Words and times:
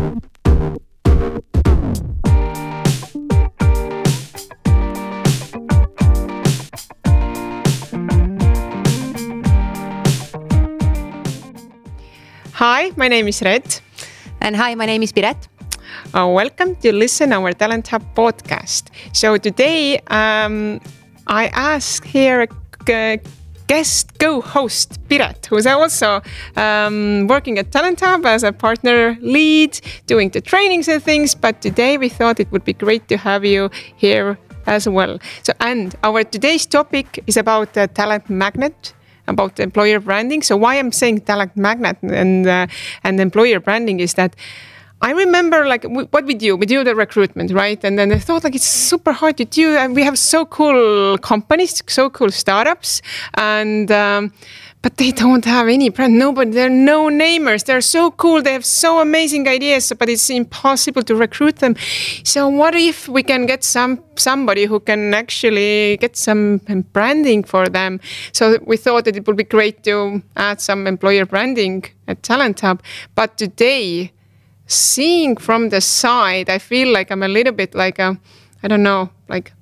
Hi, 0.00 0.12
my 12.96 13.08
name 13.08 13.28
is 13.28 13.42
Red. 13.42 13.80
And 14.40 14.56
hi, 14.56 14.74
my 14.74 14.86
name 14.86 15.02
is 15.02 15.12
Piret. 15.12 15.36
Uh, 16.14 16.28
welcome 16.28 16.76
to 16.76 16.92
Listen 16.94 17.34
Our 17.34 17.52
Talent 17.52 17.88
Hub 17.88 18.02
podcast. 18.14 18.88
So 19.12 19.36
today 19.36 19.98
um, 20.06 20.80
I 21.26 21.48
ask 21.48 22.06
here 22.06 22.40
a 22.40 22.46
guest 23.70 24.18
co-host 24.18 24.98
Piret, 25.08 25.46
who's 25.46 25.64
also 25.64 26.20
um, 26.56 27.28
working 27.28 27.56
at 27.56 27.70
Talent 27.70 28.00
Hub 28.00 28.26
as 28.26 28.42
a 28.42 28.50
partner 28.52 29.16
lead, 29.20 29.80
doing 30.06 30.28
the 30.30 30.40
trainings 30.40 30.88
and 30.88 31.00
things. 31.00 31.36
But 31.36 31.62
today 31.62 31.96
we 31.96 32.08
thought 32.08 32.40
it 32.40 32.50
would 32.50 32.64
be 32.64 32.72
great 32.72 33.06
to 33.10 33.16
have 33.16 33.44
you 33.44 33.70
here 33.96 34.36
as 34.66 34.88
well. 34.88 35.20
So, 35.44 35.52
and 35.60 35.94
our 36.02 36.24
today's 36.24 36.66
topic 36.66 37.22
is 37.28 37.36
about 37.36 37.74
the 37.74 37.86
talent 37.86 38.28
magnet 38.28 38.92
about 39.28 39.60
employer 39.60 40.00
branding. 40.00 40.42
So 40.42 40.56
why 40.56 40.74
I'm 40.74 40.90
saying 40.90 41.20
talent 41.20 41.56
magnet 41.56 41.98
and 42.02 42.48
uh, 42.48 42.66
and 43.04 43.20
employer 43.20 43.60
branding 43.60 44.00
is 44.00 44.14
that. 44.14 44.34
I 45.02 45.12
remember 45.12 45.66
like 45.66 45.84
what 45.84 46.24
we 46.26 46.34
do, 46.34 46.56
we 46.56 46.66
do 46.66 46.84
the 46.84 46.94
recruitment, 46.94 47.52
right? 47.52 47.82
And 47.82 47.98
then 47.98 48.12
I 48.12 48.18
thought 48.18 48.44
like 48.44 48.54
it's 48.54 48.66
super 48.66 49.12
hard 49.12 49.38
to 49.38 49.46
do, 49.46 49.76
and 49.76 49.94
we 49.96 50.02
have 50.02 50.18
so 50.18 50.44
cool 50.44 51.16
companies, 51.18 51.82
so 51.86 52.10
cool 52.10 52.30
startups, 52.30 53.00
and 53.34 53.90
um, 53.90 54.32
but 54.82 54.96
they 54.96 55.10
don't 55.10 55.44
have 55.44 55.68
any 55.68 55.88
brand. 55.88 56.18
Nobody, 56.18 56.50
they're 56.50 56.68
no 56.68 57.08
namers. 57.08 57.64
They're 57.64 57.80
so 57.80 58.10
cool. 58.10 58.42
They 58.42 58.52
have 58.52 58.64
so 58.64 59.00
amazing 59.00 59.48
ideas, 59.48 59.92
but 59.98 60.08
it's 60.08 60.28
impossible 60.30 61.02
to 61.02 61.14
recruit 61.14 61.56
them. 61.56 61.76
So 62.24 62.48
what 62.48 62.74
if 62.74 63.08
we 63.08 63.22
can 63.22 63.46
get 63.46 63.64
some 63.64 64.02
somebody 64.16 64.66
who 64.66 64.80
can 64.80 65.14
actually 65.14 65.96
get 65.98 66.16
some 66.16 66.60
branding 66.92 67.44
for 67.44 67.68
them? 67.68 68.00
So 68.32 68.58
we 68.66 68.76
thought 68.76 69.04
that 69.06 69.16
it 69.16 69.26
would 69.26 69.36
be 69.36 69.44
great 69.44 69.82
to 69.84 70.22
add 70.36 70.60
some 70.60 70.86
employer 70.86 71.24
branding 71.24 71.84
at 72.06 72.22
Talent 72.22 72.60
Hub. 72.60 72.82
But 73.14 73.38
today, 73.38 74.12
seeing 74.70 75.36
from 75.36 75.70
the 75.70 75.80
side, 75.80 76.48
I 76.48 76.58
feel 76.58 76.92
like 76.92 77.10
I'm 77.10 77.22
a 77.22 77.28
little 77.28 77.52
bit 77.52 77.74
like 77.74 77.98
a, 77.98 78.18
I 78.62 78.68
don't 78.68 78.82
know, 78.82 79.10
like 79.28 79.52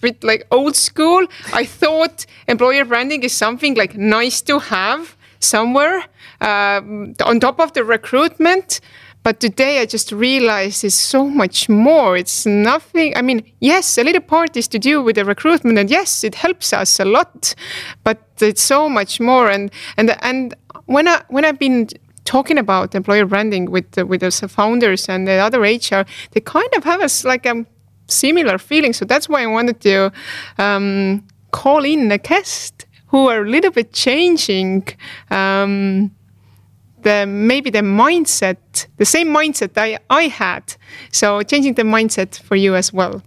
bit 0.00 0.24
like 0.24 0.46
old 0.50 0.74
school. 0.74 1.26
I 1.52 1.64
thought 1.64 2.26
employer 2.48 2.84
branding 2.84 3.22
is 3.22 3.32
something 3.32 3.74
like 3.74 3.96
nice 3.96 4.42
to 4.42 4.58
have 4.58 5.16
somewhere 5.38 6.04
uh, 6.40 6.80
on 7.24 7.40
top 7.40 7.60
of 7.60 7.72
the 7.72 7.84
recruitment. 7.84 8.80
But 9.22 9.38
today 9.38 9.78
I 9.78 9.86
just 9.86 10.10
realized 10.10 10.82
it's 10.82 10.96
so 10.96 11.28
much 11.28 11.68
more. 11.68 12.16
It's 12.16 12.44
nothing. 12.44 13.16
I 13.16 13.22
mean, 13.22 13.44
yes, 13.60 13.96
a 13.96 14.02
little 14.02 14.20
part 14.20 14.56
is 14.56 14.66
to 14.68 14.80
do 14.80 15.00
with 15.00 15.14
the 15.14 15.24
recruitment, 15.24 15.78
and 15.78 15.88
yes, 15.88 16.24
it 16.24 16.34
helps 16.34 16.72
us 16.72 16.98
a 16.98 17.04
lot. 17.04 17.54
But 18.02 18.18
it's 18.40 18.62
so 18.62 18.88
much 18.88 19.20
more. 19.20 19.48
And 19.48 19.70
and 19.96 20.16
and 20.22 20.54
when 20.86 21.06
I 21.06 21.22
when 21.28 21.44
I've 21.44 21.58
been 21.60 21.88
talking 22.24 22.58
about 22.58 22.94
employer 22.94 23.26
branding 23.26 23.70
with 23.70 23.90
the, 23.92 24.06
with 24.06 24.20
the 24.20 24.30
founders 24.48 25.08
and 25.08 25.26
the 25.26 25.32
other 25.34 25.60
HR, 25.60 26.04
they 26.32 26.40
kind 26.40 26.68
of 26.76 26.84
have 26.84 27.00
us 27.00 27.24
like 27.24 27.46
a 27.46 27.66
similar 28.06 28.58
feeling. 28.58 28.92
So 28.92 29.04
that's 29.04 29.28
why 29.28 29.42
I 29.42 29.46
wanted 29.46 29.80
to 29.80 30.12
um, 30.58 31.26
call 31.50 31.84
in 31.84 32.10
a 32.12 32.18
guest 32.18 32.86
who 33.08 33.28
are 33.28 33.42
a 33.42 33.48
little 33.48 33.70
bit 33.70 33.92
changing 33.92 34.88
um, 35.30 36.10
the 37.02 37.26
maybe 37.26 37.70
the 37.70 37.80
mindset, 37.80 38.86
the 38.96 39.04
same 39.04 39.28
mindset 39.28 39.76
I, 39.76 39.98
I 40.08 40.28
had. 40.28 40.74
So 41.10 41.42
changing 41.42 41.74
the 41.74 41.82
mindset 41.82 42.38
for 42.40 42.56
you 42.56 42.74
as 42.74 42.92
well. 42.92 43.22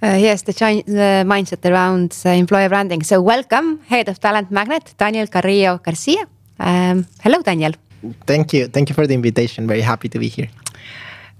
Uh, 0.00 0.16
yes, 0.18 0.42
the, 0.42 0.52
the, 0.52 1.24
mindset 1.26 1.68
around 1.68 2.16
uh, 2.24 2.30
employer 2.30 2.68
branding. 2.68 3.02
So 3.02 3.20
welcome, 3.20 3.80
head 3.80 4.08
of 4.08 4.20
Talent 4.20 4.50
Magnet, 4.50 4.94
Daniel 4.96 5.26
Carrillo 5.26 5.78
Garcia. 5.78 6.26
Um, 6.60 7.06
hello, 7.20 7.42
Daniel. 7.42 7.72
Thank 8.26 8.52
you. 8.52 8.68
Thank 8.68 8.88
you 8.88 8.94
for 8.94 9.06
the 9.06 9.14
invitation. 9.14 9.66
Very 9.66 9.80
happy 9.80 10.08
to 10.08 10.18
be 10.18 10.28
here. 10.28 10.48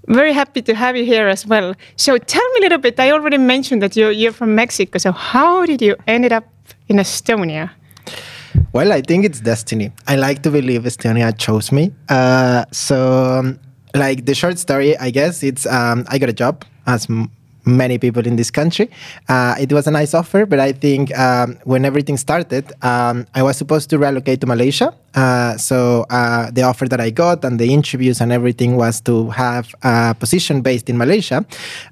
Very 0.07 0.33
happy 0.33 0.61
to 0.63 0.73
have 0.73 0.97
you 0.97 1.05
here 1.05 1.27
as 1.27 1.45
well. 1.45 1.75
So 1.95 2.17
tell 2.17 2.47
me 2.53 2.59
a 2.59 2.61
little 2.61 2.79
bit. 2.79 2.99
I 2.99 3.11
already 3.11 3.37
mentioned 3.37 3.81
that 3.81 3.95
you're, 3.95 4.11
you're 4.11 4.31
from 4.31 4.55
Mexico. 4.55 4.97
So 4.97 5.11
how 5.11 5.65
did 5.65 5.81
you 5.81 5.95
ended 6.07 6.33
up 6.33 6.45
in 6.87 6.97
Estonia? 6.97 7.69
Well, 8.73 8.91
I 8.91 9.01
think 9.01 9.25
it's 9.25 9.39
destiny. 9.39 9.91
I 10.07 10.15
like 10.15 10.41
to 10.43 10.51
believe 10.51 10.81
Estonia 10.83 11.37
chose 11.37 11.71
me. 11.71 11.93
Uh, 12.07 12.65
so, 12.71 13.39
um, 13.39 13.59
like 13.93 14.25
the 14.25 14.35
short 14.35 14.57
story, 14.57 14.97
I 14.97 15.09
guess 15.11 15.43
it's 15.43 15.65
um, 15.65 16.05
I 16.07 16.17
got 16.17 16.29
a 16.29 16.33
job 16.33 16.65
as 16.85 17.07
many 17.65 17.97
people 17.97 18.25
in 18.25 18.35
this 18.35 18.51
country. 18.51 18.89
Uh, 19.27 19.55
it 19.59 19.71
was 19.71 19.87
a 19.87 19.91
nice 19.91 20.13
offer, 20.13 20.45
but 20.45 20.59
I 20.59 20.71
think 20.71 21.17
um, 21.17 21.57
when 21.63 21.85
everything 21.85 22.17
started, 22.17 22.71
um, 22.81 23.27
I 23.35 23.43
was 23.43 23.57
supposed 23.57 23.89
to 23.91 23.97
relocate 23.97 24.41
to 24.41 24.47
Malaysia. 24.47 24.93
Uh, 25.15 25.57
so 25.57 26.05
uh, 26.09 26.51
the 26.51 26.63
offer 26.63 26.87
that 26.87 27.01
I 27.01 27.09
got 27.09 27.43
and 27.43 27.59
the 27.59 27.73
interviews 27.73 28.21
and 28.21 28.31
everything 28.31 28.75
was 28.75 29.01
to 29.01 29.29
have 29.31 29.73
a 29.83 30.15
position 30.19 30.61
based 30.61 30.89
in 30.89 30.97
Malaysia. 30.97 31.45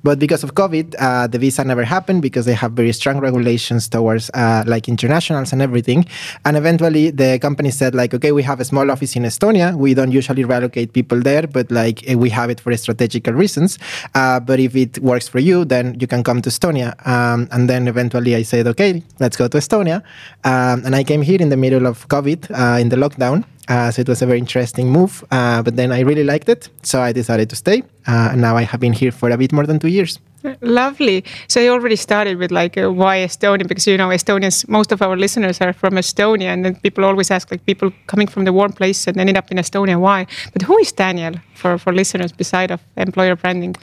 But 0.03 0.19
because 0.19 0.43
of 0.43 0.55
COVID, 0.55 0.95
uh, 0.99 1.27
the 1.27 1.39
visa 1.39 1.63
never 1.63 1.83
happened 1.83 2.21
because 2.21 2.45
they 2.45 2.53
have 2.53 2.73
very 2.73 2.93
strong 2.93 3.19
regulations 3.19 3.89
towards 3.89 4.29
uh, 4.33 4.63
like 4.67 4.87
internationals 4.87 5.53
and 5.53 5.61
everything. 5.61 6.05
And 6.45 6.57
eventually 6.57 7.11
the 7.11 7.39
company 7.39 7.71
said 7.71 7.95
like, 7.95 8.13
okay, 8.13 8.31
we 8.31 8.43
have 8.43 8.59
a 8.59 8.65
small 8.65 8.89
office 8.91 9.15
in 9.15 9.23
Estonia. 9.23 9.75
We 9.75 9.93
don't 9.93 10.11
usually 10.11 10.43
relocate 10.43 10.93
people 10.93 11.21
there, 11.21 11.47
but 11.47 11.71
like 11.71 12.03
we 12.15 12.29
have 12.29 12.49
it 12.49 12.59
for 12.59 12.75
strategical 12.77 13.33
reasons. 13.33 13.79
Uh, 14.15 14.39
but 14.39 14.59
if 14.59 14.75
it 14.75 14.99
works 14.99 15.27
for 15.27 15.39
you, 15.39 15.65
then 15.65 15.97
you 15.99 16.07
can 16.07 16.23
come 16.23 16.41
to 16.41 16.49
Estonia. 16.49 16.95
Um, 17.07 17.47
and 17.51 17.69
then 17.69 17.87
eventually 17.87 18.35
I 18.35 18.43
said, 18.43 18.67
okay, 18.67 19.03
let's 19.19 19.37
go 19.37 19.47
to 19.47 19.57
Estonia. 19.57 20.03
Um, 20.43 20.85
and 20.85 20.95
I 20.95 21.03
came 21.03 21.21
here 21.21 21.41
in 21.41 21.49
the 21.49 21.57
middle 21.57 21.85
of 21.87 22.07
COVID, 22.09 22.51
uh, 22.51 22.79
in 22.79 22.89
the 22.89 22.97
lockdown. 23.07 23.43
Uh, 23.67 23.91
so 23.91 24.01
it 24.01 24.07
was 24.07 24.21
a 24.21 24.25
very 24.25 24.39
interesting 24.39 24.89
move. 24.89 25.23
Uh, 25.31 25.61
but 25.61 25.75
then 25.75 25.91
I 25.91 25.99
really 26.01 26.23
liked 26.23 26.49
it. 26.49 26.69
So 26.83 27.01
I 27.01 27.11
decided 27.11 27.49
to 27.49 27.55
stay. 27.55 27.83
Uh, 28.07 28.29
and 28.31 28.41
now 28.41 28.55
I 28.55 28.63
have 28.63 28.79
been 28.79 28.93
here 28.93 29.11
for 29.11 29.29
a 29.29 29.37
bit 29.37 29.51
more 29.51 29.65
than 29.65 29.79
two 29.79 29.89
years. 29.89 30.19
Lovely. 30.61 31.23
So 31.47 31.59
you 31.59 31.71
already 31.71 31.95
started 31.95 32.37
with 32.37 32.51
like 32.51 32.77
uh, 32.77 32.91
why 32.91 33.17
Estonia 33.17 33.67
because 33.67 33.87
you 33.87 33.97
know 33.97 34.09
Estonians 34.09 34.67
most 34.69 34.91
of 34.91 35.01
our 35.01 35.17
listeners 35.17 35.59
are 35.61 35.73
from 35.73 35.95
Estonia 35.95 36.53
and 36.53 36.63
then 36.63 36.75
people 36.75 37.03
always 37.03 37.31
ask 37.31 37.51
like 37.51 37.65
people 37.65 37.91
coming 38.05 38.27
from 38.27 38.45
the 38.45 38.53
warm 38.53 38.71
place 38.71 39.07
and 39.07 39.17
ended 39.19 39.35
up 39.35 39.51
in 39.51 39.57
Estonia 39.57 39.99
why. 39.99 40.27
But 40.53 40.61
who 40.61 40.77
is 40.77 40.91
Daniel 40.91 41.33
for 41.55 41.77
for 41.77 41.91
listeners 41.91 42.31
beside 42.31 42.71
of 42.71 42.81
employer 42.95 43.35
branding? 43.35 43.75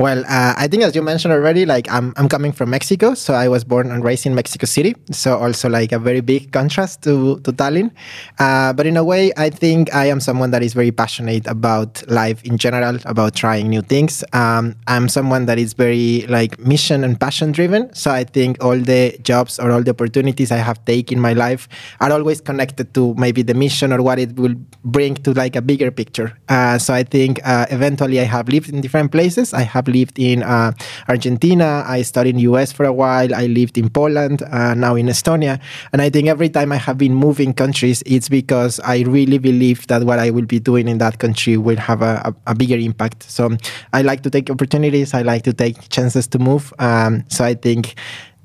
Well, 0.00 0.24
uh, 0.26 0.54
I 0.56 0.66
think 0.66 0.82
as 0.82 0.96
you 0.96 1.02
mentioned 1.02 1.34
already, 1.34 1.66
like 1.66 1.84
I'm 1.92 2.14
I'm 2.16 2.26
coming 2.26 2.52
from 2.52 2.70
Mexico, 2.70 3.12
so 3.12 3.34
I 3.34 3.48
was 3.48 3.64
born 3.64 3.90
and 3.90 4.02
raised 4.02 4.24
in 4.24 4.34
Mexico 4.34 4.64
City, 4.64 4.96
so 5.12 5.36
also 5.36 5.68
like 5.68 5.92
a 5.92 5.98
very 5.98 6.22
big 6.22 6.52
contrast 6.52 7.02
to 7.02 7.38
to 7.44 7.52
Tallinn. 7.52 7.90
Uh, 8.38 8.72
but 8.72 8.86
in 8.86 8.96
a 8.96 9.04
way, 9.04 9.30
I 9.36 9.50
think 9.50 9.92
I 9.94 10.06
am 10.06 10.18
someone 10.18 10.52
that 10.52 10.62
is 10.62 10.72
very 10.72 10.90
passionate 10.90 11.46
about 11.46 12.00
life 12.08 12.42
in 12.48 12.56
general, 12.56 12.96
about 13.04 13.34
trying 13.34 13.68
new 13.68 13.82
things. 13.82 14.24
Um, 14.32 14.74
I'm 14.86 15.06
someone 15.06 15.44
that 15.52 15.58
is 15.58 15.74
very 15.74 16.24
like 16.32 16.58
mission 16.58 17.04
and 17.04 17.20
passion 17.20 17.52
driven. 17.52 17.92
So 17.92 18.10
I 18.10 18.24
think 18.24 18.56
all 18.64 18.80
the 18.80 19.20
jobs 19.20 19.58
or 19.58 19.70
all 19.70 19.82
the 19.82 19.90
opportunities 19.90 20.50
I 20.50 20.64
have 20.64 20.82
taken 20.86 21.18
in 21.18 21.20
my 21.20 21.34
life 21.34 21.68
are 22.00 22.10
always 22.10 22.40
connected 22.40 22.94
to 22.94 23.12
maybe 23.18 23.42
the 23.42 23.52
mission 23.52 23.92
or 23.92 24.00
what 24.00 24.18
it 24.18 24.32
will 24.40 24.56
bring 24.82 25.16
to 25.28 25.34
like 25.34 25.56
a 25.56 25.60
bigger 25.60 25.90
picture. 25.90 26.32
Uh, 26.48 26.78
so 26.78 26.94
I 26.94 27.02
think 27.02 27.38
uh, 27.44 27.66
eventually 27.68 28.18
I 28.18 28.24
have 28.24 28.48
lived 28.48 28.70
in 28.72 28.80
different 28.80 29.12
places. 29.12 29.52
I 29.52 29.68
have 29.68 29.89
lived 29.90 30.18
in 30.18 30.42
uh, 30.42 30.72
Argentina. 31.08 31.84
I 31.86 32.02
studied 32.02 32.36
in 32.36 32.38
US 32.40 32.72
for 32.72 32.84
a 32.84 32.92
while. 32.92 33.34
I 33.34 33.46
lived 33.46 33.76
in 33.76 33.90
Poland, 33.90 34.42
uh, 34.42 34.74
now 34.74 34.94
in 34.94 35.06
Estonia. 35.06 35.60
And 35.92 36.00
I 36.00 36.10
think 36.10 36.28
every 36.28 36.48
time 36.48 36.72
I 36.72 36.76
have 36.76 36.98
been 36.98 37.14
moving 37.14 37.52
countries, 37.52 38.02
it's 38.06 38.28
because 38.28 38.80
I 38.80 39.00
really 39.00 39.38
believe 39.38 39.86
that 39.88 40.04
what 40.04 40.18
I 40.18 40.30
will 40.30 40.46
be 40.46 40.60
doing 40.60 40.88
in 40.88 40.98
that 40.98 41.18
country 41.18 41.56
will 41.56 41.76
have 41.76 42.02
a, 42.02 42.22
a, 42.24 42.52
a 42.52 42.54
bigger 42.54 42.76
impact. 42.76 43.24
So 43.24 43.56
I 43.92 44.02
like 44.02 44.22
to 44.22 44.30
take 44.30 44.50
opportunities. 44.50 45.14
I 45.14 45.22
like 45.22 45.42
to 45.44 45.52
take 45.52 45.88
chances 45.88 46.26
to 46.28 46.38
move. 46.38 46.72
Um, 46.78 47.24
so 47.28 47.44
I 47.44 47.54
think 47.54 47.94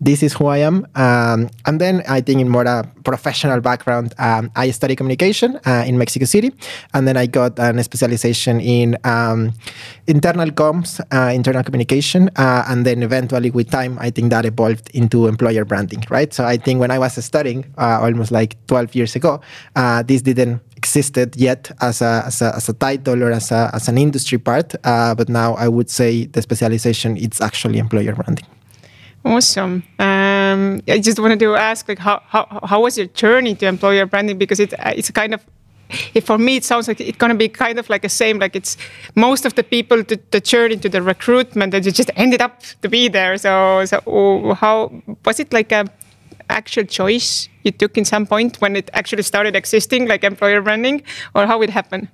this 0.02 0.22
is 0.22 0.34
who 0.34 0.48
I 0.48 0.58
am. 0.58 0.86
Um, 0.96 1.50
and 1.66 1.80
then 1.80 2.04
I 2.08 2.22
think 2.22 2.42
in 2.42 2.50
more 2.50 2.64
a 2.64 2.84
professional 3.04 3.62
background, 3.62 4.14
um, 4.18 4.52
I 4.56 4.72
studied 4.72 4.98
communication 4.98 5.60
uh, 5.66 5.84
in 5.88 5.98
Mexico 5.98 6.26
City, 6.26 6.52
and 6.94 7.08
then 7.08 7.18
I 7.18 7.26
got 7.28 7.58
a 7.60 7.84
specialization 7.84 8.60
in 8.60 8.98
um, 9.04 9.54
internal 10.08 10.50
comms, 10.52 11.00
uh, 11.12 11.34
internal 11.34 11.64
communication, 11.64 12.30
uh, 12.36 12.66
and 12.68 12.86
then 12.86 13.04
eventually 13.04 13.52
with 13.52 13.70
time, 13.72 13.98
I 14.00 14.10
think 14.10 14.32
that 14.32 14.46
evolved 14.46 14.90
into 14.94 15.28
employer 15.28 15.66
branding, 15.66 16.04
right? 16.10 16.34
So 16.34 16.44
I 16.44 16.58
think 16.58 16.80
when 16.80 16.92
I 16.92 17.00
was 17.00 17.24
studying 17.24 17.66
uh, 17.78 18.00
almost 18.02 18.32
like 18.32 18.58
12 18.68 18.96
years 18.96 19.16
ago, 19.16 19.42
uh, 19.76 20.04
this 20.04 20.22
didn't 20.22 20.62
existed 20.76 21.36
yet 21.36 21.72
as 21.82 22.02
a, 22.02 22.24
as 22.26 22.42
a, 22.42 22.56
as 22.56 22.70
a 22.70 22.74
title 22.74 23.24
or 23.24 23.32
as, 23.32 23.52
a, 23.52 23.72
as 23.74 23.88
an 23.88 23.98
industry 23.98 24.38
part, 24.38 24.76
uh, 24.84 25.16
but 25.16 25.30
now 25.30 25.56
I 25.56 25.68
would 25.68 25.90
say 25.90 26.26
the 26.26 26.42
specialization 26.42 27.18
it's 27.18 27.42
actually 27.42 27.80
employer 27.80 28.14
branding. 28.14 28.46
Awesome. 29.26 29.84
Um, 29.98 30.82
I 30.88 31.00
just 31.00 31.20
wanted 31.20 31.40
to 31.40 31.56
ask, 31.56 31.88
like, 31.90 31.98
how, 31.98 32.22
how, 32.28 32.60
how 32.64 32.82
was 32.84 32.96
your 32.96 33.08
journey 33.08 33.56
to 33.56 33.66
employer 33.66 34.06
branding? 34.06 34.38
Because 34.38 34.60
it's 34.60 34.74
uh, 34.76 34.94
it's 34.96 35.10
kind 35.10 35.34
of 35.34 35.44
if 36.14 36.26
for 36.26 36.38
me 36.38 36.58
it 36.58 36.64
sounds 36.64 36.88
like 36.88 37.02
it's 37.02 37.18
gonna 37.18 37.34
be 37.36 37.50
kind 37.50 37.80
of 37.80 37.90
like 37.90 38.04
the 38.04 38.10
same. 38.10 38.38
Like 38.38 38.56
it's 38.56 38.78
most 39.16 39.46
of 39.46 39.56
the 39.56 39.64
people 39.64 40.04
to 40.04 40.20
the 40.30 40.40
journey 40.40 40.78
to 40.78 40.90
the 40.90 41.02
recruitment 41.02 41.72
that 41.72 41.86
you 41.86 41.92
just 41.92 42.12
ended 42.16 42.40
up 42.40 42.62
to 42.84 42.88
be 42.90 43.08
there. 43.08 43.36
So 43.38 43.84
so 43.86 44.00
oh, 44.06 44.54
how 44.54 44.92
was 45.26 45.40
it 45.40 45.52
like 45.52 45.72
a 45.72 45.86
actual 46.50 46.86
choice 46.86 47.50
you 47.64 47.72
took 47.72 47.98
in 47.98 48.06
some 48.06 48.28
point 48.28 48.62
when 48.62 48.76
it 48.76 48.90
actually 48.94 49.24
started 49.24 49.56
existing, 49.56 50.08
like 50.08 50.24
employer 50.24 50.62
branding, 50.62 51.02
or 51.34 51.48
how 51.48 51.62
it 51.62 51.70
happened? 51.72 52.08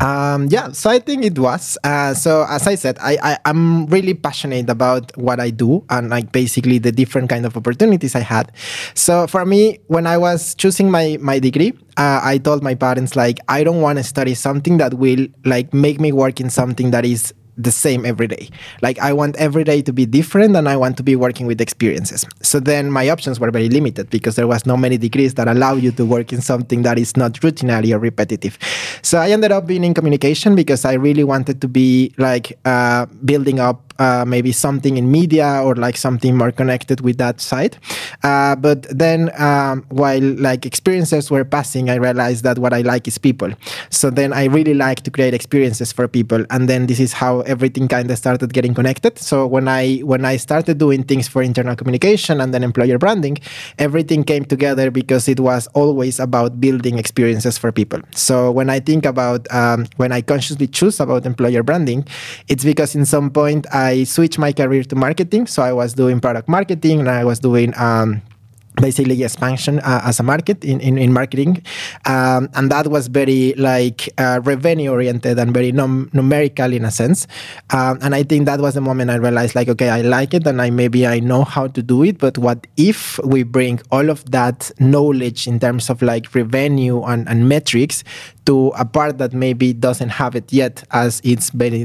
Um, 0.00 0.46
yeah, 0.50 0.72
so 0.72 0.90
I 0.90 0.98
think 0.98 1.24
it 1.24 1.38
was. 1.38 1.78
Uh, 1.84 2.14
so 2.14 2.44
as 2.48 2.66
I 2.66 2.74
said, 2.74 2.98
I, 3.00 3.16
I 3.22 3.50
am 3.50 3.86
really 3.86 4.14
passionate 4.14 4.68
about 4.68 5.16
what 5.16 5.38
I 5.38 5.50
do 5.50 5.84
and 5.90 6.10
like 6.10 6.32
basically 6.32 6.78
the 6.78 6.92
different 6.92 7.28
kind 7.28 7.46
of 7.46 7.56
opportunities 7.56 8.14
I 8.14 8.20
had. 8.20 8.52
So 8.94 9.26
for 9.26 9.46
me, 9.46 9.78
when 9.86 10.06
I 10.06 10.18
was 10.18 10.54
choosing 10.54 10.90
my 10.90 11.18
my 11.20 11.38
degree, 11.38 11.72
uh, 11.96 12.20
I 12.22 12.38
told 12.38 12.62
my 12.62 12.74
parents 12.74 13.14
like 13.14 13.38
I 13.48 13.62
don't 13.62 13.80
want 13.80 13.98
to 13.98 14.04
study 14.04 14.34
something 14.34 14.78
that 14.78 14.94
will 14.94 15.26
like 15.44 15.72
make 15.72 16.00
me 16.00 16.12
work 16.12 16.40
in 16.40 16.50
something 16.50 16.90
that 16.90 17.04
is 17.04 17.32
the 17.62 17.70
same 17.70 18.04
every 18.06 18.26
day. 18.26 18.48
Like 18.82 18.98
I 18.98 19.12
want 19.12 19.36
every 19.36 19.64
day 19.64 19.82
to 19.82 19.92
be 19.92 20.06
different 20.06 20.56
and 20.56 20.68
I 20.68 20.76
want 20.76 20.96
to 20.96 21.02
be 21.02 21.16
working 21.16 21.46
with 21.46 21.60
experiences. 21.60 22.24
So 22.42 22.60
then 22.60 22.90
my 22.90 23.08
options 23.08 23.38
were 23.38 23.50
very 23.50 23.68
limited 23.68 24.10
because 24.10 24.36
there 24.36 24.46
was 24.46 24.66
no 24.66 24.76
many 24.76 24.96
degrees 24.98 25.34
that 25.34 25.48
allow 25.48 25.74
you 25.74 25.90
to 25.92 26.04
work 26.04 26.32
in 26.32 26.40
something 26.40 26.82
that 26.82 26.98
is 26.98 27.16
not 27.16 27.34
routinary 27.34 27.92
or 27.94 27.98
repetitive. 27.98 28.58
So 29.02 29.18
I 29.18 29.30
ended 29.30 29.52
up 29.52 29.66
being 29.66 29.84
in 29.84 29.94
communication 29.94 30.54
because 30.54 30.84
I 30.84 30.94
really 30.94 31.24
wanted 31.24 31.60
to 31.60 31.68
be 31.68 32.14
like 32.18 32.58
uh, 32.64 33.06
building 33.24 33.60
up 33.60 33.89
uh, 34.00 34.24
maybe 34.26 34.50
something 34.50 34.96
in 34.96 35.12
media 35.12 35.60
or 35.62 35.74
like 35.76 35.96
something 35.96 36.36
more 36.36 36.50
connected 36.50 37.02
with 37.02 37.18
that 37.18 37.40
side. 37.40 37.76
Uh, 38.24 38.56
but 38.56 38.86
then 38.88 39.30
um, 39.38 39.84
while 39.90 40.22
like 40.40 40.64
experiences 40.64 41.30
were 41.30 41.44
passing, 41.44 41.90
I 41.90 41.96
realized 41.96 42.42
that 42.44 42.58
what 42.58 42.72
I 42.72 42.80
like 42.80 43.06
is 43.06 43.18
people. 43.18 43.52
So 43.90 44.08
then 44.10 44.32
I 44.32 44.46
really 44.46 44.74
like 44.74 45.02
to 45.02 45.10
create 45.10 45.34
experiences 45.34 45.92
for 45.92 46.08
people, 46.08 46.44
and 46.50 46.68
then 46.68 46.86
this 46.86 46.98
is 46.98 47.12
how 47.12 47.40
everything 47.42 47.88
kind 47.88 48.10
of 48.10 48.16
started 48.16 48.52
getting 48.52 48.74
connected. 48.74 49.18
So 49.18 49.46
when 49.46 49.68
I 49.68 49.98
when 49.98 50.24
I 50.24 50.36
started 50.38 50.78
doing 50.78 51.04
things 51.04 51.28
for 51.28 51.42
internal 51.42 51.76
communication 51.76 52.40
and 52.40 52.54
then 52.54 52.64
employer 52.64 52.98
branding, 52.98 53.36
everything 53.78 54.24
came 54.24 54.44
together 54.44 54.90
because 54.90 55.28
it 55.28 55.40
was 55.40 55.66
always 55.74 56.18
about 56.18 56.58
building 56.60 56.98
experiences 56.98 57.58
for 57.58 57.70
people. 57.70 58.00
So 58.14 58.50
when 58.50 58.70
I 58.70 58.80
think 58.80 59.04
about 59.04 59.46
um, 59.52 59.86
when 59.96 60.10
I 60.12 60.22
consciously 60.22 60.66
choose 60.66 61.00
about 61.00 61.26
employer 61.26 61.62
branding, 61.62 62.06
it's 62.48 62.64
because 62.64 62.94
in 62.94 63.04
some 63.04 63.30
point 63.30 63.66
I 63.74 63.89
I 63.90 64.04
switched 64.04 64.38
my 64.38 64.52
career 64.52 64.84
to 64.84 64.96
marketing. 64.96 65.46
So 65.46 65.62
I 65.62 65.72
was 65.72 65.94
doing 65.94 66.20
product 66.20 66.48
marketing 66.48 67.00
and 67.00 67.10
I 67.10 67.24
was 67.24 67.38
doing 67.40 67.70
um, 67.76 68.22
basically 68.76 69.22
expansion 69.22 69.80
uh, 69.80 70.00
as 70.04 70.20
a 70.20 70.22
market 70.22 70.64
in, 70.64 70.80
in, 70.80 70.96
in 70.96 71.12
marketing 71.12 71.62
um, 72.06 72.48
and 72.54 72.70
that 72.70 72.86
was 72.86 73.08
very 73.08 73.52
like 73.54 74.08
uh, 74.18 74.40
revenue 74.44 74.90
oriented 74.90 75.38
and 75.38 75.52
very 75.52 75.72
num- 75.72 76.08
numerical 76.12 76.72
in 76.72 76.84
a 76.84 76.90
sense 76.90 77.26
um, 77.70 77.98
and 78.00 78.14
i 78.14 78.22
think 78.22 78.46
that 78.46 78.60
was 78.60 78.74
the 78.74 78.80
moment 78.80 79.10
i 79.10 79.16
realized 79.16 79.54
like 79.54 79.68
okay 79.68 79.90
i 79.90 80.00
like 80.02 80.32
it 80.32 80.46
and 80.46 80.62
i 80.62 80.70
maybe 80.70 81.06
i 81.06 81.18
know 81.18 81.42
how 81.44 81.66
to 81.66 81.82
do 81.82 82.02
it 82.02 82.18
but 82.18 82.38
what 82.38 82.66
if 82.76 83.18
we 83.24 83.42
bring 83.42 83.80
all 83.90 84.08
of 84.08 84.28
that 84.30 84.70
knowledge 84.78 85.46
in 85.46 85.58
terms 85.58 85.90
of 85.90 86.00
like 86.00 86.32
revenue 86.34 87.02
and, 87.02 87.28
and 87.28 87.48
metrics 87.48 88.04
to 88.50 88.72
a 88.84 88.84
part 88.84 89.18
that 89.18 89.32
maybe 89.32 89.72
doesn't 89.72 90.08
have 90.08 90.34
it 90.34 90.52
yet 90.52 90.82
as 90.90 91.20
it's 91.22 91.54
mainly, 91.54 91.84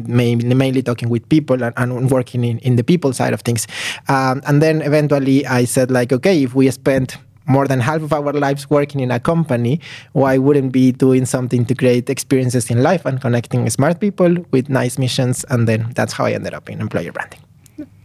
mainly 0.63 0.81
talking 0.81 1.09
with 1.09 1.23
people 1.29 1.63
and, 1.63 1.73
and 1.77 2.09
working 2.09 2.43
in, 2.43 2.57
in 2.59 2.75
the 2.75 2.83
people 2.83 3.13
side 3.13 3.33
of 3.33 3.41
things 3.41 3.67
um, 4.07 4.41
and 4.47 4.61
then 4.63 4.81
eventually 4.81 5.45
i 5.45 5.63
said 5.63 5.91
like 5.91 6.11
okay 6.11 6.35
if 6.41 6.55
we 6.55 6.69
spent 6.71 7.17
more 7.47 7.67
than 7.67 7.79
half 7.79 8.01
of 8.01 8.11
our 8.11 8.33
lives 8.33 8.67
working 8.71 9.01
in 9.01 9.11
a 9.11 9.19
company, 9.19 9.79
why 10.13 10.35
wouldn't 10.39 10.71
be 10.71 10.91
doing 10.91 11.25
something 11.25 11.63
to 11.65 11.75
create 11.75 12.09
experiences 12.09 12.71
in 12.71 12.81
life 12.81 13.05
and 13.05 13.21
connecting 13.21 13.69
smart 13.69 13.99
people 13.99 14.35
with 14.49 14.67
nice 14.67 14.97
missions? 14.97 15.45
And 15.51 15.67
then 15.67 15.91
that's 15.93 16.13
how 16.13 16.25
I 16.25 16.31
ended 16.31 16.55
up 16.55 16.71
in 16.71 16.81
employer 16.81 17.11
branding. 17.11 17.44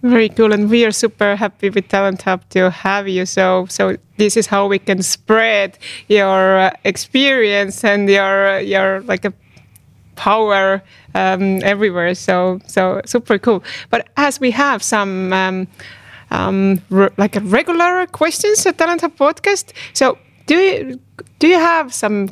Very 0.02 0.30
cool, 0.30 0.52
and 0.52 0.70
we 0.70 0.86
are 0.86 0.92
super 0.92 1.36
happy 1.36 1.68
with 1.68 1.88
Talent 1.88 2.22
Hub 2.22 2.48
to 2.50 2.70
have 2.70 3.06
you. 3.06 3.26
So, 3.26 3.66
so 3.68 3.96
this 4.16 4.34
is 4.34 4.46
how 4.46 4.66
we 4.66 4.78
can 4.78 5.02
spread 5.02 5.78
your 6.08 6.58
uh, 6.58 6.70
experience 6.84 7.84
and 7.84 8.08
your 8.08 8.60
your 8.60 9.02
like 9.02 9.26
a 9.26 9.32
power 10.16 10.82
um, 11.14 11.62
everywhere. 11.62 12.14
So, 12.14 12.60
so 12.66 13.02
super 13.04 13.38
cool. 13.38 13.62
But 13.90 14.08
as 14.16 14.40
we 14.40 14.50
have 14.52 14.82
some. 14.82 15.32
Um, 15.32 15.68
um, 16.32 16.80
like 17.18 17.34
a 17.34 17.40
regular 17.40 18.06
questions 18.06 18.64
at 18.64 18.78
Talent 18.78 19.00
Hub 19.00 19.16
podcast. 19.16 19.72
So 19.92 20.16
do 20.46 20.54
you 20.54 21.00
do 21.40 21.48
you 21.48 21.58
have 21.58 21.92
some 21.92 22.28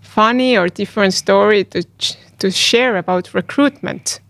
funny 0.00 0.56
or 0.56 0.68
different 0.68 1.12
story 1.12 1.64
to 1.64 1.82
to 2.38 2.50
share 2.50 2.96
about 2.96 3.34
recruitment? 3.34 4.21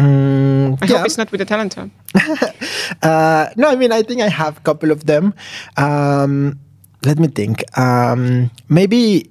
Mm, 0.00 0.78
I 0.80 0.86
yeah. 0.86 0.96
hope 0.96 1.06
it's 1.06 1.18
not 1.18 1.30
with 1.30 1.40
the 1.40 1.44
Talent 1.44 1.76
uh, 3.02 3.50
no, 3.56 3.68
I 3.68 3.76
mean 3.76 3.92
I 3.92 4.02
think 4.02 4.22
I 4.22 4.28
have 4.28 4.56
a 4.56 4.60
couple 4.60 4.90
of 4.90 5.04
them. 5.04 5.34
Um, 5.76 6.58
let 7.04 7.18
me 7.18 7.28
think. 7.28 7.64
Um, 7.78 8.50
maybe 8.68 9.30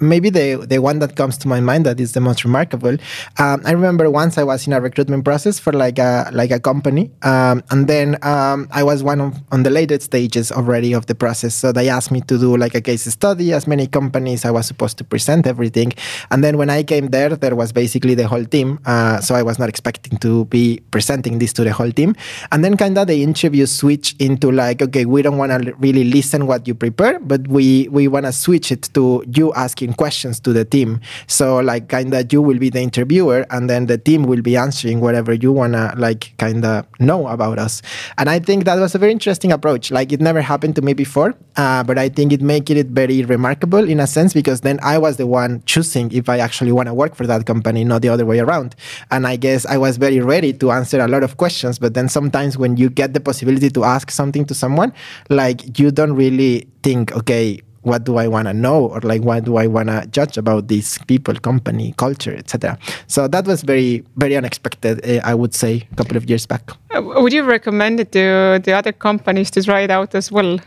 maybe 0.00 0.30
the 0.30 0.66
the 0.66 0.78
one 0.78 0.98
that 1.00 1.16
comes 1.16 1.38
to 1.38 1.48
my 1.48 1.60
mind 1.60 1.86
that 1.86 2.00
is 2.00 2.12
the 2.12 2.20
most 2.20 2.44
remarkable. 2.44 2.96
Um, 3.38 3.62
I 3.64 3.72
remember 3.72 4.10
once 4.10 4.38
I 4.38 4.44
was 4.44 4.66
in 4.66 4.72
a 4.72 4.80
recruitment 4.80 5.24
process 5.24 5.58
for 5.58 5.72
like 5.72 5.98
a 5.98 6.30
like 6.32 6.50
a 6.50 6.60
company, 6.60 7.10
um, 7.22 7.62
and 7.70 7.86
then 7.86 8.16
um, 8.22 8.68
I 8.70 8.82
was 8.82 9.02
one 9.02 9.20
of 9.20 9.34
on 9.52 9.62
the 9.62 9.70
later 9.70 9.98
stages 10.00 10.52
already 10.52 10.92
of 10.92 11.06
the 11.06 11.14
process. 11.14 11.54
So 11.54 11.72
they 11.72 11.88
asked 11.88 12.10
me 12.10 12.20
to 12.22 12.38
do 12.38 12.56
like 12.56 12.74
a 12.74 12.80
case 12.80 13.04
study. 13.04 13.52
As 13.52 13.66
many 13.66 13.86
companies, 13.86 14.44
I 14.44 14.50
was 14.50 14.66
supposed 14.66 14.98
to 14.98 15.04
present 15.04 15.46
everything, 15.46 15.92
and 16.30 16.42
then 16.44 16.56
when 16.56 16.70
I 16.70 16.82
came 16.82 17.08
there, 17.08 17.30
there 17.36 17.56
was 17.56 17.72
basically 17.72 18.14
the 18.14 18.26
whole 18.26 18.44
team. 18.44 18.78
Uh, 18.84 19.20
so 19.20 19.34
I 19.34 19.42
was 19.42 19.58
not 19.58 19.68
expecting 19.68 20.18
to 20.18 20.44
be 20.46 20.80
presenting 20.90 21.38
this 21.38 21.52
to 21.54 21.64
the 21.64 21.72
whole 21.72 21.92
team, 21.92 22.14
and 22.52 22.64
then 22.64 22.76
kind 22.76 22.96
of 22.98 23.06
the 23.06 23.22
interview 23.22 23.66
switched 23.66 24.20
into 24.20 24.50
like, 24.50 24.82
okay, 24.82 25.04
we 25.04 25.22
don't 25.22 25.38
want 25.38 25.52
to 25.52 25.74
really 25.74 26.04
listen 26.04 26.46
what 26.46 26.66
you 26.66 26.74
prepare, 26.74 27.18
but 27.20 27.46
we 27.48 27.88
we 27.88 28.08
want 28.08 28.26
to 28.26 28.32
switch 28.32 28.72
it 28.72 28.88
to 28.94 29.24
you 29.34 29.52
as 29.56 29.67
asking 29.68 29.92
questions 29.92 30.40
to 30.40 30.50
the 30.58 30.64
team. 30.64 31.00
So 31.26 31.58
like 31.60 31.84
kind 31.88 32.14
of 32.14 32.32
you 32.32 32.40
will 32.40 32.58
be 32.58 32.70
the 32.70 32.80
interviewer 32.80 33.44
and 33.50 33.68
then 33.68 33.84
the 33.86 33.98
team 33.98 34.22
will 34.30 34.40
be 34.40 34.56
answering 34.56 35.00
whatever 35.00 35.32
you 35.44 35.52
want 35.52 35.74
to 35.74 35.92
like 35.96 36.22
kind 36.38 36.64
of 36.64 36.86
know 36.98 37.28
about 37.28 37.58
us. 37.58 37.82
And 38.16 38.30
I 38.30 38.38
think 38.38 38.64
that 38.64 38.78
was 38.84 38.94
a 38.94 38.98
very 38.98 39.12
interesting 39.12 39.52
approach. 39.52 39.90
Like 39.90 40.10
it 40.10 40.20
never 40.20 40.40
happened 40.40 40.74
to 40.76 40.82
me 40.82 40.94
before, 40.94 41.34
uh, 41.56 41.82
but 41.84 41.98
I 41.98 42.08
think 42.08 42.32
it 42.32 42.40
made 42.40 42.70
it 42.70 42.86
very 42.86 43.22
remarkable 43.24 43.84
in 43.94 44.00
a 44.00 44.06
sense 44.06 44.32
because 44.32 44.62
then 44.62 44.78
I 44.82 44.96
was 44.96 45.16
the 45.18 45.26
one 45.26 45.62
choosing 45.66 46.10
if 46.12 46.28
I 46.28 46.38
actually 46.38 46.72
want 46.72 46.88
to 46.88 46.94
work 46.94 47.14
for 47.14 47.26
that 47.26 47.44
company, 47.44 47.84
not 47.84 48.00
the 48.00 48.08
other 48.08 48.24
way 48.24 48.38
around. 48.40 48.74
And 49.10 49.26
I 49.26 49.36
guess 49.36 49.66
I 49.66 49.76
was 49.76 49.98
very 49.98 50.20
ready 50.20 50.52
to 50.54 50.72
answer 50.72 50.98
a 51.00 51.08
lot 51.08 51.22
of 51.22 51.36
questions, 51.36 51.78
but 51.78 51.92
then 51.92 52.08
sometimes 52.08 52.56
when 52.56 52.78
you 52.78 52.88
get 52.88 53.12
the 53.12 53.20
possibility 53.20 53.68
to 53.70 53.84
ask 53.84 54.10
something 54.10 54.44
to 54.46 54.54
someone, 54.54 54.92
like 55.28 55.78
you 55.78 55.90
don't 55.90 56.14
really 56.14 56.68
think, 56.82 57.12
okay, 57.12 57.60
what 57.88 58.04
do 58.04 58.16
I 58.16 58.28
want 58.28 58.46
to 58.48 58.54
know 58.54 58.86
or 58.86 59.00
like 59.00 59.22
what 59.22 59.44
do 59.44 59.56
I 59.56 59.66
want 59.66 59.88
to 59.88 60.06
judge 60.10 60.36
about 60.38 60.68
these 60.68 60.98
people, 61.06 61.34
company, 61.34 61.94
culture, 61.96 62.34
etc. 62.36 62.78
So 63.06 63.28
that 63.28 63.46
was 63.46 63.62
very 63.62 64.04
very 64.16 64.36
unexpected. 64.36 65.04
Uh, 65.04 65.20
I 65.24 65.34
would 65.34 65.54
say 65.54 65.86
a 65.92 65.96
couple 65.96 66.16
of 66.16 66.28
years 66.28 66.46
back. 66.46 66.70
Uh, 66.94 67.02
would 67.02 67.32
you 67.32 67.44
recommend 67.44 68.00
it 68.00 68.12
to 68.12 68.60
the 68.62 68.72
other 68.72 68.92
companies 68.92 69.50
to 69.52 69.62
try 69.62 69.80
it 69.80 69.90
out 69.90 70.14
as 70.14 70.30
well? 70.30 70.58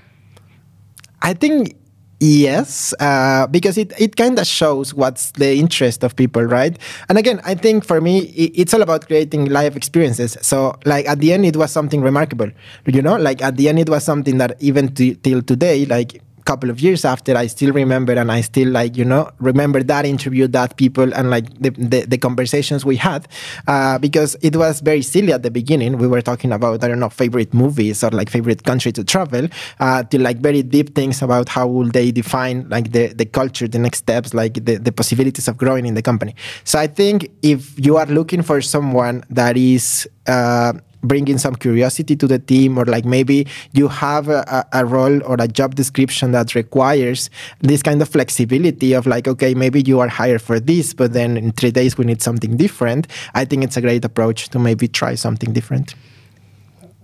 I 1.22 1.34
think 1.34 1.76
Yes, 2.24 2.94
uh, 3.00 3.48
because 3.48 3.80
it, 3.80 3.94
it 4.00 4.16
kind 4.16 4.38
of 4.38 4.46
shows 4.46 4.94
what's 4.94 5.32
the 5.32 5.56
interest 5.56 6.04
of 6.04 6.16
people, 6.16 6.44
right? 6.44 6.78
And 7.10 7.18
again, 7.18 7.42
I 7.44 7.56
think 7.56 7.84
for 7.84 8.00
me, 8.00 8.20
it, 8.20 8.52
it's 8.54 8.76
all 8.76 8.84
about 8.84 9.08
creating 9.08 9.46
live 9.46 9.76
experiences. 9.76 10.38
So, 10.44 10.76
like 10.86 11.08
at 11.08 11.18
the 11.18 11.34
end, 11.34 11.48
it 11.48 11.56
was 11.58 11.72
something 11.72 12.00
remarkable, 12.02 12.52
you 12.86 13.02
know. 13.02 13.16
Like 13.16 13.42
at 13.42 13.58
the 13.58 13.70
end, 13.70 13.80
it 13.80 13.90
was 13.90 14.04
something 14.04 14.38
that 14.38 14.56
even 14.62 14.94
to, 14.94 15.16
till 15.16 15.42
today, 15.42 15.88
like 15.88 16.22
couple 16.46 16.70
of 16.70 16.80
years 16.80 17.06
after 17.06 17.36
i 17.38 17.48
still 17.48 17.72
remember 17.72 18.14
and 18.14 18.32
i 18.32 18.42
still 18.42 18.70
like 18.70 18.98
you 18.98 19.06
know 19.06 19.30
remember 19.40 19.84
that 19.84 20.06
interview 20.06 20.48
that 20.48 20.76
people 20.78 21.14
and 21.14 21.30
like 21.30 21.48
the, 21.60 21.70
the, 21.72 22.06
the 22.06 22.18
conversations 22.18 22.86
we 22.86 22.96
had 22.96 23.28
uh, 23.68 23.98
because 24.00 24.36
it 24.42 24.56
was 24.56 24.82
very 24.82 25.02
silly 25.02 25.34
at 25.34 25.44
the 25.44 25.52
beginning. 25.52 25.98
We 25.98 26.08
were 26.08 26.22
talking 26.22 26.52
about 26.52 26.84
i 26.84 26.88
don't 26.88 27.00
know 27.00 27.10
favorite 27.10 27.54
movies 27.54 28.04
or 28.04 28.10
like 28.10 28.30
favorite 28.30 28.64
country 28.64 28.92
to 28.94 29.04
travel 29.04 29.48
uh, 29.80 30.04
to 30.04 30.20
like 30.20 30.38
very 30.38 30.64
deep 30.64 30.96
things 30.96 31.22
about 31.22 31.50
how 31.50 31.68
will 31.68 31.90
they 31.90 32.12
define 32.12 32.68
like 32.70 32.92
the, 32.92 33.08
the 33.08 33.26
culture 33.26 33.68
the 33.68 33.80
next 33.80 34.00
steps 34.00 34.34
like 34.34 34.54
the, 34.66 34.78
the 34.78 34.92
possibilities 34.92 35.48
of 35.48 35.58
growing 35.58 35.86
in 35.86 35.94
the 35.94 36.02
company. 36.02 36.36
So 36.64 36.80
i 36.80 36.88
think 36.88 37.30
if 37.42 37.74
you 37.84 37.98
are 37.98 38.06
looking 38.06 38.42
for 38.42 38.62
someone 38.62 39.24
that 39.30 39.58
is 39.58 40.08
uh, 40.28 40.74
bringing 41.04 41.38
some 41.38 41.56
curiosity 41.56 42.16
to 42.16 42.28
the 42.28 42.40
team 42.40 42.78
or 42.78 42.86
like 42.86 43.06
maybe 43.06 43.48
you 43.74 43.88
have 43.88 44.30
a, 44.30 44.66
a, 44.74 44.86
role 44.86 45.22
or 45.24 45.36
a 45.40 45.48
job 45.48 45.76
description 45.76 46.32
that 46.32 46.56
requires 46.56 47.30
this 47.60 47.82
kind 47.82 48.02
of 48.02 48.10
flexibility 48.10 48.94
of 48.94 49.08
like 49.08 49.28
okay 49.28 49.54
maybe 49.54 49.82
you 49.82 50.00
are 50.00 50.08
hired 50.08 50.42
for 50.42 50.60
this 50.60 50.94
but 50.94 51.14
then 51.14 51.38
in 51.38 51.52
three 51.52 51.72
days 51.72 51.98
we 51.98 52.06
need 52.06 52.22
something 52.22 52.58
different 52.58 53.08
i 53.34 53.46
think 53.46 53.64
it's 53.64 53.78
a 53.78 53.82
great 53.82 54.04
approach 54.06 54.50
to 54.50 54.60
maybe 54.60 54.88
try 54.88 55.16
something 55.16 55.54
different 55.54 55.96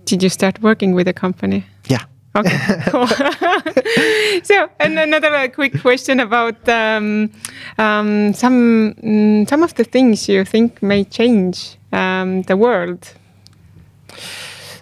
did 0.04 0.22
you 0.22 0.28
start 0.28 0.60
working 0.62 0.94
with 0.94 1.08
a 1.08 1.12
company 1.12 1.64
yeah 1.88 2.04
Okay. 2.36 2.58
Cool. 2.90 3.06
so, 4.44 4.70
and 4.78 4.98
another 4.98 5.34
uh, 5.34 5.48
quick 5.48 5.80
question 5.80 6.20
about 6.20 6.68
um, 6.68 7.30
um, 7.78 8.32
some 8.34 8.94
mm, 8.94 9.48
some 9.48 9.62
of 9.62 9.74
the 9.74 9.84
things 9.84 10.28
you 10.28 10.44
think 10.44 10.82
may 10.82 11.04
change 11.04 11.76
um, 11.92 12.42
the 12.42 12.56
world. 12.56 13.14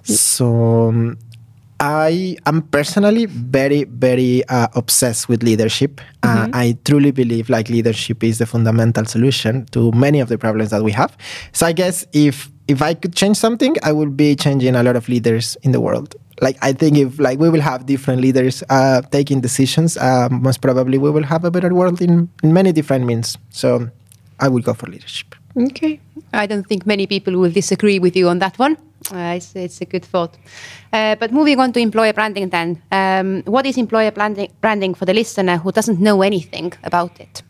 So 0.07 0.89
um, 0.89 1.19
I 1.79 2.37
am 2.47 2.63
personally 2.63 3.27
very, 3.27 3.85
very 3.85 4.45
uh, 4.49 4.69
obsessed 4.75 5.29
with 5.29 5.43
leadership. 5.43 6.01
Uh, 6.23 6.49
I 6.53 6.79
truly 6.85 7.11
believe 7.11 7.51
like 7.51 7.69
leadership 7.69 8.25
is 8.25 8.39
the 8.39 8.47
fundamental 8.47 9.05
solution 9.05 9.67
to 9.73 9.93
many 9.93 10.21
of 10.21 10.29
the 10.29 10.39
problems 10.39 10.71
that 10.71 10.83
we 10.83 10.93
have. 10.93 11.17
So 11.53 11.67
I 11.67 11.73
guess 11.73 12.07
if 12.13 12.51
if 12.67 12.83
I 12.83 12.95
could 12.95 13.15
change 13.15 13.37
something, 13.37 13.77
I 13.85 13.93
would 13.93 14.17
be 14.17 14.35
changing 14.35 14.75
a 14.75 14.83
lot 14.83 14.97
of 14.97 15.09
leaders 15.09 15.57
in 15.63 15.73
the 15.73 15.81
world. 15.81 16.17
Like 16.41 16.57
I 16.63 16.73
think 16.73 16.97
if 16.99 17.19
like 17.21 17.39
we 17.39 17.49
will 17.49 17.61
have 17.61 17.87
different 17.87 18.21
leaders 18.23 18.65
uh, 18.71 19.03
taking 19.13 19.41
decisions, 19.41 19.97
uh, 19.97 20.29
most 20.31 20.61
probably 20.63 20.99
we 20.99 21.11
will 21.11 21.23
have 21.25 21.45
a 21.45 21.51
better 21.51 21.73
world 21.75 22.01
in, 22.03 22.29
in 22.43 22.53
many 22.53 22.73
different 22.73 23.05
means. 23.07 23.39
So 23.51 23.89
I 24.41 24.49
will 24.49 24.63
go 24.63 24.75
for 24.75 24.87
leadership. 24.87 25.36
Okay. 25.57 26.01
I 26.33 26.47
don't 26.47 26.67
think 26.67 26.87
many 26.87 27.07
people 27.07 27.33
will 27.39 27.51
disagree 27.51 27.99
with 27.99 28.17
you 28.17 28.29
on 28.29 28.39
that 28.41 28.59
one. 28.59 28.77
Uh, 29.13 29.35
it's, 29.37 29.55
it's 29.55 29.81
a 29.81 29.85
good 29.85 30.05
thought. 30.05 30.37
Uh, 30.93 31.15
but 31.17 31.33
moving 31.33 31.61
on 31.61 31.73
to 31.73 31.81
employer 31.81 32.13
branding, 32.13 32.49
then, 32.49 32.83
um, 32.93 33.43
what 33.45 33.65
is 33.65 33.79
employer 33.79 34.11
branding, 34.11 34.53
branding 34.61 34.95
for 34.95 35.05
the 35.05 35.15
listener 35.15 35.59
who 35.59 35.73
doesn't 35.73 36.01
know 36.01 36.23
anything 36.23 36.73
about 36.83 37.19
it? 37.21 37.43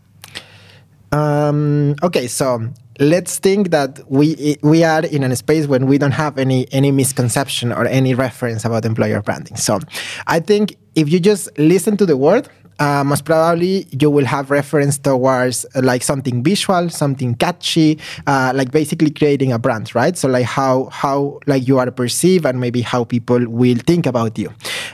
Um, 1.12 1.94
okay, 2.02 2.26
so 2.26 2.68
let's 2.98 3.38
think 3.38 3.70
that 3.70 4.00
we 4.08 4.56
we 4.62 4.82
are 4.84 5.04
in 5.04 5.22
a 5.22 5.36
space 5.36 5.66
when 5.66 5.86
we 5.86 5.98
don't 5.98 6.12
have 6.12 6.38
any 6.38 6.66
any 6.72 6.90
misconception 6.90 7.72
or 7.72 7.86
any 7.86 8.14
reference 8.14 8.64
about 8.64 8.84
employer 8.84 9.22
branding. 9.22 9.56
So 9.56 9.78
I 10.26 10.40
think 10.40 10.76
if 10.94 11.08
you 11.08 11.20
just 11.20 11.56
listen 11.58 11.96
to 11.98 12.06
the 12.06 12.16
word, 12.16 12.48
uh, 12.78 13.04
most 13.04 13.24
probably 13.24 13.86
you 13.90 14.10
will 14.10 14.24
have 14.24 14.50
reference 14.50 14.98
towards 14.98 15.64
uh, 15.74 15.80
like 15.82 16.02
something 16.02 16.42
visual, 16.42 16.88
something 16.90 17.34
catchy, 17.34 17.98
uh, 18.26 18.52
like 18.54 18.70
basically 18.70 19.10
creating 19.10 19.52
a 19.52 19.58
brand, 19.58 19.94
right? 19.94 20.16
So 20.16 20.28
like 20.28 20.46
how 20.46 20.86
how 20.86 21.40
like 21.46 21.66
you 21.66 21.78
are 21.78 21.90
perceived 21.90 22.44
and 22.46 22.60
maybe 22.60 22.82
how 22.82 23.04
people 23.04 23.46
will 23.48 23.78
think 23.86 24.06
about 24.06 24.38
you. 24.38 24.52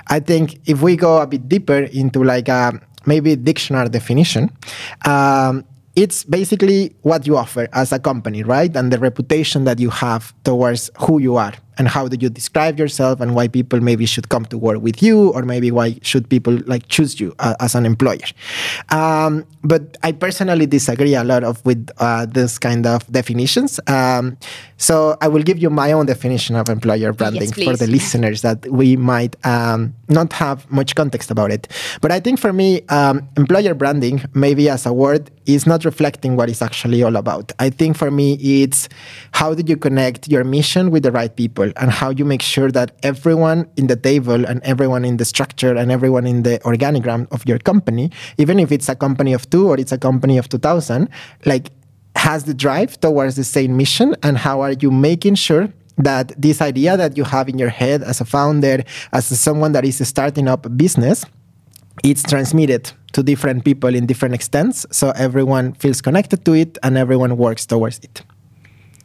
I 0.09 0.21
think 0.21 0.61
if 0.67 0.83
we 0.83 0.97
go 0.97 1.21
a 1.21 1.27
bit 1.27 1.49
deeper 1.49 1.83
into 1.83 2.23
like 2.23 2.49
a 2.49 2.81
maybe 3.07 3.37
dictionary 3.37 3.89
definition. 3.89 4.51
Um, 5.05 5.65
it's 5.95 6.25
basically 6.25 6.97
what 7.03 7.27
you 7.27 7.37
offer 7.37 7.69
as 7.75 7.93
a 7.93 7.99
company, 7.99 8.43
right? 8.43 8.75
And 8.75 8.91
the 8.91 8.99
reputation 8.99 9.65
that 9.65 9.79
you 9.79 9.91
have 9.91 10.33
towards 10.43 10.91
who 11.01 11.21
you 11.21 11.37
are 11.37 11.53
and 11.79 11.89
how 11.89 12.09
do 12.09 12.17
you 12.21 12.29
describe 12.29 12.79
yourself 12.79 13.21
and 13.21 13.35
why 13.35 13.49
people 13.49 13.81
maybe 13.81 14.07
should 14.07 14.29
come 14.29 14.45
to 14.47 14.59
work 14.59 14.81
with 14.81 15.03
you 15.03 15.31
or 15.31 15.43
maybe 15.43 15.71
why 15.71 15.99
should 16.03 16.29
people 16.29 16.59
like 16.67 16.89
choose 16.89 17.19
you 17.21 17.35
uh, 17.39 17.55
as 17.61 17.75
an 17.75 17.87
employer. 17.87 18.19
Um, 18.91 19.45
but 19.65 19.97
I 20.03 20.13
personally 20.13 20.67
disagree 20.67 21.15
a 21.15 21.25
lot 21.25 21.45
of 21.45 21.65
with 21.65 21.89
uh, 21.99 22.27
this 22.27 22.59
kind 22.59 22.87
of 22.87 23.07
definitions. 23.11 23.81
Um, 23.87 24.37
so 24.77 25.17
I 25.21 25.29
will 25.29 25.43
give 25.43 25.59
you 25.59 25.71
my 25.71 25.93
own 25.93 26.07
definition 26.07 26.57
of 26.57 26.69
employer 26.69 27.13
branding 27.13 27.53
for 27.53 27.77
the 27.77 27.87
listeners 27.87 28.43
that 28.43 28.67
we 28.69 28.97
might 28.97 29.37
um, 29.47 29.95
not 30.09 30.33
have 30.33 30.69
much 30.71 30.95
context 30.97 31.31
about 31.31 31.53
it. 31.53 31.69
But 32.01 32.11
I 32.11 32.19
think 32.19 32.41
for 32.41 32.53
me, 32.53 32.83
um, 32.89 33.29
employer 33.37 33.75
branding, 33.75 34.25
maybe 34.35 34.69
as 34.69 34.85
a 34.85 34.93
word, 34.93 35.31
is 35.47 35.67
not 35.67 35.85
reflecting 35.85 36.37
what 36.37 36.49
it's 36.49 36.63
actually 36.63 37.03
all 37.03 37.17
about. 37.17 37.53
I 37.59 37.71
think 37.71 37.97
for 37.97 38.11
me, 38.11 38.35
it's 38.35 38.89
how 39.33 39.55
do 39.55 39.63
you 39.65 39.77
connect 39.77 40.29
your 40.29 40.45
mission 40.45 40.91
with 40.91 41.05
the 41.05 41.13
right 41.13 41.35
people 41.35 41.62
and 41.77 41.91
how 41.91 42.11
you 42.11 42.25
make 42.25 42.43
sure 42.43 42.71
that 42.71 42.97
everyone 43.03 43.69
in 43.77 43.87
the 43.87 43.97
table 43.97 44.45
and 44.47 44.63
everyone 44.63 45.05
in 45.05 45.17
the 45.17 45.25
structure 45.25 45.75
and 45.77 45.93
everyone 45.93 46.27
in 46.27 46.43
the 46.43 46.59
organigram 46.61 47.31
of 47.31 47.47
your 47.47 47.59
company, 47.59 48.11
even 48.39 48.59
if 48.59 48.73
it's 48.73 48.89
a 48.89 48.97
company 48.97 49.33
of 49.33 49.49
two 49.51 49.69
or 49.69 49.79
it's 49.79 49.93
a 49.93 49.99
company 49.99 50.39
of 50.39 50.49
2000, 50.49 51.09
like 51.45 51.71
has 52.17 52.45
the 52.45 52.55
drive 52.55 53.01
towards 53.01 53.37
the 53.37 53.45
same 53.45 53.77
mission 53.77 54.15
and 54.23 54.39
how 54.39 54.61
are 54.61 54.73
you 54.73 54.91
making 54.91 55.35
sure 55.35 55.69
that 55.97 56.33
this 56.41 56.61
idea 56.61 56.97
that 56.97 57.17
you 57.17 57.25
have 57.25 57.49
in 57.49 57.59
your 57.59 57.69
head 57.69 58.03
as 58.03 58.21
a 58.21 58.25
founder 58.25 58.83
as 59.13 59.27
someone 59.27 59.73
that 59.73 59.85
is 59.85 60.07
starting 60.09 60.49
up 60.49 60.65
a 60.67 60.69
business 60.69 61.25
it's 62.03 62.23
transmitted 62.23 62.91
to 63.13 63.23
different 63.23 63.65
people 63.65 63.95
in 63.95 64.07
different 64.07 64.35
extents. 64.35 64.87
So 64.91 65.11
everyone 65.11 65.75
feels 65.75 66.01
connected 66.01 66.45
to 66.45 66.55
it 66.55 66.79
and 66.83 66.97
everyone 66.97 67.37
works 67.37 67.67
towards 67.67 67.99
it. 68.01 68.23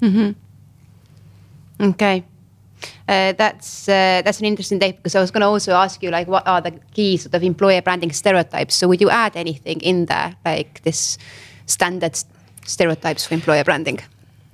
Mm-hmm. 0.02 0.32
Okay. 1.90 2.24
Uh, 3.08 3.34
that's 3.34 3.90
uh, 3.90 4.22
that's 4.24 4.40
an 4.40 4.46
interesting 4.46 4.80
take 4.80 4.98
because 4.98 5.16
I 5.16 5.22
was 5.22 5.32
going 5.32 5.42
to 5.42 5.48
also 5.48 5.74
ask 5.74 6.04
you 6.04 6.12
like 6.12 6.28
what 6.28 6.48
are 6.48 6.62
the 6.62 6.72
key 6.94 7.18
sort 7.18 7.34
of 7.34 7.44
employer 7.44 7.82
branding 7.82 8.12
stereotypes. 8.12 8.76
So 8.76 8.88
would 8.88 9.02
you 9.02 9.10
add 9.10 9.36
anything 9.36 9.80
in 9.82 10.06
there 10.06 10.36
like 10.46 10.84
this 10.84 11.18
standard 11.66 12.18
stereotypes 12.66 13.26
for 13.26 13.34
employer 13.34 13.64
branding? 13.64 14.00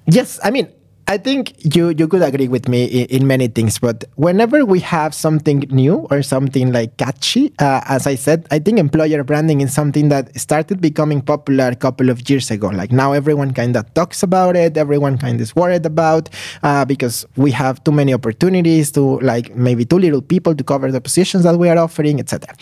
Yes, 0.06 0.40
I 0.44 0.52
mean, 0.52 0.68
I 1.08 1.18
think 1.18 1.54
you 1.76 1.90
you 1.90 2.08
could 2.08 2.22
agree 2.22 2.48
with 2.48 2.68
me 2.70 2.86
in, 2.86 3.06
in 3.22 3.28
many 3.28 3.48
things, 3.48 3.80
but 3.80 4.06
whenever 4.16 4.66
we 4.66 4.80
have 4.80 5.14
something 5.14 5.60
new 5.70 6.08
or 6.10 6.24
something 6.24 6.72
like 6.72 6.96
catchy, 6.98 7.54
uh, 7.60 7.82
as 7.86 8.08
I 8.08 8.16
said, 8.16 8.48
I 8.52 8.60
think 8.60 8.80
employer 8.80 9.24
branding 9.24 9.62
is 9.62 9.74
something 9.74 10.10
that 10.10 10.38
started 10.40 10.80
becoming 10.80 11.22
popular 11.22 11.68
a 11.68 11.76
couple 11.76 12.10
of 12.10 12.30
years 12.30 12.50
ago. 12.52 12.68
Like 12.70 12.92
now, 12.92 13.12
everyone 13.12 13.54
kind 13.54 13.76
of 13.76 13.94
talks 13.94 14.24
about 14.24 14.56
it. 14.56 14.78
Everyone 14.78 15.18
kind 15.18 15.36
of 15.36 15.42
is 15.42 15.56
worried 15.56 15.86
about 15.86 16.30
uh, 16.64 16.86
because 16.86 17.26
we 17.36 17.52
have 17.52 17.84
too 17.84 17.92
many 17.92 18.14
opportunities 18.14 18.92
to 18.92 19.20
like 19.20 19.54
maybe 19.56 19.84
too 19.84 20.00
little 20.00 20.22
people 20.22 20.56
to 20.56 20.64
cover 20.64 20.90
the 20.92 21.02
positions 21.02 21.44
that 21.44 21.58
we 21.58 21.68
are 21.68 21.78
offering, 21.78 22.20
etc. 22.20 22.56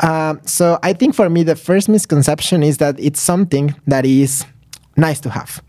Um, 0.00 0.40
so 0.44 0.78
I 0.84 0.92
think 0.92 1.14
for 1.14 1.28
me, 1.28 1.42
the 1.42 1.56
first 1.56 1.88
misconception 1.88 2.62
is 2.62 2.78
that 2.78 2.98
it's 3.00 3.20
something 3.20 3.74
that 3.86 4.06
is 4.06 4.44
nice 4.98 5.20
to 5.20 5.30
have. 5.30 5.62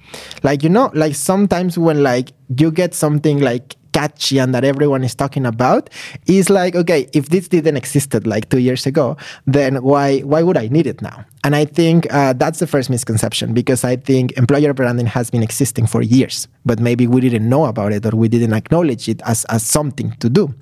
Like 0.44 0.64
you 0.64 0.70
know, 0.70 0.92
like 0.94 1.16
sometimes 1.16 1.78
when 1.78 2.04
like 2.04 2.34
you 2.58 2.72
get 2.72 2.94
something 2.94 3.40
like 3.40 3.76
catchy 3.92 4.38
and 4.38 4.54
that 4.54 4.64
everyone 4.64 5.04
is 5.04 5.16
talking 5.16 5.46
about, 5.46 5.90
is 6.26 6.50
like 6.50 6.76
okay, 6.76 7.08
if 7.14 7.30
this 7.30 7.48
didn't 7.48 7.78
existed 7.78 8.28
like 8.28 8.50
two 8.50 8.60
years 8.60 8.86
ago, 8.86 9.16
then 9.46 9.82
why 9.84 10.20
why 10.22 10.44
would 10.44 10.58
I 10.58 10.68
need 10.68 10.88
it 10.88 11.02
now? 11.02 11.26
And 11.44 11.56
I 11.56 11.66
think 11.66 12.12
uh, 12.14 12.34
that's 12.34 12.60
the 12.60 12.68
first 12.68 12.90
misconception 12.90 13.54
because 13.54 13.84
I 13.84 13.96
think 13.96 14.34
employer 14.34 14.74
branding 14.74 15.06
has 15.06 15.30
been 15.30 15.42
existing 15.42 15.88
for 15.88 16.02
years, 16.02 16.48
but 16.66 16.80
maybe 16.80 17.08
we 17.08 17.22
didn't 17.22 17.48
know 17.48 17.66
about 17.66 17.94
it 17.94 18.06
or 18.06 18.12
we 18.16 18.28
didn't 18.28 18.54
acknowledge 18.54 19.08
it 19.08 19.22
as 19.26 19.46
as 19.46 19.64
something 19.64 20.12
to 20.20 20.30
do. 20.30 20.54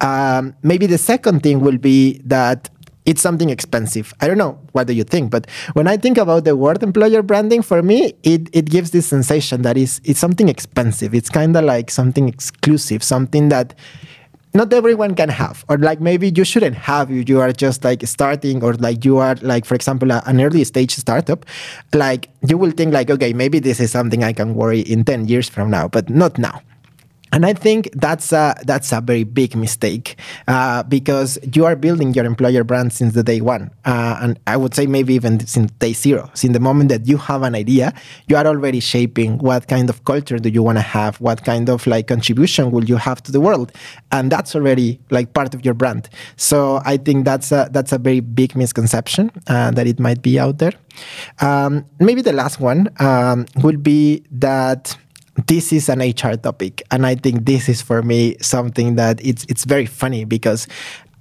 Um, 0.00 0.54
maybe 0.62 0.86
the 0.86 0.98
second 0.98 1.42
thing 1.42 1.60
will 1.60 1.78
be 1.78 2.20
that 2.24 2.70
it's 3.06 3.20
something 3.20 3.50
expensive. 3.50 4.14
I 4.20 4.28
don't 4.28 4.38
know. 4.38 4.58
What 4.72 4.86
do 4.86 4.92
you 4.92 5.04
think? 5.04 5.30
But 5.30 5.46
when 5.74 5.86
I 5.86 5.96
think 5.96 6.18
about 6.18 6.44
the 6.44 6.56
word 6.56 6.82
employer 6.82 7.22
branding, 7.22 7.62
for 7.62 7.82
me, 7.82 8.14
it, 8.22 8.48
it 8.52 8.66
gives 8.66 8.90
this 8.92 9.06
sensation 9.06 9.62
that 9.62 9.76
is 9.76 10.00
it's 10.04 10.20
something 10.20 10.48
expensive. 10.48 11.14
It's 11.14 11.30
kind 11.30 11.56
of 11.56 11.64
like 11.64 11.90
something 11.90 12.28
exclusive, 12.28 13.02
something 13.02 13.50
that 13.50 13.74
not 14.54 14.72
everyone 14.72 15.16
can 15.16 15.28
have 15.28 15.64
or 15.68 15.76
like 15.78 16.00
maybe 16.00 16.32
you 16.34 16.44
shouldn't 16.44 16.76
have 16.76 17.10
you 17.10 17.24
you 17.26 17.40
are 17.40 17.50
just 17.50 17.82
like 17.82 18.06
starting 18.06 18.62
or 18.62 18.74
like 18.74 19.04
you 19.04 19.18
are 19.18 19.34
like 19.42 19.64
for 19.64 19.74
example 19.74 20.12
a, 20.12 20.22
an 20.26 20.40
early 20.40 20.62
stage 20.62 20.94
startup 20.94 21.44
like 21.92 22.28
you 22.46 22.56
will 22.56 22.70
think 22.70 22.94
like 22.94 23.10
okay 23.10 23.32
maybe 23.32 23.58
this 23.58 23.80
is 23.80 23.90
something 23.90 24.22
i 24.22 24.32
can 24.32 24.54
worry 24.54 24.78
in 24.78 25.04
10 25.04 25.26
years 25.26 25.48
from 25.48 25.70
now 25.70 25.88
but 25.88 26.08
not 26.08 26.38
now 26.38 26.62
and 27.34 27.44
I 27.44 27.52
think 27.52 27.90
that's 27.94 28.32
a, 28.32 28.54
that's 28.64 28.92
a 28.92 29.00
very 29.00 29.24
big 29.24 29.56
mistake 29.56 30.16
uh, 30.46 30.84
because 30.84 31.36
you 31.52 31.64
are 31.64 31.74
building 31.74 32.14
your 32.14 32.24
employer 32.24 32.62
brand 32.62 32.92
since 32.92 33.12
the 33.14 33.24
day 33.24 33.40
one. 33.40 33.72
Uh, 33.84 34.18
and 34.22 34.38
I 34.46 34.56
would 34.56 34.72
say 34.72 34.86
maybe 34.86 35.14
even 35.14 35.44
since 35.44 35.72
day 35.72 35.94
zero. 35.94 36.30
Since 36.34 36.52
the 36.52 36.60
moment 36.60 36.90
that 36.90 37.08
you 37.08 37.16
have 37.16 37.42
an 37.42 37.56
idea, 37.56 37.92
you 38.28 38.36
are 38.36 38.46
already 38.46 38.78
shaping 38.78 39.38
what 39.38 39.66
kind 39.66 39.90
of 39.90 40.04
culture 40.04 40.38
do 40.38 40.48
you 40.48 40.62
want 40.62 40.78
to 40.78 40.82
have? 40.82 41.20
What 41.20 41.44
kind 41.44 41.68
of 41.68 41.84
like 41.88 42.06
contribution 42.06 42.70
will 42.70 42.84
you 42.84 42.98
have 42.98 43.20
to 43.24 43.32
the 43.32 43.40
world? 43.40 43.72
And 44.12 44.30
that's 44.30 44.54
already 44.54 45.00
like 45.10 45.34
part 45.34 45.54
of 45.54 45.64
your 45.64 45.74
brand. 45.74 46.08
So 46.36 46.82
I 46.84 46.98
think 46.98 47.24
that's 47.24 47.50
a, 47.50 47.68
that's 47.72 47.90
a 47.90 47.98
very 47.98 48.20
big 48.20 48.54
misconception 48.54 49.32
uh, 49.48 49.72
that 49.72 49.88
it 49.88 49.98
might 49.98 50.22
be 50.22 50.38
out 50.38 50.58
there. 50.58 50.74
Um, 51.40 51.84
maybe 51.98 52.22
the 52.22 52.32
last 52.32 52.60
one 52.60 52.90
um, 53.00 53.46
would 53.56 53.82
be 53.82 54.22
that 54.30 54.96
this 55.46 55.72
is 55.72 55.88
an 55.88 56.00
HR 56.00 56.36
topic, 56.36 56.82
and 56.90 57.06
I 57.06 57.14
think 57.14 57.44
this 57.44 57.68
is 57.68 57.82
for 57.82 58.02
me 58.02 58.36
something 58.40 58.94
that 58.96 59.24
it's 59.24 59.44
it's 59.48 59.64
very 59.64 59.86
funny 59.86 60.24
because 60.24 60.66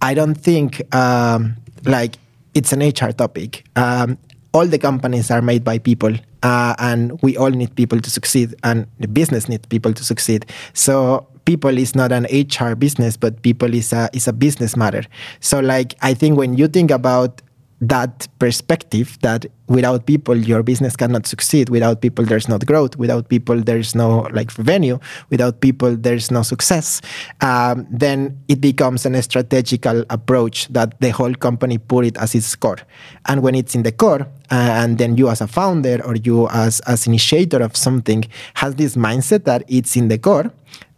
I 0.01 0.13
don't 0.13 0.35
think 0.35 0.83
um, 0.93 1.55
like 1.85 2.15
it's 2.53 2.73
an 2.73 2.81
HR 2.81 3.11
topic. 3.11 3.65
Um, 3.75 4.17
all 4.53 4.67
the 4.67 4.77
companies 4.77 5.31
are 5.31 5.41
made 5.41 5.63
by 5.63 5.79
people, 5.79 6.13
uh, 6.43 6.75
and 6.77 7.19
we 7.23 7.35
all 7.37 7.49
need 7.49 7.75
people 7.75 7.99
to 7.99 8.09
succeed, 8.09 8.53
and 8.63 8.85
the 8.99 9.07
business 9.07 9.49
needs 9.49 9.65
people 9.65 9.93
to 9.93 10.03
succeed. 10.03 10.45
So 10.73 11.27
people 11.45 11.77
is 11.77 11.95
not 11.95 12.11
an 12.11 12.27
HR 12.31 12.75
business, 12.75 13.17
but 13.17 13.41
people 13.41 13.73
is 13.73 13.93
a 13.93 14.09
is 14.13 14.27
a 14.27 14.33
business 14.33 14.77
matter. 14.77 15.03
So 15.39 15.59
like 15.59 15.95
I 16.01 16.13
think 16.13 16.37
when 16.37 16.53
you 16.53 16.67
think 16.67 16.91
about 16.91 17.41
that 17.89 18.27
perspective 18.39 19.17
that 19.21 19.45
without 19.67 20.05
people 20.05 20.35
your 20.35 20.63
business 20.63 20.95
cannot 20.95 21.25
succeed. 21.25 21.69
Without 21.69 22.01
people 22.01 22.25
there's 22.25 22.47
not 22.47 22.65
growth. 22.65 22.95
Without 22.97 23.29
people 23.29 23.61
there's 23.61 23.95
no 23.95 24.27
like 24.31 24.57
revenue. 24.57 24.99
Without 25.29 25.61
people 25.61 25.95
there's 25.95 26.31
no 26.31 26.43
success. 26.43 27.01
Um, 27.41 27.87
then 27.89 28.37
it 28.47 28.61
becomes 28.61 29.05
an 29.05 29.21
strategical 29.21 30.05
approach 30.09 30.67
that 30.69 30.99
the 30.99 31.11
whole 31.11 31.33
company 31.33 31.77
put 31.77 32.05
it 32.05 32.17
as 32.17 32.35
its 32.35 32.55
core. 32.55 32.79
And 33.25 33.41
when 33.41 33.55
it's 33.55 33.75
in 33.75 33.83
the 33.83 33.91
core 33.91 34.27
uh, 34.51 34.83
and 34.83 34.97
then 34.97 35.17
you 35.17 35.29
as 35.29 35.41
a 35.41 35.47
founder 35.47 36.01
or 36.05 36.15
you 36.15 36.47
as 36.49 36.79
as 36.81 37.07
initiator 37.07 37.61
of 37.61 37.75
something 37.75 38.23
has 38.55 38.75
this 38.75 38.95
mindset 38.95 39.45
that 39.45 39.63
it's 39.67 39.95
in 39.95 40.07
the 40.09 40.17
core 40.17 40.51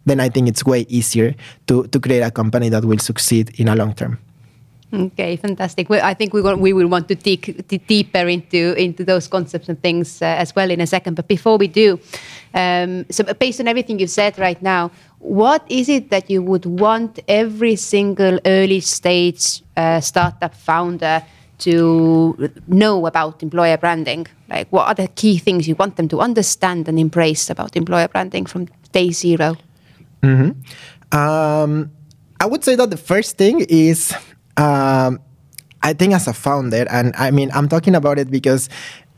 then 0.04 0.20
i 0.20 0.28
think 0.28 0.48
it's 0.48 0.64
way 0.64 0.84
easier 0.88 1.34
to 1.66 1.86
to 1.88 1.98
create 2.00 2.20
a 2.20 2.30
company 2.30 2.68
that 2.68 2.84
will 2.84 2.98
succeed 2.98 3.58
in 3.58 3.68
a 3.68 3.74
long 3.74 3.94
term 3.94 4.18
Okay, 4.92 5.36
fantastic. 5.36 5.90
Well, 5.90 6.04
I 6.04 6.14
think 6.14 6.32
we 6.32 6.40
want, 6.40 6.60
we 6.60 6.72
will 6.72 6.86
want 6.86 7.08
to 7.08 7.16
dig 7.16 7.66
deeper 7.88 8.28
into 8.28 8.72
into 8.74 9.04
those 9.04 9.26
concepts 9.26 9.68
and 9.68 9.80
things 9.82 10.22
uh, 10.22 10.26
as 10.26 10.54
well 10.54 10.70
in 10.70 10.80
a 10.80 10.86
second. 10.86 11.16
But 11.16 11.26
before 11.26 11.58
we 11.58 11.66
do, 11.66 11.98
um, 12.54 13.04
so 13.10 13.24
based 13.34 13.58
on 13.60 13.66
everything 13.66 13.98
you've 13.98 14.10
said 14.10 14.38
right 14.38 14.60
now, 14.62 14.92
what 15.18 15.64
is 15.68 15.88
it 15.88 16.10
that 16.10 16.30
you 16.30 16.40
would 16.40 16.66
want 16.66 17.18
every 17.26 17.74
single 17.74 18.38
early 18.46 18.78
stage 18.80 19.62
uh, 19.76 20.00
startup 20.00 20.54
founder 20.54 21.20
to 21.58 22.50
know 22.68 23.06
about 23.06 23.42
employer 23.42 23.76
branding? 23.76 24.28
Like, 24.48 24.68
what 24.70 24.86
are 24.86 24.94
the 24.94 25.08
key 25.08 25.38
things 25.38 25.66
you 25.66 25.74
want 25.74 25.96
them 25.96 26.06
to 26.08 26.20
understand 26.20 26.86
and 26.86 26.96
embrace 26.98 27.50
about 27.50 27.76
employer 27.76 28.06
branding 28.06 28.46
from 28.46 28.68
day 28.92 29.10
0 29.10 29.56
mm-hmm. 30.22 31.18
um, 31.18 31.90
I 32.38 32.46
would 32.46 32.62
say 32.62 32.76
that 32.76 32.90
the 32.90 32.96
first 32.96 33.36
thing 33.36 33.66
is 33.68 34.14
um, 34.56 35.20
I 35.82 35.92
think 35.92 36.14
as 36.14 36.26
a 36.26 36.32
founder, 36.32 36.86
and 36.90 37.14
I 37.16 37.30
mean, 37.30 37.50
I'm 37.54 37.68
talking 37.68 37.94
about 37.94 38.18
it 38.18 38.30
because 38.30 38.68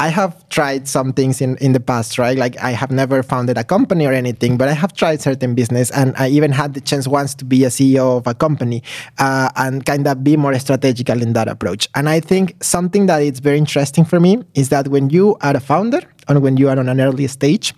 I 0.00 0.08
have 0.08 0.48
tried 0.48 0.86
some 0.86 1.12
things 1.12 1.40
in, 1.40 1.56
in 1.56 1.72
the 1.72 1.80
past, 1.80 2.18
right? 2.18 2.38
Like 2.38 2.56
I 2.58 2.70
have 2.70 2.92
never 2.92 3.22
founded 3.22 3.58
a 3.58 3.64
company 3.64 4.06
or 4.06 4.12
anything, 4.12 4.56
but 4.56 4.68
I 4.68 4.72
have 4.72 4.92
tried 4.92 5.20
certain 5.20 5.56
business, 5.56 5.90
and 5.90 6.14
I 6.16 6.28
even 6.28 6.52
had 6.52 6.74
the 6.74 6.80
chance 6.80 7.08
once 7.08 7.34
to 7.36 7.44
be 7.44 7.64
a 7.64 7.68
CEO 7.68 8.18
of 8.18 8.26
a 8.28 8.34
company 8.34 8.82
uh, 9.18 9.50
and 9.56 9.84
kind 9.84 10.06
of 10.06 10.22
be 10.22 10.36
more 10.36 10.56
strategical 10.58 11.20
in 11.20 11.32
that 11.32 11.48
approach. 11.48 11.88
And 11.96 12.08
I 12.08 12.20
think 12.20 12.62
something 12.62 13.06
that 13.06 13.22
is 13.22 13.40
very 13.40 13.58
interesting 13.58 14.04
for 14.04 14.20
me 14.20 14.44
is 14.54 14.68
that 14.68 14.86
when 14.88 15.10
you 15.10 15.36
are 15.40 15.56
a 15.56 15.60
founder 15.60 16.00
and 16.28 16.42
when 16.42 16.56
you 16.58 16.68
are 16.68 16.78
on 16.78 16.88
an 16.88 17.00
early 17.00 17.26
stage, 17.26 17.74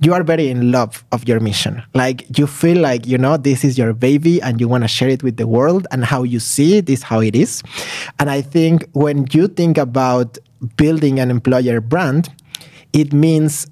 you 0.00 0.12
are 0.12 0.22
very 0.22 0.48
in 0.48 0.72
love 0.72 1.04
of 1.12 1.26
your 1.26 1.40
mission. 1.40 1.82
Like 1.94 2.38
you 2.38 2.46
feel 2.46 2.80
like 2.80 3.06
you 3.06 3.16
know 3.16 3.36
this 3.36 3.64
is 3.64 3.78
your 3.78 3.94
baby 3.94 4.42
and 4.42 4.60
you 4.60 4.68
want 4.68 4.84
to 4.84 4.88
share 4.88 5.08
it 5.08 5.22
with 5.22 5.38
the 5.38 5.46
world, 5.46 5.86
and 5.90 6.04
how 6.04 6.22
you 6.22 6.38
see 6.38 6.76
it 6.76 6.90
is 6.90 7.02
how 7.02 7.20
it 7.20 7.34
is. 7.34 7.62
And 8.18 8.28
I 8.28 8.42
think 8.42 8.88
when 8.92 9.26
you 9.32 9.48
think 9.48 9.78
about 9.78 10.38
building 10.76 11.20
an 11.20 11.30
employer 11.30 11.80
brand, 11.80 12.28
it 12.92 13.12
means 13.12 13.66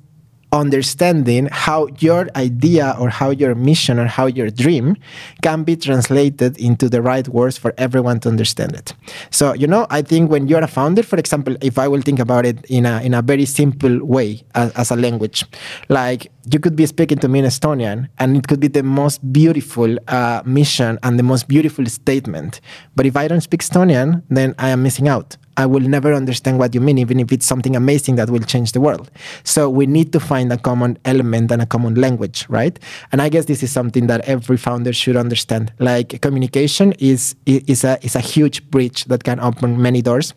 understanding 0.53 1.49
how 1.51 1.87
your 1.99 2.29
idea 2.35 2.97
or 2.99 3.09
how 3.09 3.31
your 3.31 3.55
mission 3.55 3.99
or 3.99 4.07
how 4.07 4.27
your 4.27 4.51
dream 4.51 4.97
can 5.43 5.63
be 5.63 5.77
translated 5.77 6.59
into 6.59 6.89
the 6.89 7.01
right 7.01 7.29
words 7.29 7.57
for 7.57 7.73
everyone 7.79 8.19
to 8.21 8.29
understand 8.29 8.75
it. 8.75 8.93
So, 9.31 9.55
you 9.55 9.67
know, 9.67 9.87
I 9.91 10.03
think 10.03 10.31
when 10.31 10.49
you're 10.49 10.63
a 10.63 10.69
founder, 10.69 11.03
for 11.03 11.19
example, 11.19 11.57
if 11.61 11.79
I 11.79 11.87
will 11.89 12.03
think 12.03 12.19
about 12.19 12.47
it 12.47 12.65
in 12.67 12.87
a 12.87 13.01
in 13.01 13.15
a 13.15 13.23
very 13.23 13.45
simple 13.45 14.05
way 14.05 14.43
as, 14.55 14.73
as 14.73 14.91
a 14.91 14.97
language, 14.97 15.45
like 15.89 16.31
you 16.51 16.59
could 16.59 16.75
be 16.75 16.87
speaking 16.87 17.19
to 17.19 17.29
me 17.29 17.39
in 17.41 17.45
Estonian 17.45 18.09
and 18.19 18.37
it 18.37 18.49
could 18.49 18.61
be 18.61 18.69
the 18.69 18.83
most 18.83 19.21
beautiful 19.33 19.97
uh, 20.09 20.43
mission 20.45 20.99
and 21.03 21.19
the 21.19 21.23
most 21.23 21.47
beautiful 21.47 21.87
statement. 21.87 22.61
But 22.97 23.07
if 23.07 23.17
I 23.17 23.29
don't 23.29 23.43
speak 23.43 23.63
Estonian, 23.63 24.23
then 24.29 24.55
I 24.59 24.71
am 24.71 24.83
missing 24.83 25.09
out. 25.09 25.37
I 25.61 25.67
will 25.67 25.81
never 25.81 26.13
understand 26.15 26.59
what 26.59 26.75
you 26.75 26.81
mean, 26.81 26.99
even 26.99 27.21
if 27.21 27.31
it's 27.33 27.47
something 27.47 27.77
amazing 27.77 28.17
that 28.17 28.31
will 28.31 28.41
change 28.41 28.73
the 28.73 28.81
world. 28.81 29.11
So 29.45 29.69
we 29.69 29.87
need 29.87 30.13
to 30.13 30.21
find 30.21 30.53
a 30.53 30.57
common 30.59 30.99
element 31.05 31.53
and 31.53 31.61
a 31.63 31.67
common 31.67 31.95
language, 31.95 32.47
right? 32.49 32.79
And 33.13 33.21
I 33.21 33.29
guess 33.29 33.45
this 33.45 33.63
is 33.63 33.71
something 33.71 34.07
that 34.07 34.23
every 34.29 34.57
founder 34.57 34.93
should 34.93 35.17
understand. 35.17 35.73
Like 35.79 36.21
communication 36.23 36.93
is 36.99 37.37
is 37.47 37.85
a 37.85 37.99
is 38.03 38.17
a 38.17 38.21
huge 38.21 38.69
bridge 38.71 39.05
that 39.05 39.25
can 39.25 39.39
open 39.41 39.81
many 39.81 40.03
doors 40.03 40.35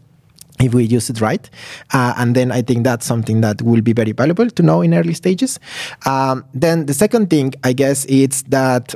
if 0.59 0.73
we 0.73 0.83
use 0.83 1.09
it 1.09 1.19
right. 1.21 1.49
Uh, 1.93 2.13
and 2.17 2.35
then 2.35 2.51
I 2.51 2.61
think 2.61 2.83
that's 2.83 3.05
something 3.05 3.41
that 3.41 3.61
will 3.61 3.81
be 3.81 3.93
very 3.93 4.11
valuable 4.11 4.49
to 4.49 4.63
know 4.63 4.81
in 4.81 4.93
early 4.93 5.13
stages. 5.13 5.59
Um, 6.05 6.45
then 6.53 6.85
the 6.85 6.93
second 6.93 7.29
thing, 7.29 7.53
I 7.63 7.73
guess, 7.73 8.05
is 8.05 8.43
that 8.43 8.95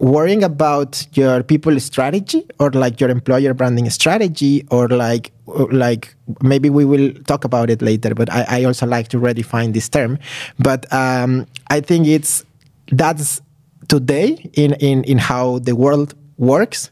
worrying 0.00 0.42
about 0.42 1.06
your 1.12 1.42
people 1.42 1.78
strategy 1.78 2.44
or 2.58 2.70
like 2.70 3.00
your 3.00 3.10
employer 3.10 3.52
branding 3.52 3.88
strategy 3.90 4.66
or 4.70 4.88
like 4.88 5.30
like 5.70 6.14
maybe 6.42 6.70
we 6.70 6.84
will 6.86 7.12
talk 7.26 7.44
about 7.44 7.68
it 7.68 7.82
later 7.82 8.14
but 8.14 8.32
i, 8.32 8.44
I 8.48 8.64
also 8.64 8.86
like 8.86 9.08
to 9.08 9.18
redefine 9.18 9.74
this 9.74 9.88
term. 9.88 10.18
But 10.58 10.90
um, 10.92 11.46
i 11.68 11.80
think 11.80 12.06
it's 12.06 12.44
that's 12.92 13.42
today 13.88 14.50
in, 14.54 14.72
in 14.74 15.04
in 15.04 15.18
how 15.18 15.58
the 15.58 15.76
world 15.76 16.14
works. 16.38 16.90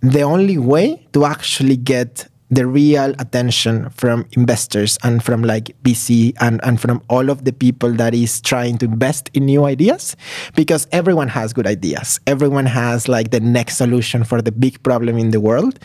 The 0.00 0.22
only 0.22 0.56
way 0.56 1.06
to 1.12 1.26
actually 1.26 1.76
get 1.76 2.29
the 2.50 2.66
real 2.66 3.14
attention 3.18 3.88
from 3.90 4.26
investors 4.32 4.98
and 5.02 5.22
from 5.22 5.42
like 5.42 5.76
VC 5.84 6.34
and, 6.40 6.60
and 6.64 6.80
from 6.80 7.02
all 7.08 7.30
of 7.30 7.44
the 7.44 7.52
people 7.52 7.92
that 7.92 8.14
is 8.14 8.40
trying 8.40 8.76
to 8.78 8.86
invest 8.86 9.30
in 9.34 9.46
new 9.46 9.64
ideas 9.64 10.16
because 10.56 10.86
everyone 10.90 11.28
has 11.28 11.52
good 11.52 11.66
ideas. 11.66 12.18
Everyone 12.26 12.66
has 12.66 13.08
like 13.08 13.30
the 13.30 13.40
next 13.40 13.76
solution 13.76 14.24
for 14.24 14.42
the 14.42 14.52
big 14.52 14.82
problem 14.82 15.16
in 15.16 15.30
the 15.30 15.40
world 15.40 15.78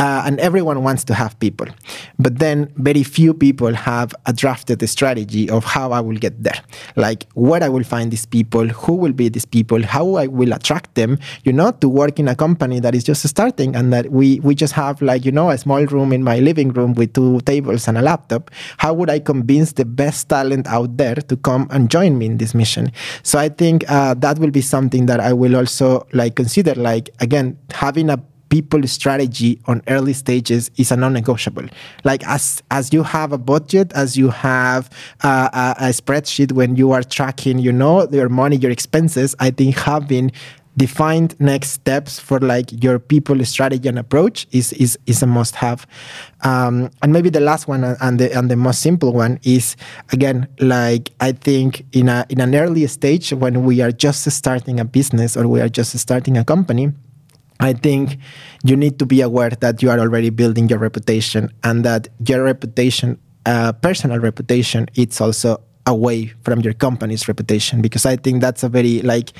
uh, 0.00 0.22
and 0.24 0.40
everyone 0.40 0.82
wants 0.82 1.04
to 1.04 1.14
have 1.14 1.38
people. 1.40 1.66
But 2.18 2.38
then 2.38 2.72
very 2.76 3.02
few 3.02 3.34
people 3.34 3.74
have 3.74 4.14
a 4.24 4.32
drafted 4.32 4.80
strategy 4.88 5.48
of 5.50 5.62
how 5.64 5.92
I 5.92 6.00
will 6.00 6.16
get 6.16 6.42
there. 6.42 6.58
Like 6.96 7.26
where 7.34 7.62
I 7.62 7.68
will 7.68 7.84
find 7.84 8.10
these 8.10 8.24
people, 8.24 8.66
who 8.68 8.94
will 8.94 9.12
be 9.12 9.28
these 9.28 9.44
people, 9.44 9.82
how 9.82 10.14
I 10.14 10.26
will 10.26 10.54
attract 10.54 10.94
them, 10.94 11.18
you 11.44 11.52
know, 11.52 11.70
to 11.82 11.88
work 11.88 12.18
in 12.18 12.28
a 12.28 12.34
company 12.34 12.80
that 12.80 12.94
is 12.94 13.04
just 13.04 13.28
starting 13.28 13.76
and 13.76 13.92
that 13.92 14.10
we, 14.10 14.40
we 14.40 14.54
just 14.54 14.72
have 14.72 15.02
like, 15.02 15.26
you 15.26 15.32
know, 15.32 15.50
a 15.50 15.58
small 15.58 15.84
room 15.84 16.14
in 16.14 16.22
my 16.24 16.38
living 16.38 16.70
room 16.70 16.94
with 16.94 17.12
two 17.12 17.40
tables 17.42 17.86
and 17.86 17.98
a 17.98 18.02
laptop. 18.02 18.50
How 18.78 18.94
would 18.94 19.10
I 19.10 19.18
convince 19.18 19.72
the 19.72 19.84
best 19.84 20.30
talent 20.30 20.66
out 20.66 20.96
there 20.96 21.16
to 21.16 21.36
come 21.36 21.68
and 21.70 21.90
join 21.90 22.16
me 22.16 22.24
in 22.24 22.38
this 22.38 22.54
mission? 22.54 22.90
So 23.22 23.38
I 23.38 23.50
think 23.50 23.84
uh, 23.90 24.14
that 24.14 24.38
will 24.38 24.50
be 24.50 24.62
something 24.62 25.04
that 25.06 25.20
I 25.20 25.34
will 25.34 25.56
also 25.56 26.06
like 26.14 26.36
consider 26.36 26.74
like, 26.74 27.10
again, 27.20 27.58
having 27.70 28.08
a 28.08 28.16
people 28.50 28.86
strategy 28.86 29.58
on 29.66 29.80
early 29.88 30.12
stages 30.12 30.70
is 30.76 30.92
a 30.92 30.96
non-negotiable. 30.96 31.64
Like 32.04 32.26
as 32.26 32.62
as 32.70 32.92
you 32.92 33.02
have 33.02 33.32
a 33.32 33.38
budget, 33.38 33.92
as 33.94 34.18
you 34.18 34.28
have 34.28 34.90
uh, 35.22 35.48
a, 35.52 35.84
a, 35.86 35.88
spreadsheet 35.90 36.52
when 36.52 36.76
you 36.76 36.92
are 36.92 37.02
tracking, 37.02 37.58
you 37.58 37.72
know, 37.72 38.06
your 38.10 38.28
money, 38.28 38.56
your 38.56 38.70
expenses. 38.70 39.34
I 39.38 39.50
think 39.50 39.76
having 39.76 40.32
defined 40.76 41.38
next 41.40 41.70
steps 41.70 42.18
for 42.18 42.38
like 42.38 42.82
your 42.82 42.98
people 42.98 43.44
strategy 43.44 43.88
and 43.88 43.98
approach 43.98 44.46
is 44.52 44.72
is 44.74 44.98
is 45.06 45.22
a 45.22 45.26
must 45.26 45.54
have. 45.56 45.86
Um, 46.42 46.90
and 47.02 47.12
maybe 47.12 47.30
the 47.30 47.40
last 47.40 47.68
one 47.68 47.84
and 47.84 48.18
the 48.18 48.36
and 48.36 48.50
the 48.50 48.56
most 48.56 48.80
simple 48.80 49.12
one 49.12 49.38
is 49.42 49.76
again 50.12 50.48
like 50.58 51.10
I 51.20 51.32
think 51.32 51.84
in 51.92 52.08
a 52.08 52.26
in 52.28 52.40
an 52.40 52.54
early 52.54 52.86
stage 52.86 53.32
when 53.32 53.64
we 53.64 53.80
are 53.80 53.92
just 53.92 54.30
starting 54.30 54.80
a 54.80 54.84
business 54.84 55.36
or 55.36 55.46
we 55.46 55.60
are 55.60 55.68
just 55.68 55.96
starting 55.98 56.36
a 56.36 56.44
company 56.44 56.92
I 57.60 57.74
think 57.74 58.16
you 58.64 58.76
need 58.76 58.98
to 58.98 59.06
be 59.06 59.20
aware 59.20 59.50
that 59.50 59.82
you 59.82 59.90
are 59.90 59.98
already 59.98 60.30
building 60.30 60.68
your 60.68 60.78
reputation 60.78 61.50
and 61.62 61.84
that 61.84 62.08
your 62.26 62.42
reputation, 62.42 63.18
uh, 63.46 63.72
personal 63.72 64.18
reputation, 64.18 64.88
it's 64.94 65.20
also 65.20 65.60
away 65.86 66.32
from 66.42 66.60
your 66.60 66.72
company's 66.72 67.28
reputation 67.28 67.82
because 67.82 68.06
I 68.06 68.16
think 68.16 68.40
that's 68.40 68.62
a 68.62 68.68
very 68.68 69.02
like 69.02 69.32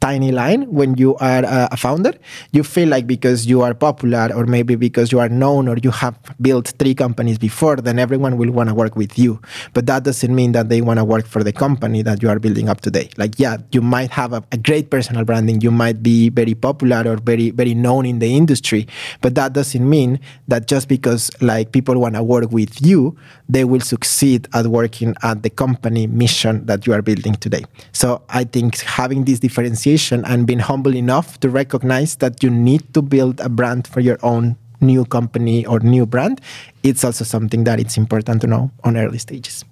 tiny 0.00 0.32
line 0.32 0.70
when 0.72 0.94
you 0.96 1.16
are 1.16 1.42
a 1.46 1.76
founder. 1.76 2.12
You 2.52 2.62
feel 2.62 2.88
like 2.88 3.06
because 3.06 3.46
you 3.46 3.62
are 3.62 3.74
popular 3.74 4.30
or 4.34 4.46
maybe 4.46 4.74
because 4.74 5.12
you 5.12 5.20
are 5.20 5.28
known 5.28 5.68
or 5.68 5.76
you 5.78 5.90
have 5.90 6.18
built 6.40 6.72
three 6.78 6.94
companies 6.94 7.38
before, 7.38 7.76
then 7.76 7.98
everyone 7.98 8.36
will 8.36 8.50
want 8.50 8.68
to 8.68 8.74
work 8.74 8.96
with 8.96 9.18
you. 9.18 9.40
But 9.72 9.86
that 9.86 10.04
doesn't 10.04 10.34
mean 10.34 10.52
that 10.52 10.68
they 10.68 10.80
want 10.80 10.98
to 10.98 11.04
work 11.04 11.26
for 11.26 11.42
the 11.42 11.52
company 11.52 12.02
that 12.02 12.22
you 12.22 12.28
are 12.28 12.38
building 12.38 12.68
up 12.68 12.80
today. 12.80 13.10
Like, 13.16 13.38
yeah, 13.38 13.58
you 13.72 13.80
might 13.80 14.10
have 14.10 14.32
a, 14.32 14.42
a 14.52 14.56
great 14.56 14.90
personal 14.90 15.24
branding. 15.24 15.60
You 15.60 15.70
might 15.70 16.02
be 16.02 16.28
very 16.28 16.54
popular 16.54 17.02
or 17.06 17.16
very, 17.16 17.50
very 17.50 17.74
known 17.74 18.06
in 18.06 18.18
the 18.18 18.36
industry. 18.36 18.86
But 19.20 19.34
that 19.34 19.52
doesn't 19.52 19.88
mean 19.88 20.20
that 20.48 20.66
just 20.66 20.88
because 20.88 21.30
like 21.40 21.72
people 21.72 21.98
want 21.98 22.14
to 22.14 22.22
work 22.22 22.50
with 22.50 22.84
you, 22.84 23.16
they 23.48 23.64
will 23.64 23.80
succeed 23.80 24.48
at 24.54 24.66
working 24.66 25.14
at 25.22 25.42
the 25.42 25.50
company 25.50 26.06
mission 26.06 26.64
that 26.66 26.86
you 26.86 26.92
are 26.92 27.02
building 27.02 27.34
today. 27.34 27.64
So 27.92 28.22
I 28.28 28.44
think 28.44 28.78
having 28.80 29.24
this 29.24 29.40
and 29.86 30.46
being 30.46 30.58
humble 30.58 30.96
enough 30.96 31.38
to 31.40 31.48
recognize 31.48 32.16
that 32.16 32.42
you 32.42 32.50
need 32.50 32.92
to 32.94 33.02
build 33.02 33.40
a 33.40 33.48
brand 33.48 33.86
for 33.86 34.00
your 34.00 34.18
own 34.22 34.56
new 34.80 35.04
company 35.04 35.64
or 35.64 35.78
new 35.80 36.04
brand, 36.04 36.40
it's 36.82 37.04
also 37.04 37.24
something 37.24 37.64
that 37.64 37.78
it's 37.78 37.96
important 37.96 38.40
to 38.40 38.46
know 38.46 38.70
on 38.84 38.96
early 38.96 39.18
stages. 39.18 39.64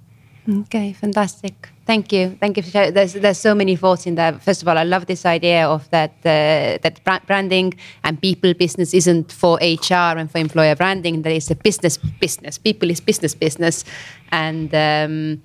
Okay, 0.48 0.92
fantastic. 0.92 1.70
Thank 1.86 2.12
you. 2.12 2.36
Thank 2.38 2.58
you. 2.58 2.62
There's 2.62 3.14
there's 3.14 3.38
so 3.38 3.54
many 3.54 3.76
thoughts 3.76 4.06
in 4.06 4.14
there. 4.14 4.38
First 4.38 4.62
of 4.62 4.68
all, 4.68 4.76
I 4.76 4.84
love 4.84 5.06
this 5.06 5.24
idea 5.24 5.66
of 5.66 5.88
that 5.90 6.12
uh, 6.24 6.78
that 6.82 7.00
branding 7.26 7.74
and 8.02 8.20
people 8.20 8.52
business 8.54 8.92
isn't 8.92 9.32
for 9.32 9.56
HR 9.56 10.18
and 10.18 10.30
for 10.30 10.38
employer 10.38 10.76
branding. 10.76 11.22
That 11.22 11.32
is 11.32 11.50
a 11.50 11.54
business 11.54 11.96
business. 11.96 12.58
People 12.58 12.90
is 12.90 13.00
business 13.00 13.34
business, 13.34 13.84
and 14.32 14.74
um, 14.74 15.42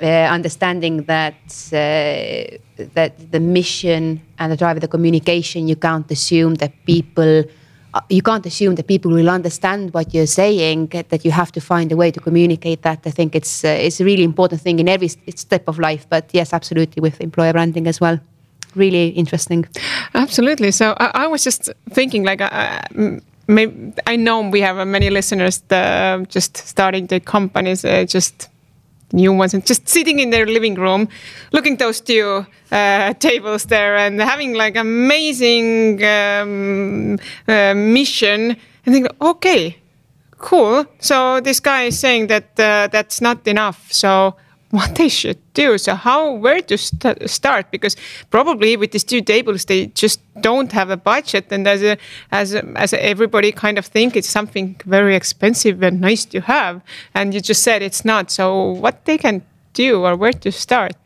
understanding 0.00 1.04
that 1.04 1.34
uh, 1.72 2.56
that 2.94 3.12
the 3.30 3.40
mission 3.40 4.20
and 4.38 4.52
the 4.52 4.56
drive 4.56 4.76
of 4.76 4.80
the 4.80 4.88
communication, 4.88 5.68
you 5.68 5.76
can't 5.76 6.10
assume 6.10 6.54
that 6.56 6.72
people 6.86 7.44
uh, 7.94 8.00
you 8.08 8.22
can't 8.22 8.46
assume 8.46 8.74
that 8.76 8.86
people 8.86 9.10
will 9.10 9.28
understand 9.28 9.92
what 9.92 10.14
you're 10.14 10.26
saying. 10.26 10.86
That 10.86 11.24
you 11.24 11.30
have 11.30 11.52
to 11.52 11.60
find 11.60 11.92
a 11.92 11.96
way 11.96 12.10
to 12.10 12.20
communicate 12.20 12.82
that. 12.82 13.00
I 13.04 13.10
think 13.10 13.34
it's 13.34 13.64
uh, 13.64 13.68
it's 13.68 14.00
a 14.00 14.04
really 14.04 14.24
important 14.24 14.62
thing 14.62 14.78
in 14.78 14.88
every 14.88 15.08
step 15.08 15.68
of 15.68 15.78
life. 15.78 16.06
But 16.08 16.30
yes, 16.32 16.52
absolutely 16.52 17.00
with 17.00 17.20
employer 17.20 17.52
branding 17.52 17.86
as 17.86 18.00
well. 18.00 18.18
Really 18.74 19.08
interesting. 19.08 19.66
Absolutely. 20.14 20.70
So 20.70 20.94
I, 20.98 21.10
I 21.24 21.26
was 21.26 21.44
just 21.44 21.70
thinking, 21.90 22.24
like, 22.24 22.40
uh, 22.40 22.50
uh 22.50 23.20
I 24.06 24.16
know 24.16 24.48
we 24.48 24.62
have 24.62 24.86
many 24.86 25.10
listeners 25.10 25.62
just 26.28 26.56
starting 26.56 27.06
their 27.08 27.20
companies, 27.20 27.84
uh, 27.84 28.04
just 28.04 28.48
new 29.12 29.32
ones 29.32 29.54
and 29.54 29.64
just 29.66 29.88
sitting 29.88 30.18
in 30.18 30.30
their 30.30 30.46
living 30.46 30.74
room 30.74 31.08
looking 31.52 31.76
those 31.76 32.00
two 32.00 32.46
uh, 32.70 33.12
tables 33.14 33.64
there 33.66 33.96
and 33.96 34.20
having 34.20 34.54
like 34.54 34.76
amazing 34.76 36.02
um, 36.04 37.18
uh, 37.48 37.74
mission 37.74 38.56
and 38.84 38.94
think 38.94 39.06
okay 39.20 39.76
cool. 40.42 40.84
So 40.98 41.40
this 41.40 41.60
guy 41.60 41.84
is 41.84 41.98
saying 41.98 42.26
that 42.26 42.60
uh, 42.60 42.88
that's 42.92 43.20
not 43.20 43.46
enough. 43.48 43.90
So 43.90 44.36
what 44.72 44.94
they 44.94 45.08
should 45.08 45.38
do. 45.52 45.76
So 45.76 45.94
how 45.94 46.32
where 46.32 46.62
to 46.62 46.78
st 46.78 47.28
start? 47.28 47.70
Because 47.70 47.94
probably 48.30 48.76
with 48.76 48.92
these 48.92 49.04
two 49.04 49.20
tables, 49.20 49.66
they 49.66 49.86
just 49.88 50.18
don't 50.40 50.72
have 50.72 50.90
a 50.90 50.96
budget, 50.96 51.52
and 51.52 51.68
as 51.68 51.82
a, 51.82 51.98
as 52.30 52.54
a, 52.54 52.64
as 52.76 52.92
a, 52.94 53.04
everybody 53.04 53.52
kind 53.52 53.78
of 53.78 53.84
think 53.86 54.16
it's 54.16 54.28
something 54.28 54.74
very 54.86 55.14
expensive 55.14 55.82
and 55.82 56.00
nice 56.00 56.24
to 56.24 56.40
have, 56.40 56.80
and 57.14 57.34
you 57.34 57.40
just 57.40 57.62
said 57.62 57.82
it's 57.82 58.02
not. 58.04 58.30
So 58.30 58.72
what 58.72 59.04
they 59.04 59.18
can 59.18 59.42
do 59.74 60.04
or 60.04 60.16
where 60.16 60.32
to 60.32 60.50
start? 60.50 60.96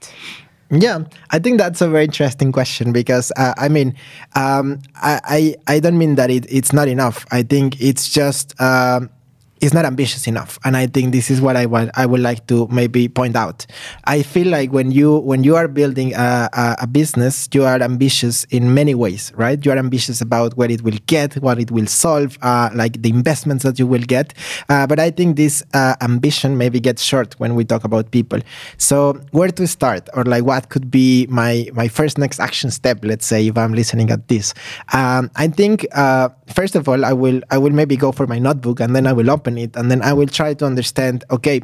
Yeah, 0.71 1.05
I 1.31 1.39
think 1.39 1.59
that's 1.59 1.81
a 1.81 1.89
very 1.89 2.05
interesting 2.05 2.53
question 2.53 2.93
because 2.93 3.33
uh, 3.37 3.55
I 3.57 3.69
mean, 3.69 3.95
um, 4.35 4.81
I, 4.97 5.21
I, 5.69 5.75
I 5.75 5.81
don't 5.81 5.99
mean 5.99 6.15
that 6.17 6.31
it, 6.31 6.47
it's 6.49 6.73
not 6.73 6.89
enough. 6.89 7.27
I 7.33 7.43
think 7.43 7.81
it's 7.81 8.09
just. 8.09 8.61
Um, 8.61 9.11
is 9.61 9.73
not 9.73 9.85
ambitious 9.85 10.27
enough. 10.27 10.59
And 10.65 10.77
i 10.77 10.87
think 10.87 11.13
this 11.13 11.31
is 11.31 11.41
what 11.41 11.57
i 11.57 11.67
want 11.67 11.91
i 11.95 12.05
would 12.05 12.21
like 12.21 12.47
to 12.49 12.67
maybe 12.69 13.09
point 13.09 13.37
out. 13.37 13.67
I 14.05 14.23
feel 14.23 14.49
like 14.49 14.73
when 14.73 14.91
you 14.91 15.19
when 15.19 15.45
you 15.45 15.57
are 15.57 15.69
building 15.69 16.15
a, 16.15 16.49
a, 16.53 16.77
a, 16.81 16.87
business 16.87 17.49
you 17.53 17.65
are 17.65 17.81
ambitious 17.81 18.45
in 18.45 18.75
many 18.75 18.95
ways 18.95 19.33
right? 19.37 19.65
You 19.65 19.73
are 19.73 19.79
ambitious 19.79 20.21
about 20.21 20.57
what 20.57 20.71
it 20.71 20.83
will 20.83 20.99
get 21.07 21.35
what 21.37 21.59
it 21.59 21.71
will 21.71 21.87
solve 21.87 22.39
uh, 22.43 22.71
like 22.75 23.03
the 23.03 23.09
investments 23.09 23.65
that 23.65 23.79
you 23.79 23.87
will 23.87 24.03
get. 24.03 24.35
Uh, 24.69 24.87
but 24.87 24.99
i 24.99 25.11
think 25.11 25.37
this 25.37 25.63
uh, 25.75 25.95
ambition 26.01 26.59
maybe 26.59 26.81
gets 26.81 27.03
short 27.03 27.35
when 27.41 27.55
we 27.55 27.65
talk 27.65 27.85
about 27.85 28.11
people. 28.11 28.41
So 28.79 29.21
where 29.33 29.49
to 29.49 29.67
start? 29.67 30.09
Or 30.15 30.25
like 30.25 30.45
what 30.45 30.69
could 30.69 30.91
be 30.91 31.27
my 31.29 31.69
my 31.73 31.89
first 31.89 32.19
next 32.19 32.41
action 32.41 32.71
step 32.71 32.99
let's 33.03 33.27
say 33.27 33.47
if 33.47 33.57
i'm 33.57 33.73
listening 33.73 34.11
at 34.11 34.29
this? 34.29 34.55
Um, 34.93 35.31
i 35.37 35.49
think 35.49 35.87
uh, 35.93 36.29
first 36.55 36.77
of 36.77 36.89
all 36.89 37.05
i 37.05 37.13
will 37.13 37.41
i 37.51 37.59
will 37.59 37.73
maybe 37.73 37.97
go 37.97 38.13
for 38.13 38.27
my 38.27 38.39
notebook 38.39 38.81
and 38.81 38.95
then 38.95 39.07
i 39.07 39.13
will 39.13 39.31
open 39.31 39.46
open 39.47 39.59
it 39.59 39.77
and 39.77 39.91
then 39.91 40.03
I 40.03 40.13
will 40.13 40.27
try 40.27 40.55
to 40.55 40.67
understand 40.67 41.25
okay 41.31 41.61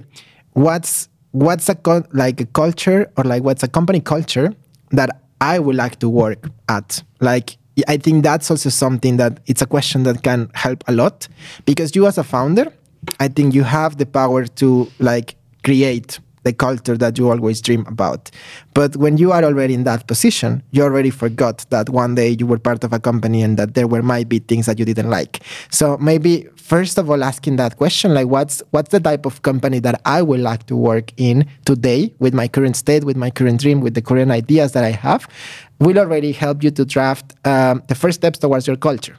what's 0.53 1.09
what's 1.33 1.68
a 1.68 1.75
co- 1.75 2.05
like 2.12 2.40
a 2.40 2.47
culture 2.47 3.11
or 3.16 3.25
like 3.25 3.42
what's 3.42 3.62
a 3.62 3.68
company 3.68 4.01
culture 4.01 4.55
that 4.90 5.11
I 5.40 5.59
would 5.59 5.77
like 5.77 5.99
to 6.01 6.09
work 6.09 6.49
at? 6.68 7.03
Like 7.21 7.57
I 7.88 7.97
think 7.97 8.23
that's 8.23 8.51
also 8.51 8.68
something 8.68 9.16
that 9.16 9.40
it's 9.47 9.62
a 9.62 9.66
question 9.66 10.03
that 10.05 10.23
can 10.23 10.51
help 10.55 10.85
a 10.87 10.92
lot 10.92 11.27
because 11.64 11.97
you 11.97 12.07
as 12.07 12.18
a 12.18 12.25
founder 12.25 12.73
I 13.18 13.29
think 13.29 13.55
you 13.55 13.64
have 13.64 13.97
the 13.97 14.07
power 14.07 14.47
to 14.47 14.88
like 14.99 15.35
create 15.64 16.21
the 16.44 16.52
culture 16.52 16.96
that 16.96 17.18
you 17.18 17.31
always 17.31 17.61
dream 17.61 17.85
about. 17.87 18.31
But 18.74 18.96
when 18.96 19.16
you 19.16 19.33
are 19.33 19.44
already 19.44 19.74
in 19.74 19.85
that 19.85 20.07
position, 20.07 20.62
you 20.70 20.83
already 20.83 21.11
forgot 21.11 21.64
that 21.70 21.88
one 21.90 22.14
day 22.14 22.37
you 22.38 22.46
were 22.46 22.59
part 22.59 22.85
of 22.85 22.92
a 22.92 22.98
company 22.98 23.42
and 23.42 23.57
that 23.59 23.74
there 23.74 23.87
were 23.87 24.02
might 24.02 24.28
be 24.28 24.38
things 24.38 24.66
that 24.66 24.78
you 24.78 24.85
didn't 24.85 25.11
like. 25.11 25.40
So 25.70 25.96
maybe 25.98 26.48
first 26.57 26.98
of 26.98 27.11
all 27.11 27.22
asking 27.22 27.57
that 27.57 27.76
question 27.76 28.14
like 28.14 28.28
what's 28.28 28.62
what's 28.70 28.90
the 28.90 29.00
type 29.00 29.26
of 29.26 29.42
company 29.42 29.78
that 29.81 30.00
I 30.05 30.22
would 30.22 30.40
like 30.40 30.66
to 30.66 30.76
work 30.76 31.12
in 31.16 31.46
today 31.64 32.14
with 32.18 32.35
my 32.35 32.48
current 32.48 32.76
state, 32.76 33.05
with 33.05 33.16
my 33.16 33.31
current 33.31 33.61
dream, 33.61 33.81
with 33.81 33.94
the 33.94 34.02
current 34.02 34.31
ideas 34.31 34.72
that 34.72 34.85
I 34.85 34.90
have 34.90 35.28
will 35.78 35.98
already 35.98 36.33
help 36.33 36.62
you 36.62 36.70
to 36.70 36.85
draft 36.85 37.35
um, 37.44 37.83
the 37.88 37.94
first 37.94 38.20
steps 38.20 38.38
towards 38.38 38.66
your 38.66 38.76
culture. 38.76 39.16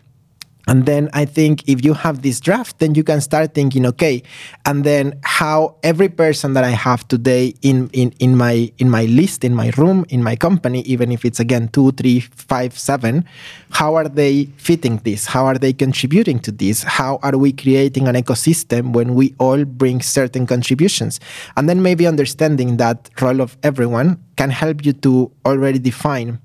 And 0.67 0.85
then 0.85 1.09
I 1.13 1.25
think 1.25 1.67
if 1.67 1.83
you 1.83 1.93
have 1.93 2.21
this 2.21 2.39
draft, 2.39 2.79
then 2.79 2.95
you 2.95 3.03
can 3.03 3.19
start 3.19 3.53
thinking, 3.53 3.85
okay, 3.87 4.23
and 4.65 4.85
then 4.85 5.19
how 5.23 5.75
every 5.83 6.07
person 6.07 6.53
that 6.53 6.63
I 6.63 6.69
have 6.69 7.05
today 7.07 7.53
in, 7.61 7.89
in, 7.91 8.13
in 8.19 8.37
my 8.37 8.71
in 8.77 8.89
my 8.89 9.05
list, 9.05 9.43
in 9.43 9.53
my 9.53 9.71
room, 9.77 10.05
in 10.07 10.23
my 10.23 10.37
company, 10.37 10.81
even 10.83 11.11
if 11.11 11.25
it's 11.25 11.39
again 11.39 11.67
two, 11.67 11.91
three, 11.91 12.21
five, 12.21 12.79
seven, 12.79 13.25
how 13.71 13.95
are 13.95 14.07
they 14.07 14.45
fitting 14.55 14.97
this? 15.03 15.25
How 15.25 15.45
are 15.45 15.57
they 15.57 15.73
contributing 15.73 16.39
to 16.39 16.51
this? 16.51 16.83
How 16.83 17.19
are 17.23 17.37
we 17.37 17.51
creating 17.51 18.07
an 18.07 18.15
ecosystem 18.15 18.93
when 18.93 19.15
we 19.15 19.35
all 19.39 19.65
bring 19.65 20.01
certain 20.01 20.47
contributions? 20.47 21.19
And 21.57 21.67
then 21.67 21.81
maybe 21.81 22.07
understanding 22.07 22.77
that 22.77 23.09
role 23.21 23.41
of 23.41 23.57
everyone 23.63 24.23
can 24.37 24.49
help 24.49 24.85
you 24.85 24.93
to 24.93 25.31
already 25.45 25.79
define 25.79 26.39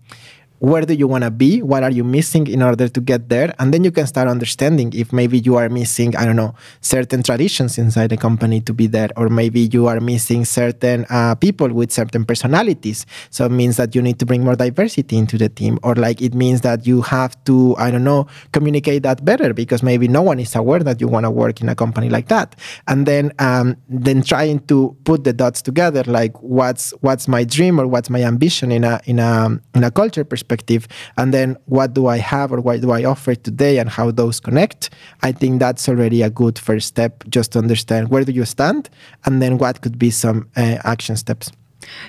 where 0.58 0.82
do 0.82 0.94
you 0.94 1.06
want 1.06 1.24
to 1.24 1.30
be? 1.30 1.62
What 1.62 1.82
are 1.82 1.90
you 1.90 2.04
missing 2.04 2.46
in 2.46 2.62
order 2.62 2.88
to 2.88 3.00
get 3.00 3.28
there? 3.28 3.54
And 3.58 3.72
then 3.72 3.84
you 3.84 3.90
can 3.90 4.06
start 4.06 4.28
understanding 4.28 4.92
if 4.94 5.12
maybe 5.12 5.38
you 5.38 5.56
are 5.56 5.68
missing 5.68 6.16
i 6.16 6.24
don't 6.24 6.36
know 6.36 6.54
certain 6.80 7.22
traditions 7.22 7.78
inside 7.78 8.08
the 8.10 8.16
company 8.16 8.60
to 8.60 8.72
be 8.72 8.86
there 8.86 9.08
or 9.16 9.28
maybe 9.28 9.60
you 9.72 9.86
are 9.86 10.00
missing 10.00 10.44
certain 10.44 11.06
uh, 11.10 11.34
people 11.34 11.68
with 11.68 11.92
certain 11.92 12.24
personalities. 12.24 13.06
So 13.30 13.46
it 13.46 13.52
means 13.52 13.76
that 13.76 13.94
you 13.94 14.02
need 14.02 14.18
to 14.18 14.26
bring 14.26 14.44
more 14.44 14.56
diversity 14.56 15.16
into 15.16 15.38
the 15.38 15.48
team 15.48 15.78
or 15.82 15.94
like 15.94 16.20
it 16.20 16.34
means 16.34 16.62
that 16.62 16.86
you 16.86 17.02
have 17.02 17.32
to 17.44 17.76
i 17.78 17.90
don't 17.90 18.04
know 18.04 18.26
communicate 18.52 19.02
that 19.02 19.24
better 19.24 19.54
because 19.54 19.82
maybe 19.82 20.08
no 20.08 20.22
one 20.22 20.40
is 20.40 20.54
aware 20.56 20.80
that 20.80 21.00
you 21.00 21.08
want 21.08 21.24
to 21.24 21.30
work 21.30 21.60
in 21.60 21.68
a 21.68 21.74
company 21.74 22.08
like 22.08 22.28
that. 22.28 22.56
And 22.86 23.06
then 23.06 23.32
um, 23.38 23.76
then 23.88 24.22
trying 24.22 24.60
to 24.66 24.96
put 25.04 25.24
the 25.24 25.32
dots 25.32 25.62
together 25.62 26.02
like 26.04 26.34
what's 26.42 26.90
what's 27.00 27.28
my 27.28 27.44
dream 27.44 27.78
or 27.80 27.86
what's 27.86 28.10
my 28.10 28.22
ambition 28.22 28.72
in 28.72 28.84
a 28.84 29.00
in 29.04 29.18
a 29.18 29.60
in 29.74 29.84
a 29.84 29.90
culture 29.90 30.24
perspective 30.24 30.47
perspective. 30.48 30.88
And 31.16 31.32
then 31.32 31.56
what 31.66 31.94
do 31.94 32.06
i 32.06 32.18
have 32.18 32.52
or 32.52 32.60
what 32.60 32.80
do 32.80 32.90
i 32.90 33.04
offer 33.04 33.34
today 33.34 33.78
and 33.78 33.88
how 33.88 34.10
those 34.10 34.40
connect? 34.40 34.90
I 35.22 35.32
think 35.32 35.60
that's 35.60 35.88
already 35.88 36.22
a 36.22 36.30
good 36.30 36.58
first 36.58 36.86
step 36.88 37.24
just 37.28 37.52
to 37.52 37.58
understand 37.58 38.08
where 38.10 38.24
do 38.24 38.32
you 38.32 38.44
stand 38.44 38.88
and 39.24 39.40
then 39.42 39.58
what 39.58 39.80
could 39.82 39.98
be 39.98 40.10
some 40.10 40.48
uh, 40.56 40.78
action 40.84 41.16
steps. 41.16 41.50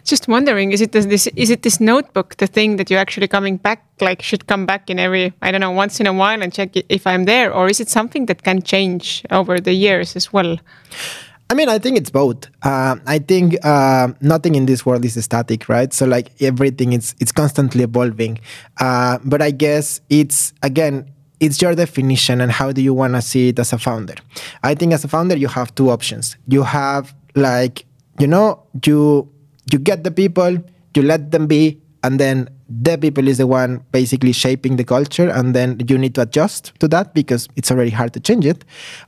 Just 0.04 0.28
wondering 0.28 0.72
is 0.72 0.82
it 0.82 0.92
this 0.92 1.28
is 1.28 1.50
it 1.50 1.62
this 1.62 1.80
notebook 1.80 2.36
the 2.38 2.48
thing 2.48 2.78
that 2.78 2.90
you're 2.90 3.00
actually 3.00 3.28
coming 3.28 3.58
back 3.58 3.80
like 4.02 4.22
should 4.22 4.46
come 4.48 4.66
back 4.66 4.90
in 4.90 4.98
every 5.00 5.32
i 5.42 5.52
don't 5.52 5.62
know 5.62 5.76
once 5.84 6.00
in 6.02 6.08
a 6.08 6.14
while 6.14 6.42
and 6.44 6.52
check 6.54 6.70
if 6.90 7.06
i'm 7.06 7.26
there? 7.26 7.54
Or 7.54 7.70
is 7.70 7.80
it 7.80 7.90
something 7.90 8.28
that 8.28 8.44
can 8.44 8.62
change 8.62 9.24
over 9.30 9.60
the 9.62 9.74
years 9.74 10.16
as 10.16 10.34
well 10.34 10.58
I 11.52 11.56
mean, 11.56 11.68
I 11.68 11.80
think 11.80 11.98
it's 11.98 12.12
both. 12.12 12.48
Uh, 12.62 12.98
I 13.08 13.18
think 13.18 13.58
uh, 13.66 14.10
nothing 14.22 14.54
in 14.54 14.68
this 14.68 14.86
world 14.86 15.04
is 15.04 15.22
static, 15.24 15.68
right? 15.68 15.92
So 15.92 16.06
like 16.06 16.32
everything, 16.42 16.94
it's 16.94 17.16
it's 17.20 17.32
constantly 17.32 17.84
evolving. 17.84 18.40
Uh, 18.80 19.18
but 19.26 19.42
I 19.42 19.50
guess 19.50 20.00
it's 20.10 20.54
again, 20.62 21.10
it's 21.40 21.60
your 21.60 21.74
definition 21.74 22.40
and 22.40 22.52
how 22.52 22.72
do 22.72 22.84
you 22.84 22.94
want 22.94 23.16
to 23.16 23.22
see 23.22 23.50
it 23.50 23.58
as 23.58 23.74
a 23.74 23.80
founder. 23.80 24.14
I 24.62 24.76
think 24.76 24.94
as 24.94 25.04
a 25.04 25.08
founder, 25.08 25.36
you 25.36 25.48
have 25.48 25.74
two 25.74 25.90
options. 25.90 26.38
You 26.48 26.62
have 26.62 27.16
like 27.34 27.84
you 28.20 28.28
know 28.28 28.62
you 28.86 29.28
you 29.72 29.80
get 29.80 30.04
the 30.04 30.12
people, 30.12 30.58
you 30.96 31.02
let 31.02 31.32
them 31.32 31.48
be, 31.48 31.82
and 32.04 32.20
then 32.20 32.50
the 32.70 32.98
people 32.98 33.28
is 33.28 33.40
the 33.40 33.48
one 33.48 33.84
basically 33.92 34.32
shaping 34.32 34.76
the 34.76 34.84
culture 34.84 35.28
and 35.28 35.56
then 35.56 35.82
you 35.88 35.98
need 35.98 36.14
to 36.16 36.22
adjust 36.22 36.72
to 36.80 36.88
that 36.88 37.14
because 37.16 37.48
it's 37.56 37.72
already 37.72 37.90
hard 37.90 38.14
to 38.14 38.20
change 38.20 38.46
it. 38.46 38.64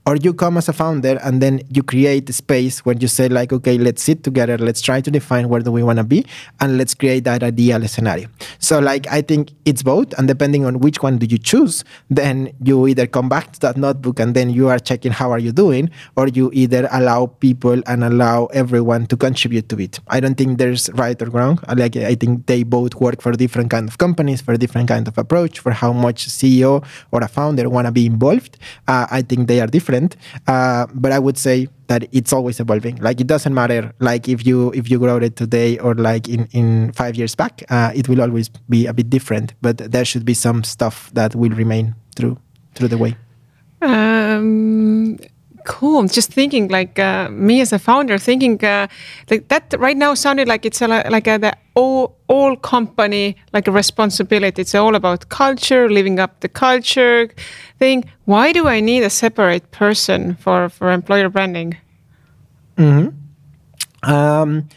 Or 0.08 0.15
you 0.15 0.34
come 0.34 0.58
as 0.58 0.67
a 0.67 0.74
founder 0.74 1.19
and 1.24 1.41
then 1.41 1.62
you 1.69 1.84
create 1.84 2.28
a 2.30 2.34
space 2.34 2.84
where 2.86 2.95
you 2.95 3.08
say 3.08 3.30
like 3.30 3.54
okay 3.54 3.78
let's 3.78 4.02
sit 4.02 4.24
together 4.24 4.58
let's 4.58 4.82
try 4.82 5.00
to 5.00 5.12
define 5.12 5.47
where 5.47 5.62
do 5.62 5.71
we 5.71 5.84
want 5.84 5.97
to 5.97 6.04
be 6.04 6.26
and 6.60 6.78
let's 6.78 6.95
create 6.95 7.24
that 7.26 7.43
ideal 7.43 7.88
scenario. 7.88 8.28
So 8.58 8.80
like 8.80 9.08
i 9.08 9.21
think 9.21 9.52
it's 9.65 9.84
both 9.84 10.13
and 10.17 10.28
depending 10.28 10.65
on 10.65 10.80
which 10.80 11.04
one 11.04 11.17
do 11.19 11.28
you 11.28 11.38
choose 11.38 11.84
then 12.10 12.52
you 12.63 12.88
either 12.88 13.06
come 13.06 13.30
back 13.30 13.54
to 13.54 13.60
that 13.60 13.78
notebook 13.78 14.19
and 14.19 14.36
then 14.36 14.50
you 14.50 14.69
are 14.69 14.80
checking 14.80 15.12
how 15.12 15.32
are 15.32 15.39
you 15.39 15.52
doing 15.52 15.89
or 16.15 16.28
you 16.28 16.50
either 16.54 16.88
allow 16.91 17.28
people 17.28 17.82
and 17.86 18.04
allow 18.04 18.45
everyone 18.47 19.06
to 19.08 19.15
contribute 19.15 19.69
to 19.69 19.80
it. 19.80 20.00
I 20.08 20.19
don't 20.19 20.36
think 20.36 20.58
there's 20.58 20.89
right 20.93 21.21
or 21.21 21.30
wrong. 21.30 21.60
Like 21.76 21.95
i 21.95 22.15
think 22.15 22.47
they 22.47 22.63
both 22.63 22.95
work 22.95 23.21
for 23.21 23.32
different 23.34 23.51
different 23.52 23.70
kind 23.70 23.90
of 23.90 23.98
companies, 23.98 24.40
for 24.40 24.54
a 24.54 24.58
different 24.58 24.88
kind 24.88 25.08
of 25.08 25.18
approach, 25.18 25.60
for 25.60 25.72
how 25.72 25.92
much 25.92 26.30
CEO 26.30 26.82
or 27.12 27.20
a 27.22 27.28
founder 27.28 27.68
want 27.70 27.86
to 27.86 27.92
be 27.92 28.06
involved. 28.06 28.58
Uh, 28.88 29.06
I 29.12 29.22
think 29.22 29.50
they 29.50 29.60
are 29.60 29.68
different, 29.68 30.16
uh, 30.48 30.88
but 30.94 31.12
I 31.12 31.20
would 31.20 31.38
say 31.38 31.68
that 31.88 32.08
it's 32.14 32.32
always 32.32 32.62
evolving. 32.62 32.96
Like 33.08 33.20
it 33.20 33.28
doesn't 33.28 33.54
matter, 33.54 33.92
like 34.00 34.30
if 34.30 34.46
you 34.48 34.72
if 34.72 34.90
you 34.90 35.00
grow 35.00 35.18
it 35.18 35.36
today 35.36 35.78
or 35.80 35.94
like 35.96 36.30
in 36.30 36.48
in 36.54 36.94
five 36.94 37.16
years 37.20 37.36
back, 37.36 37.64
uh, 37.70 37.92
it 37.94 38.08
will 38.08 38.22
always 38.22 38.48
be 38.70 38.88
a 38.88 38.94
bit 38.94 39.10
different. 39.10 39.54
But 39.62 39.78
there 39.92 40.06
should 40.06 40.24
be 40.24 40.34
some 40.34 40.64
stuff 40.64 41.12
that 41.14 41.36
will 41.36 41.56
remain 41.64 41.96
through 42.16 42.38
through 42.76 42.88
the 42.88 42.98
way. 42.98 43.16
Um, 43.82 45.18
cool. 45.65 46.08
Just 46.08 46.32
thinking, 46.32 46.67
like 46.67 47.00
uh, 47.00 47.30
me 47.30 47.62
as 47.62 47.74
a 47.74 47.80
founder, 47.80 48.17
thinking 48.17 48.63
uh, 48.63 48.88
like 49.30 49.47
that 49.50 49.74
right 49.78 49.97
now 49.97 50.13
sounded 50.13 50.47
like 50.47 50.65
it's 50.65 50.82
a, 50.82 50.88
like 50.88 51.28
a, 51.28 51.38
the 51.38 51.56
all 51.76 52.17
all 52.28 52.56
company 52.56 53.36
like 53.54 53.67
a 53.67 53.71
responsibility. 53.71 54.62
It's 54.62 54.76
all 54.76 54.95
about 54.95 55.30
culture, 55.30 55.89
living 55.89 56.19
up 56.19 56.39
the 56.41 56.50
culture 56.50 57.30
thing. 57.80 58.06
Why 58.26 58.52
do 58.52 58.67
I 58.67 58.80
need 58.80 59.04
a 59.04 59.10
separate 59.10 59.71
person 59.71 60.36
for 60.36 60.69
for 60.69 60.91
employer 60.91 61.30
branding? 61.30 61.78
Mm-hmm. 62.78 64.12
Um, 64.12 64.67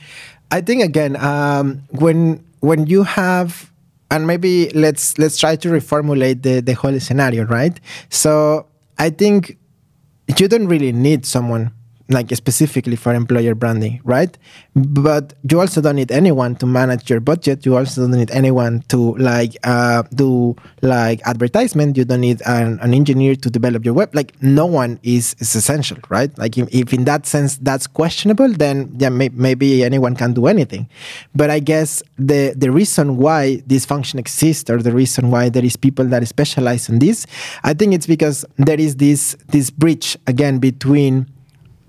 I 0.50 0.60
think 0.60 0.82
again, 0.82 1.16
um, 1.16 1.82
when 1.90 2.44
when 2.60 2.86
you 2.86 3.02
have 3.02 3.70
and 4.10 4.26
maybe 4.26 4.70
let's 4.70 5.18
let's 5.18 5.38
try 5.38 5.56
to 5.56 5.68
reformulate 5.68 6.42
the 6.42 6.60
the 6.60 6.74
whole 6.74 6.98
scenario, 7.00 7.44
right? 7.44 7.80
So 8.10 8.66
I 8.98 9.10
think 9.10 9.58
you 10.38 10.48
don't 10.48 10.66
really 10.66 10.92
need 10.92 11.26
someone 11.26 11.72
like 12.08 12.30
specifically 12.36 12.96
for 12.96 13.14
employer 13.14 13.54
branding, 13.54 14.00
right? 14.04 14.36
But 14.74 15.32
you 15.48 15.60
also 15.60 15.80
don't 15.80 15.96
need 15.96 16.12
anyone 16.12 16.54
to 16.56 16.66
manage 16.66 17.08
your 17.08 17.20
budget. 17.20 17.64
You 17.64 17.76
also 17.76 18.02
don't 18.02 18.18
need 18.18 18.30
anyone 18.30 18.84
to 18.88 19.16
like 19.16 19.56
uh, 19.64 20.02
do 20.14 20.54
like 20.82 21.22
advertisement. 21.24 21.96
You 21.96 22.04
don't 22.04 22.20
need 22.20 22.42
an, 22.44 22.78
an, 22.82 22.92
engineer 22.92 23.36
to 23.36 23.48
develop 23.48 23.84
your 23.86 23.94
web. 23.94 24.14
Like 24.14 24.40
no 24.42 24.66
one 24.66 25.00
is, 25.02 25.34
is 25.38 25.54
essential, 25.54 25.96
right? 26.10 26.36
Like 26.36 26.58
if, 26.58 26.68
if 26.74 26.92
in 26.92 27.04
that 27.04 27.24
sense 27.24 27.56
that's 27.56 27.86
questionable, 27.86 28.52
then 28.52 28.94
yeah, 28.98 29.08
may, 29.08 29.30
maybe 29.30 29.82
anyone 29.82 30.14
can 30.14 30.34
do 30.34 30.46
anything. 30.46 30.88
But 31.34 31.48
I 31.48 31.58
guess 31.58 32.02
the 32.18 32.52
the 32.54 32.70
reason 32.70 33.16
why 33.16 33.62
this 33.66 33.86
function 33.86 34.18
exists, 34.18 34.68
or 34.68 34.82
the 34.82 34.92
reason 34.92 35.30
why 35.30 35.48
there 35.48 35.64
is 35.64 35.76
people 35.76 36.04
that 36.06 36.26
specialize 36.28 36.88
in 36.90 36.98
this, 36.98 37.26
I 37.62 37.72
think 37.72 37.94
it's 37.94 38.06
because 38.06 38.44
there 38.56 38.78
is 38.78 38.96
this 38.96 39.36
this 39.48 39.70
bridge 39.70 40.18
again 40.26 40.58
between 40.58 41.26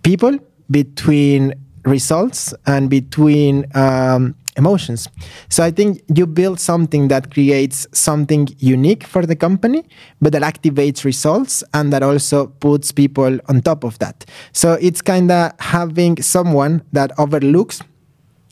people, 0.05 0.37
between 0.69 1.51
results, 1.83 2.53
and 2.67 2.89
between 2.91 3.65
um, 3.75 4.35
emotions. 4.55 5.09
So 5.49 5.63
I 5.63 5.71
think 5.71 6.03
you 6.15 6.27
build 6.27 6.59
something 6.59 7.07
that 7.07 7.33
creates 7.33 7.87
something 7.91 8.47
unique 8.59 9.03
for 9.03 9.25
the 9.25 9.35
company, 9.35 9.83
but 10.21 10.31
that 10.33 10.43
activates 10.43 11.03
results 11.03 11.63
and 11.73 11.91
that 11.91 12.03
also 12.03 12.47
puts 12.47 12.91
people 12.91 13.39
on 13.49 13.61
top 13.61 13.83
of 13.83 13.97
that. 13.99 14.25
So 14.53 14.73
it's 14.73 15.01
kind 15.01 15.31
of 15.31 15.51
having 15.59 16.21
someone 16.21 16.83
that 16.93 17.11
overlooks 17.17 17.81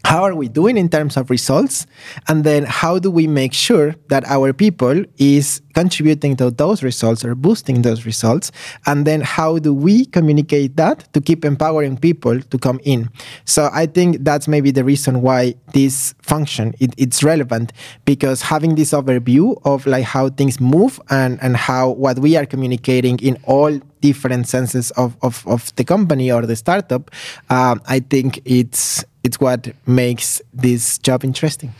how 0.03 0.23
are 0.23 0.35
we 0.35 0.47
doing 0.47 0.77
in 0.77 0.89
terms 0.89 1.17
of 1.17 1.29
results? 1.29 1.87
And 2.27 2.43
then 2.43 2.65
how 2.65 2.99
do 2.99 3.09
we 3.09 3.27
make 3.27 3.53
sure 3.53 3.95
that 4.09 4.25
our 4.25 4.53
people 4.53 5.03
is 5.17 5.61
contributing 5.73 6.35
to 6.37 6.51
those 6.51 6.83
results 6.83 7.25
or 7.25 7.35
boosting 7.35 7.81
those 7.81 8.05
results? 8.05 8.51
And 8.85 9.07
then 9.07 9.21
how 9.21 9.59
do 9.59 9.73
we 9.73 10.05
communicate 10.05 10.75
that 10.77 11.11
to 11.13 11.21
keep 11.21 11.45
empowering 11.45 11.97
people 11.97 12.39
to 12.41 12.57
come 12.57 12.79
in? 12.83 13.09
So 13.45 13.69
i 13.73 13.85
think 13.85 14.23
that's 14.23 14.47
maybe 14.47 14.71
the 14.71 14.83
reason 14.83 15.21
why 15.21 15.55
this 15.73 16.13
function 16.21 16.73
it, 16.79 16.93
it's 16.97 17.23
relevant 17.23 17.73
because 18.05 18.41
having 18.41 18.75
this 18.75 18.91
overview 18.91 19.59
of 19.65 19.85
like 19.85 20.05
how 20.05 20.29
things 20.29 20.59
move 20.59 20.99
and 21.09 21.39
and 21.41 21.57
how 21.57 21.89
what 21.91 22.19
we 22.19 22.35
are 22.35 22.45
communicating 22.45 23.19
in 23.19 23.37
all 23.43 23.79
different 24.01 24.47
senses 24.47 24.91
of, 24.91 25.15
of, 25.21 25.47
of 25.47 25.73
the 25.75 25.83
company 25.83 26.31
or 26.31 26.45
the 26.45 26.55
startup 26.55 27.09
um, 27.49 27.81
i 27.87 27.99
think 27.99 28.41
it's 28.45 29.05
it's 29.23 29.39
what 29.39 29.73
makes 29.87 30.41
this 30.53 30.97
job 30.97 31.23
interesting. 31.23 31.73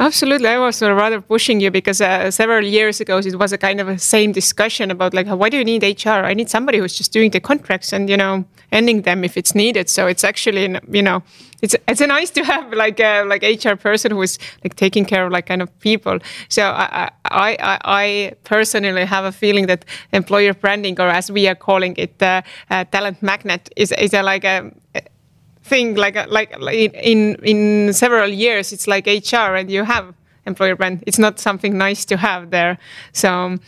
Absolutely, 0.00 0.48
I 0.48 0.58
was 0.58 0.82
rather 0.82 1.20
pushing 1.20 1.60
you 1.60 1.70
because 1.70 2.00
uh, 2.00 2.30
several 2.32 2.64
years 2.64 3.00
ago 3.00 3.18
it 3.18 3.38
was 3.38 3.52
a 3.52 3.58
kind 3.58 3.80
of 3.80 3.88
a 3.88 3.98
same 3.98 4.32
discussion 4.32 4.90
about 4.90 5.14
like 5.14 5.28
why 5.28 5.48
do 5.48 5.56
you 5.56 5.64
need 5.64 5.84
HR? 5.84 6.24
I 6.26 6.34
need 6.34 6.50
somebody 6.50 6.78
who's 6.78 6.96
just 6.96 7.12
doing 7.12 7.30
the 7.30 7.40
contracts 7.40 7.92
and 7.92 8.10
you 8.10 8.16
know 8.16 8.44
ending 8.72 9.02
them 9.02 9.22
if 9.22 9.36
it's 9.36 9.54
needed. 9.54 9.88
So 9.88 10.08
it's 10.08 10.24
actually 10.24 10.76
you 10.90 11.02
know 11.02 11.22
it's 11.62 11.76
it's 11.86 12.00
nice 12.00 12.30
to 12.30 12.44
have 12.44 12.72
like 12.72 12.98
a 12.98 13.22
like 13.22 13.42
HR 13.42 13.76
person 13.76 14.10
who 14.10 14.22
is 14.22 14.38
like 14.64 14.74
taking 14.74 15.04
care 15.04 15.24
of 15.24 15.32
like 15.32 15.46
kind 15.46 15.62
of 15.62 15.70
people. 15.78 16.18
So 16.48 16.62
I 16.64 17.10
I 17.24 17.56
I, 17.60 17.78
I 17.84 18.32
personally 18.42 19.04
have 19.04 19.24
a 19.24 19.32
feeling 19.32 19.68
that 19.68 19.84
employer 20.12 20.52
branding 20.52 21.00
or 21.00 21.08
as 21.08 21.30
we 21.30 21.46
are 21.46 21.54
calling 21.54 21.94
it, 21.96 22.20
uh, 22.20 22.42
uh, 22.70 22.84
talent 22.86 23.22
magnet 23.22 23.70
is 23.76 23.92
is 23.92 24.14
a, 24.14 24.22
like 24.22 24.42
a 24.42 24.72
thing 25.68 25.94
like 25.96 26.16
like 26.30 26.50
in 27.12 27.34
in 27.44 27.92
several 27.92 28.28
years 28.28 28.72
it's 28.72 28.86
like 28.86 29.06
hr 29.06 29.54
and 29.56 29.70
you 29.70 29.84
have 29.84 30.14
employer 30.48 30.74
brand. 30.74 31.04
It's 31.06 31.18
not 31.18 31.38
something 31.38 31.78
nice 31.78 32.04
to 32.06 32.16
have 32.16 32.50
there. 32.50 32.78
So 33.12 33.58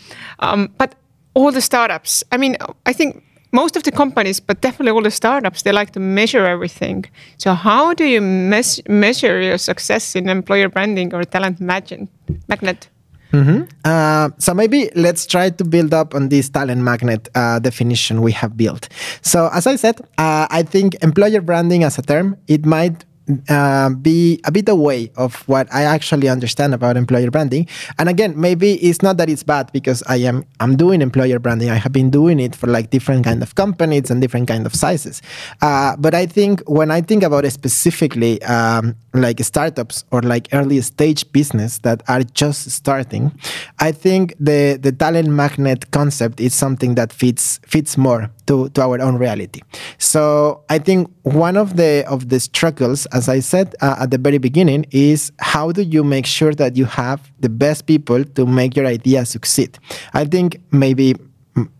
um, 0.40 0.68
but 0.78 0.94
all 1.34 1.52
the 1.52 1.60
startups 1.60 2.24
i 2.32 2.36
mean 2.36 2.56
i 2.86 2.92
think 2.92 3.22
most 3.52 3.76
of 3.76 3.82
the 3.84 3.92
companies 3.92 4.40
but 4.40 4.60
definitely 4.60 4.90
all 4.90 5.02
the 5.02 5.10
startups 5.22 5.62
they 5.62 5.72
like 5.72 5.92
to 5.92 6.00
measure 6.00 6.44
everything. 6.46 7.04
So 7.36 7.54
how 7.54 7.94
do 7.94 8.04
you 8.04 8.20
mes- 8.20 8.82
measure 8.88 9.40
your 9.40 9.58
success 9.58 10.16
in 10.16 10.28
employer 10.28 10.68
branding 10.68 11.14
or 11.14 11.24
talent 11.24 11.60
magnet 11.60 12.88
Mm-hmm. 13.32 13.62
Uh, 13.84 14.30
so 14.38 14.54
maybe 14.54 14.90
let's 14.94 15.26
try 15.26 15.50
to 15.50 15.64
build 15.64 15.94
up 15.94 16.14
on 16.14 16.28
this 16.28 16.48
talent 16.48 16.82
magnet 16.82 17.28
uh, 17.34 17.58
definition 17.58 18.22
we 18.22 18.32
have 18.32 18.56
built. 18.56 18.88
So 19.22 19.48
as 19.52 19.66
I 19.66 19.76
said, 19.76 20.00
uh, 20.18 20.46
I 20.50 20.62
think 20.62 20.96
employer 21.02 21.40
branding 21.40 21.84
as 21.84 21.98
a 21.98 22.02
term 22.02 22.36
it 22.48 22.66
might 22.66 23.04
uh, 23.48 23.90
be 23.90 24.40
a 24.44 24.50
bit 24.50 24.68
away 24.68 25.10
of 25.16 25.46
what 25.48 25.72
I 25.72 25.82
actually 25.82 26.28
understand 26.28 26.74
about 26.74 26.96
employer 26.96 27.30
branding. 27.30 27.68
And 27.98 28.08
again, 28.08 28.38
maybe 28.38 28.74
it's 28.74 29.02
not 29.02 29.16
that 29.18 29.28
it's 29.28 29.42
bad 29.42 29.70
because 29.72 30.02
I 30.08 30.16
am 30.16 30.44
I'm 30.58 30.76
doing 30.76 31.02
employer 31.02 31.38
branding. 31.38 31.70
I 31.70 31.76
have 31.76 31.92
been 31.92 32.10
doing 32.10 32.40
it 32.40 32.56
for 32.56 32.66
like 32.66 32.90
different 32.90 33.24
kind 33.24 33.42
of 33.42 33.54
companies 33.54 34.10
and 34.10 34.20
different 34.20 34.48
kind 34.48 34.66
of 34.66 34.74
sizes. 34.74 35.22
Uh, 35.62 35.96
but 35.96 36.14
I 36.14 36.26
think 36.26 36.62
when 36.68 36.90
I 36.90 37.00
think 37.00 37.22
about 37.22 37.44
it 37.44 37.52
specifically, 37.52 38.42
um, 38.42 38.96
like 39.12 39.40
startups 39.42 40.05
or 40.11 40.23
like 40.23 40.49
early 40.53 40.81
stage 40.81 41.31
business 41.33 41.79
that 41.79 42.03
are 42.09 42.23
just 42.23 42.70
starting, 42.70 43.33
I 43.79 43.92
think 43.92 44.35
the 44.38 44.79
the 44.81 44.92
talent 44.92 45.29
magnet 45.29 45.90
concept 45.90 46.40
is 46.40 46.55
something 46.55 46.94
that 46.94 47.12
fits 47.12 47.61
fits 47.66 47.96
more 47.96 48.31
to, 48.46 48.68
to 48.70 48.83
our 48.83 49.01
own 49.01 49.16
reality. 49.16 49.61
So 49.99 50.62
I 50.68 50.79
think 50.79 51.11
one 51.23 51.57
of 51.57 51.77
the 51.77 52.05
of 52.07 52.29
the 52.29 52.40
struggles, 52.40 53.07
as 53.07 53.29
I 53.29 53.40
said 53.40 53.75
uh, 53.81 53.96
at 54.01 54.11
the 54.11 54.18
very 54.18 54.38
beginning, 54.38 54.87
is 54.90 55.33
how 55.38 55.73
do 55.73 55.83
you 55.83 56.05
make 56.05 56.27
sure 56.27 56.55
that 56.55 56.77
you 56.77 56.85
have 56.85 57.31
the 57.40 57.49
best 57.49 57.87
people 57.87 58.25
to 58.25 58.46
make 58.46 58.77
your 58.77 58.87
idea 58.87 59.25
succeed? 59.27 59.79
I 60.14 60.25
think 60.25 60.61
maybe 60.70 61.14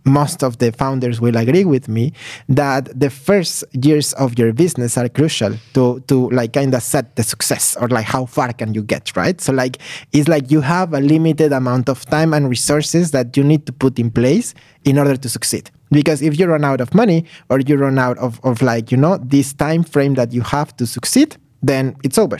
most 0.05 0.43
of 0.43 0.59
the 0.59 0.73
founders 0.73 1.21
will 1.21 1.37
agree 1.37 1.65
with 1.65 1.89
me 1.89 2.13
that 2.49 2.89
the 2.99 3.11
first 3.11 3.65
years 3.73 4.13
of 4.15 4.39
your 4.39 4.53
business 4.53 4.99
are 4.99 5.09
crucial 5.09 5.55
to 5.75 6.01
to 6.09 6.29
like 6.31 6.53
kind 6.53 6.75
of 6.75 6.83
set 6.83 7.17
the 7.17 7.23
success 7.23 7.77
or 7.81 7.89
like 7.89 8.05
how 8.05 8.27
far 8.27 8.53
can 8.53 8.75
you 8.75 8.83
get 8.83 9.17
right 9.17 9.41
so 9.41 9.53
like 9.53 9.79
it's 10.13 10.29
like 10.29 10.51
you 10.51 10.61
have 10.61 10.93
a 10.93 11.01
limited 11.01 11.53
amount 11.53 11.89
of 11.89 12.05
time 12.07 12.35
and 12.35 12.49
resources 12.49 13.13
that 13.13 13.37
you 13.37 13.45
need 13.45 13.65
to 13.67 13.73
put 13.73 13.99
in 13.99 14.11
place 14.11 14.55
in 14.85 14.99
order 14.99 15.17
to 15.17 15.29
succeed 15.29 15.71
because 15.91 16.23
if 16.23 16.39
you 16.39 16.47
run 16.47 16.65
out 16.65 16.81
of 16.81 16.93
money 16.95 17.25
or 17.49 17.61
you 17.61 17.77
run 17.77 17.99
out 17.99 18.19
of, 18.19 18.41
of 18.45 18.63
like 18.63 18.91
you 18.91 18.97
know 18.97 19.19
this 19.19 19.53
time 19.53 19.83
frame 19.83 20.15
that 20.15 20.33
you 20.33 20.43
have 20.43 20.77
to 20.77 20.87
succeed 20.87 21.37
then 21.63 21.95
it's 22.03 22.17
over. 22.17 22.39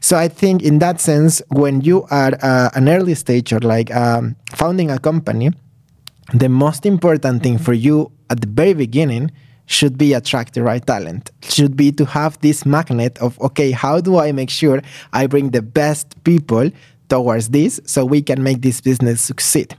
So 0.00 0.18
I 0.18 0.28
think 0.28 0.62
in 0.62 0.78
that 0.80 1.00
sense, 1.00 1.40
when 1.48 1.80
you 1.80 2.06
are 2.10 2.32
uh, 2.42 2.68
an 2.74 2.88
early 2.88 3.14
stage 3.14 3.50
or 3.50 3.60
like 3.60 3.94
um, 3.94 4.36
founding 4.50 4.90
a 4.90 4.98
company, 4.98 5.52
the 6.32 6.48
most 6.48 6.84
important 6.84 7.42
thing 7.42 7.58
for 7.58 7.72
you 7.72 8.12
at 8.28 8.40
the 8.40 8.46
very 8.46 8.74
beginning 8.74 9.30
should 9.66 9.98
be 9.98 10.12
attract 10.14 10.54
the 10.54 10.62
right 10.62 10.84
talent. 10.86 11.30
Should 11.42 11.76
be 11.76 11.92
to 11.92 12.04
have 12.06 12.38
this 12.40 12.64
magnet 12.64 13.18
of 13.18 13.40
okay 13.40 13.70
how 13.70 14.00
do 14.00 14.16
i 14.18 14.32
make 14.32 14.50
sure 14.50 14.80
i 15.12 15.26
bring 15.26 15.50
the 15.50 15.62
best 15.62 16.22
people 16.24 16.70
towards 17.08 17.50
this 17.50 17.80
so 17.84 18.04
we 18.04 18.22
can 18.22 18.42
make 18.42 18.62
this 18.62 18.80
business 18.80 19.20
succeed. 19.20 19.74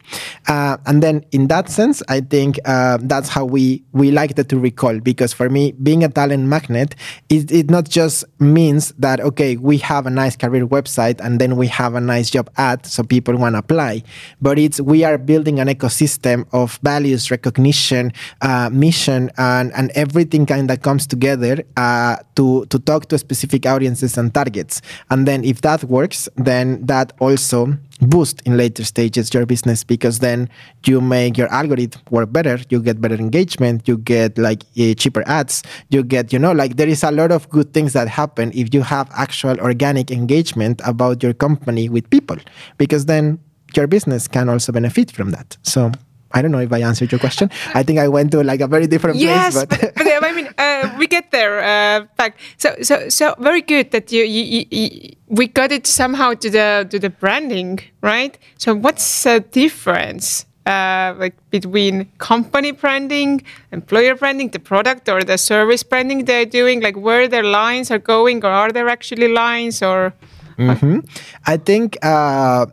Uh, 0.48 0.78
and 0.86 1.04
then 1.04 1.24
in 1.32 1.48
that 1.48 1.70
sense 1.70 2.02
i 2.08 2.20
think 2.20 2.60
uh, 2.66 2.98
that's 3.02 3.30
how 3.30 3.46
we 3.46 3.84
we 3.94 4.12
like 4.12 4.36
to 4.36 4.60
recall 4.60 5.00
because 5.00 5.34
for 5.34 5.50
me 5.50 5.72
being 5.84 6.04
a 6.04 6.10
talent 6.10 6.46
magnet 6.46 6.96
it, 7.30 7.52
it 7.52 7.70
not 7.70 7.88
just 7.90 8.24
means 8.40 8.94
that 8.98 9.20
okay 9.20 9.58
we 9.58 9.78
have 9.78 10.06
a 10.06 10.10
nice 10.10 10.36
career 10.36 10.66
website 10.66 11.20
and 11.22 11.40
then 11.40 11.56
we 11.56 11.68
have 11.68 11.96
a 11.96 12.02
nice 12.02 12.30
job 12.30 12.50
ad 12.58 12.86
so 12.86 13.04
people 13.04 13.36
want 13.36 13.54
to 13.56 13.60
apply 13.60 14.02
but 14.42 14.58
it's 14.58 14.80
we 14.80 15.04
are 15.04 15.18
building 15.18 15.60
an 15.60 15.68
ecosystem 15.68 16.46
of 16.54 16.80
values 16.84 17.30
recognition 17.32 18.12
uh, 18.42 18.70
mission 18.72 19.30
and, 19.38 19.74
and 19.74 19.92
everything 19.96 20.46
kind 20.46 20.72
of 20.72 20.82
comes 20.82 21.06
together 21.06 21.64
uh, 21.78 22.16
to 22.36 22.66
to 22.68 22.80
talk 22.80 23.08
to 23.10 23.18
specific 23.18 23.66
audiences 23.66 24.18
and 24.18 24.34
targets. 24.34 24.82
And 25.10 25.28
then 25.28 25.44
if 25.44 25.62
that 25.62 25.84
works 25.84 26.30
then 26.36 26.86
that 26.86 27.14
also 27.20 27.78
boost 28.02 28.42
in 28.46 28.56
later 28.58 28.84
stages 28.84 29.34
your 29.34 29.46
business 29.46 29.84
because 29.84 30.20
then 30.20 30.50
you 30.86 31.02
make 31.02 31.38
your 31.38 31.50
algorithm 31.50 32.02
work 32.10 32.32
better 32.32 32.58
you 32.70 32.82
get 32.82 33.02
better 33.02 33.16
engagement 33.16 33.88
you 33.88 33.98
get 33.98 34.38
like 34.38 34.64
uh, 34.80 34.94
cheaper 34.94 35.24
ads 35.28 35.62
you 35.90 36.02
get 36.02 36.32
you 36.32 36.40
know 36.40 36.54
like 36.54 36.78
there 36.78 36.88
is 36.88 37.04
a 37.04 37.12
lot 37.12 37.32
of 37.32 37.50
good 37.50 37.74
things 37.74 37.94
that 37.94 38.08
happen 38.08 38.52
if 38.56 38.74
you 38.74 38.82
have 38.82 39.10
actual 39.14 39.60
organic 39.60 40.12
engagement 40.12 40.82
about 40.86 41.22
your 41.22 41.34
company 41.34 41.90
with 41.90 42.10
people 42.10 42.38
because 42.78 43.06
then 43.06 43.38
your 43.76 43.88
business 43.88 44.28
can 44.28 44.50
also 44.50 44.72
benefit 44.72 45.12
from 45.12 45.32
that. 45.32 45.58
So 45.64 45.92
I 46.32 46.42
don't 46.42 46.52
know 46.52 46.60
if 46.60 46.72
I 46.72 46.82
answered 46.82 47.12
your 47.12 47.20
question. 47.20 47.50
I 47.74 47.84
think 47.84 48.00
I 48.00 48.08
went 48.08 48.32
to 48.32 48.44
like 48.44 48.62
a 48.62 48.68
very 48.68 48.88
different 48.88 49.18
yes, 49.18 49.54
place. 49.54 49.66
But, 49.66 49.80
but, 49.80 49.96
but 49.96 50.24
I 50.24 50.32
mean, 50.32 50.50
uh, 50.58 50.96
we 50.98 51.08
get 51.08 51.32
there 51.32 51.60
uh, 51.60 52.06
back. 52.18 52.38
So, 52.58 52.76
so, 52.82 53.10
so 53.10 53.36
very 53.40 53.62
good 53.62 53.92
that 53.92 54.12
you, 54.12 54.24
you, 54.24 54.66
you, 54.70 55.16
we 55.28 55.48
got 55.48 55.72
it 55.72 55.88
somehow 55.88 56.34
to 56.36 56.50
the 56.50 56.88
to 56.90 57.00
the 57.00 57.10
branding, 57.10 57.80
right? 58.02 58.38
So, 58.58 58.76
what's 58.76 59.24
the 59.24 59.40
difference? 59.40 60.46
Uh, 60.66 61.16
like 61.18 61.34
between 61.50 62.06
company 62.20 62.72
branding, 62.72 63.42
employer 63.72 64.14
branding, 64.14 64.50
the 64.50 64.60
product 64.60 65.10
or 65.10 65.24
the 65.24 65.38
service 65.38 65.82
branding 65.82 66.26
they're 66.26 66.46
doing, 66.46 66.80
like 66.80 66.96
where 66.96 67.28
their 67.28 67.44
lines 67.44 67.90
are 67.90 67.98
going, 67.98 68.46
or 68.46 68.52
are 68.52 68.72
there 68.72 68.88
actually 68.88 69.30
lines, 69.30 69.82
or? 69.82 70.14
Mm-hmm. 70.60 71.00
I 71.48 71.58
think 71.58 71.98
uh, 72.04 72.68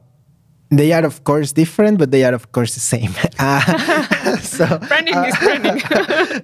they 0.71 0.93
are 0.93 1.05
of 1.05 1.25
course 1.25 1.53
different, 1.53 1.99
but 1.99 2.11
they 2.11 2.25
are 2.25 2.35
of 2.35 2.53
course 2.53 2.75
the 2.75 2.81
same. 2.81 3.13
Uh, 3.39 4.37
so 4.41 4.67
branding 4.89 5.15
uh, 5.15 5.25
is 5.25 5.37
branding. 5.39 5.83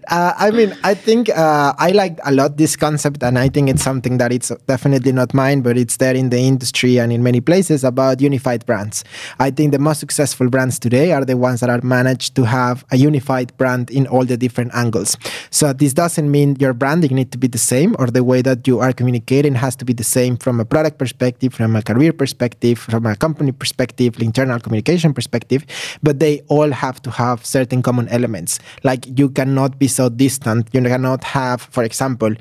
uh, 0.09 0.35
I 0.37 0.51
mean, 0.51 0.77
I 0.85 0.95
think 0.95 1.31
uh, 1.31 1.73
I 1.79 1.91
like 1.93 2.19
a 2.25 2.33
lot 2.33 2.59
this 2.59 2.77
concept, 2.77 3.23
and 3.23 3.39
I 3.39 3.49
think 3.49 3.71
it's 3.71 3.83
something 3.83 4.19
that 4.19 4.31
it's 4.31 4.53
definitely 4.67 5.13
not 5.13 5.33
mine, 5.33 5.63
but 5.63 5.79
it's 5.79 5.97
there 5.97 6.15
in 6.15 6.31
the 6.31 6.39
industry 6.39 6.99
and 6.99 7.13
in 7.13 7.23
many 7.23 7.41
places 7.41 7.83
about 7.83 8.21
unified 8.21 8.67
brands. 8.67 9.05
I 9.39 9.51
think 9.51 9.73
the 9.73 9.79
most 9.79 10.01
successful 10.01 10.51
brands 10.51 10.79
today 10.79 11.13
are 11.13 11.25
the 11.25 11.37
ones 11.37 11.61
that 11.61 11.71
are 11.71 11.81
managed 11.83 12.35
to 12.37 12.45
have 12.45 12.85
a 12.91 12.97
unified 12.97 13.57
brand 13.57 13.91
in 13.91 14.07
all 14.07 14.25
the 14.25 14.37
different 14.37 14.75
angles. 14.75 15.17
So 15.51 15.73
this 15.73 15.95
doesn't 15.95 16.31
mean 16.31 16.57
your 16.61 16.75
branding 16.75 17.15
need 17.17 17.33
to 17.33 17.39
be 17.39 17.49
the 17.49 17.59
same, 17.59 17.97
or 17.99 18.09
the 18.09 18.23
way 18.23 18.43
that 18.43 18.69
you 18.69 18.81
are 18.81 18.93
communicating 18.93 19.55
has 19.55 19.77
to 19.77 19.85
be 19.85 19.95
the 19.95 20.05
same 20.05 20.37
from 20.37 20.61
a 20.61 20.65
product 20.65 20.99
perspective, 20.99 21.55
from 21.55 21.75
a 21.75 21.83
career 21.83 22.13
perspective, 22.13 22.79
from 22.79 23.07
a 23.07 23.17
company 23.17 23.53
perspective 23.53 24.19
internal 24.23 24.59
communication 24.61 25.13
perspective, 25.13 25.65
but 26.03 26.21
they 26.21 26.41
all 26.49 26.71
have 26.71 27.01
to 27.03 27.11
have 27.11 27.45
certain 27.45 27.83
common 27.83 28.09
elements. 28.09 28.59
Like 28.83 29.07
you 29.19 29.29
cannot 29.29 29.79
be 29.79 29.89
so 29.89 30.09
distant. 30.09 30.69
You 30.73 30.83
cannot 30.83 31.25
have, 31.25 31.63
for 31.63 31.85
example, 31.85 32.35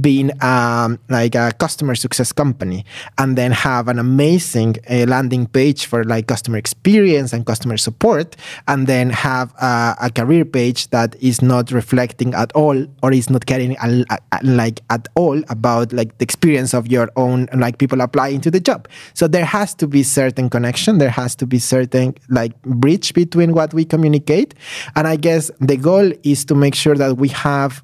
being 0.00 0.30
um, 0.42 0.98
like 1.08 1.34
a 1.34 1.52
customer 1.58 1.94
success 1.94 2.32
company 2.32 2.84
and 3.18 3.36
then 3.36 3.52
have 3.52 3.88
an 3.88 3.98
amazing 3.98 4.76
uh, 4.90 5.04
landing 5.06 5.46
page 5.46 5.86
for 5.86 6.04
like 6.04 6.26
customer 6.26 6.58
experience 6.58 7.32
and 7.32 7.46
customer 7.46 7.76
support, 7.76 8.36
and 8.68 8.86
then 8.86 9.10
have 9.10 9.52
uh, 9.60 9.94
a 10.00 10.10
career 10.10 10.44
page 10.44 10.88
that 10.90 11.16
is 11.20 11.42
not 11.42 11.70
reflecting 11.70 12.34
at 12.34 12.52
all 12.52 12.86
or 13.02 13.12
is 13.12 13.30
not 13.30 13.46
caring 13.46 13.76
a, 13.82 14.04
a, 14.10 14.40
like 14.42 14.80
at 14.90 15.08
all 15.14 15.42
about 15.48 15.92
like 15.92 16.16
the 16.18 16.24
experience 16.24 16.74
of 16.74 16.86
your 16.88 17.10
own 17.16 17.48
like 17.54 17.78
people 17.78 18.00
applying 18.00 18.40
to 18.40 18.50
the 18.50 18.60
job. 18.60 18.88
So 19.14 19.28
there 19.28 19.44
has 19.44 19.74
to 19.74 19.86
be 19.86 20.02
certain 20.02 20.50
connection. 20.50 20.98
There 20.98 21.10
has 21.18 21.34
to 21.40 21.46
be 21.46 21.58
certain 21.58 22.14
like 22.28 22.52
bridge 22.62 23.08
between 23.14 23.50
what 23.58 23.70
we 23.78 23.84
communicate. 23.94 24.54
And 24.96 25.04
I 25.06 25.16
guess 25.16 25.50
the 25.60 25.76
goal 25.76 26.12
is 26.22 26.44
to 26.46 26.54
make 26.54 26.74
sure 26.74 26.96
that 27.02 27.16
we 27.16 27.28
have 27.28 27.82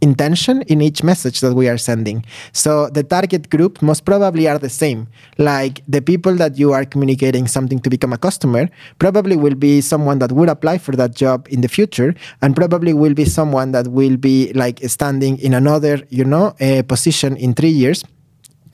intention 0.00 0.62
in 0.62 0.80
each 0.80 1.02
message 1.02 1.40
that 1.40 1.54
we 1.54 1.68
are 1.68 1.78
sending. 1.78 2.24
So 2.52 2.88
the 2.90 3.02
target 3.02 3.50
group 3.50 3.82
most 3.82 4.04
probably 4.04 4.46
are 4.48 4.58
the 4.58 4.70
same. 4.70 5.08
Like 5.38 5.82
the 5.88 6.00
people 6.00 6.34
that 6.36 6.58
you 6.58 6.72
are 6.72 6.84
communicating 6.84 7.46
something 7.46 7.80
to 7.80 7.90
become 7.90 8.12
a 8.12 8.18
customer 8.18 8.68
probably 8.98 9.36
will 9.36 9.54
be 9.54 9.80
someone 9.80 10.18
that 10.20 10.32
would 10.32 10.48
apply 10.48 10.78
for 10.78 10.94
that 10.96 11.14
job 11.14 11.48
in 11.50 11.60
the 11.62 11.68
future 11.68 12.14
and 12.42 12.54
probably 12.54 12.92
will 12.92 13.14
be 13.14 13.24
someone 13.24 13.72
that 13.72 13.88
will 13.88 14.16
be 14.16 14.52
like 14.52 14.78
standing 14.88 15.38
in 15.38 15.54
another, 15.54 16.00
you 16.10 16.24
know, 16.24 16.54
uh, 16.60 16.82
position 16.82 17.36
in 17.36 17.54
3 17.54 17.68
years 17.68 18.04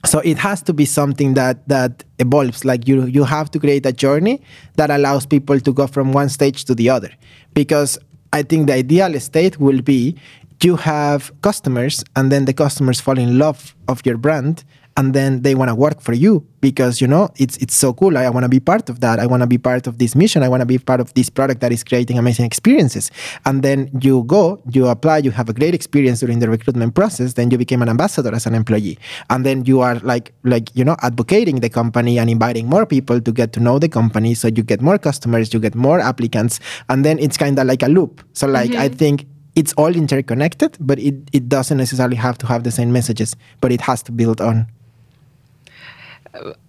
so 0.05 0.19
it 0.19 0.37
has 0.37 0.61
to 0.63 0.73
be 0.73 0.85
something 0.85 1.33
that 1.33 1.67
that 1.67 2.03
evolves. 2.19 2.65
Like 2.65 2.87
you 2.87 3.05
you 3.05 3.23
have 3.23 3.51
to 3.51 3.59
create 3.59 3.85
a 3.85 3.91
journey 3.93 4.41
that 4.75 4.89
allows 4.89 5.25
people 5.25 5.59
to 5.59 5.73
go 5.73 5.87
from 5.87 6.13
one 6.13 6.29
stage 6.29 6.65
to 6.65 6.75
the 6.75 6.89
other. 6.89 7.11
Because 7.53 7.97
i 8.33 8.43
think 8.43 8.67
the 8.67 8.73
ideal 8.73 9.17
state 9.19 9.59
will 9.59 9.81
be 9.81 10.15
you 10.63 10.75
have 10.75 11.31
customers 11.41 12.03
and 12.15 12.31
then 12.31 12.45
the 12.45 12.53
customers 12.53 12.99
fall 12.99 13.17
in 13.17 13.37
love 13.37 13.75
of 13.87 14.05
your 14.05 14.17
brand 14.17 14.63
and 14.97 15.13
then 15.13 15.41
they 15.41 15.55
want 15.55 15.69
to 15.69 15.75
work 15.75 15.99
for 16.01 16.13
you 16.13 16.45
because 16.61 17.01
you 17.01 17.07
know 17.07 17.29
it's 17.37 17.57
it's 17.57 17.75
so 17.75 17.93
cool. 17.93 18.17
I, 18.17 18.23
I 18.23 18.29
want 18.29 18.43
to 18.45 18.49
be 18.49 18.59
part 18.59 18.89
of 18.89 19.01
that. 19.01 19.19
I 19.19 19.25
want 19.25 19.41
to 19.41 19.47
be 19.47 19.57
part 19.57 19.87
of 19.87 19.97
this 19.97 20.15
mission. 20.15 20.41
I 20.41 20.49
want 20.49 20.61
to 20.61 20.65
be 20.65 20.77
part 20.77 20.99
of 20.99 21.13
this 21.13 21.29
product 21.29 21.61
that 21.61 21.71
is 21.71 21.83
creating 21.83 22.17
amazing 22.17 22.45
experiences. 22.45 23.11
And 23.45 23.61
then 23.61 23.89
you 24.01 24.23
go, 24.23 24.61
you 24.71 24.87
apply, 24.87 25.19
you 25.19 25.31
have 25.31 25.49
a 25.49 25.53
great 25.53 25.75
experience 25.75 26.21
during 26.21 26.39
the 26.39 26.49
recruitment 26.49 26.95
process. 26.95 27.33
Then 27.33 27.51
you 27.51 27.57
became 27.57 27.81
an 27.81 27.89
ambassador 27.89 28.33
as 28.33 28.45
an 28.45 28.55
employee, 28.55 28.97
and 29.29 29.45
then 29.45 29.65
you 29.65 29.81
are 29.81 29.99
like 29.99 30.33
like 30.43 30.73
you 30.75 30.85
know 30.85 30.95
advocating 31.01 31.59
the 31.59 31.69
company 31.69 32.17
and 32.17 32.29
inviting 32.29 32.69
more 32.69 32.85
people 32.85 33.19
to 33.19 33.31
get 33.31 33.51
to 33.53 33.59
know 33.59 33.79
the 33.79 33.89
company. 33.89 34.33
So 34.33 34.47
you 34.47 34.63
get 34.63 34.81
more 34.81 34.97
customers, 34.97 35.53
you 35.53 35.59
get 35.59 35.75
more 35.75 35.99
applicants, 35.99 36.59
and 36.89 37.03
then 37.03 37.19
it's 37.19 37.37
kind 37.37 37.59
of 37.59 37.67
like 37.67 37.83
a 37.83 37.87
loop. 37.87 38.23
So 38.33 38.47
like 38.47 38.71
mm-hmm. 38.71 38.81
I 38.81 38.89
think 38.89 39.27
it's 39.55 39.73
all 39.73 39.95
interconnected, 39.95 40.77
but 40.79 40.99
it, 40.99 41.15
it 41.31 41.47
doesn't 41.47 41.77
necessarily 41.77 42.17
have 42.17 42.37
to 42.39 42.45
have 42.45 42.63
the 42.63 42.71
same 42.71 42.91
messages, 42.91 43.35
but 43.61 43.71
it 43.71 43.81
has 43.81 44.03
to 44.03 44.11
build 44.11 44.41
on 44.41 44.67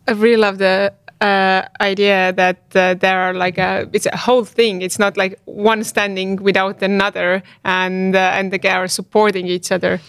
I 0.09 0.13
really 0.13 0.37
love 0.37 0.59
the 0.59 0.93
uh, 1.21 1.63
idea 1.81 2.33
that 2.33 2.59
uh, 2.75 2.95
there 2.95 3.21
are 3.21 3.33
like 3.33 3.59
a 3.59 3.89
it's 3.93 4.07
a 4.07 4.17
whole 4.17 4.45
thing. 4.45 4.83
It's 4.83 4.99
not 4.99 5.17
like 5.17 5.39
one 5.45 5.83
standing 5.85 6.37
without 6.37 6.83
another, 6.83 7.43
and 7.65 8.15
uh, 8.15 8.33
and 8.35 8.53
they 8.53 8.69
are 8.69 8.89
supporting 8.89 9.47
each 9.47 9.73
other. 9.73 10.01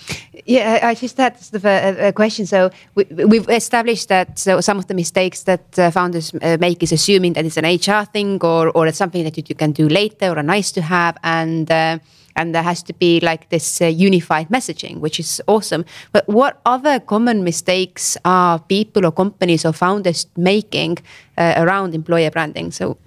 Yeah, 0.46 0.80
I 0.84 0.96
just 0.96 1.18
had 1.18 1.38
a, 1.64 2.08
a 2.08 2.14
question. 2.14 2.46
So 2.46 2.70
we, 2.96 3.38
have 3.38 3.50
established 3.50 4.10
that 4.10 4.40
so 4.40 4.62
some 4.62 4.78
of 4.78 4.88
the 4.88 4.94
mistakes 4.94 5.44
that 5.44 5.80
uh, 5.80 5.92
founders 5.92 6.34
uh, 6.42 6.58
make 6.60 6.84
is 6.84 6.92
assuming 6.92 7.34
that 7.34 7.46
it's 7.46 7.58
an 7.58 7.66
HR 7.66 8.06
thing 8.06 8.40
or 8.44 8.70
or 8.70 8.88
it's 8.88 8.98
something 8.98 9.24
that 9.24 9.38
you 9.38 9.56
can 9.56 9.72
do 9.72 9.88
later 9.88 10.30
or 10.32 10.38
a 10.38 10.44
nice 10.44 10.72
to 10.74 10.82
have, 10.82 11.18
and 11.24 11.72
uh, 11.72 12.00
and 12.38 12.56
there 12.56 12.64
has 12.64 12.82
to 12.84 12.94
be 12.94 13.20
like 13.20 13.50
this 13.50 13.82
uh, 13.82 13.86
unified 13.86 14.48
messaging, 14.50 15.00
which 15.00 15.20
is 15.20 15.42
awesome. 15.48 15.84
But 16.12 16.28
what 16.30 16.62
other 16.66 17.00
common 17.00 17.44
mistakes 17.44 18.18
are 18.24 18.60
people 18.60 19.06
or 19.06 19.12
companies 19.12 19.66
or 19.66 19.74
founders 19.74 20.28
making 20.38 21.00
uh, 21.38 21.56
around 21.58 21.96
employer 21.96 22.32
branding? 22.32 22.72
So. 22.72 22.98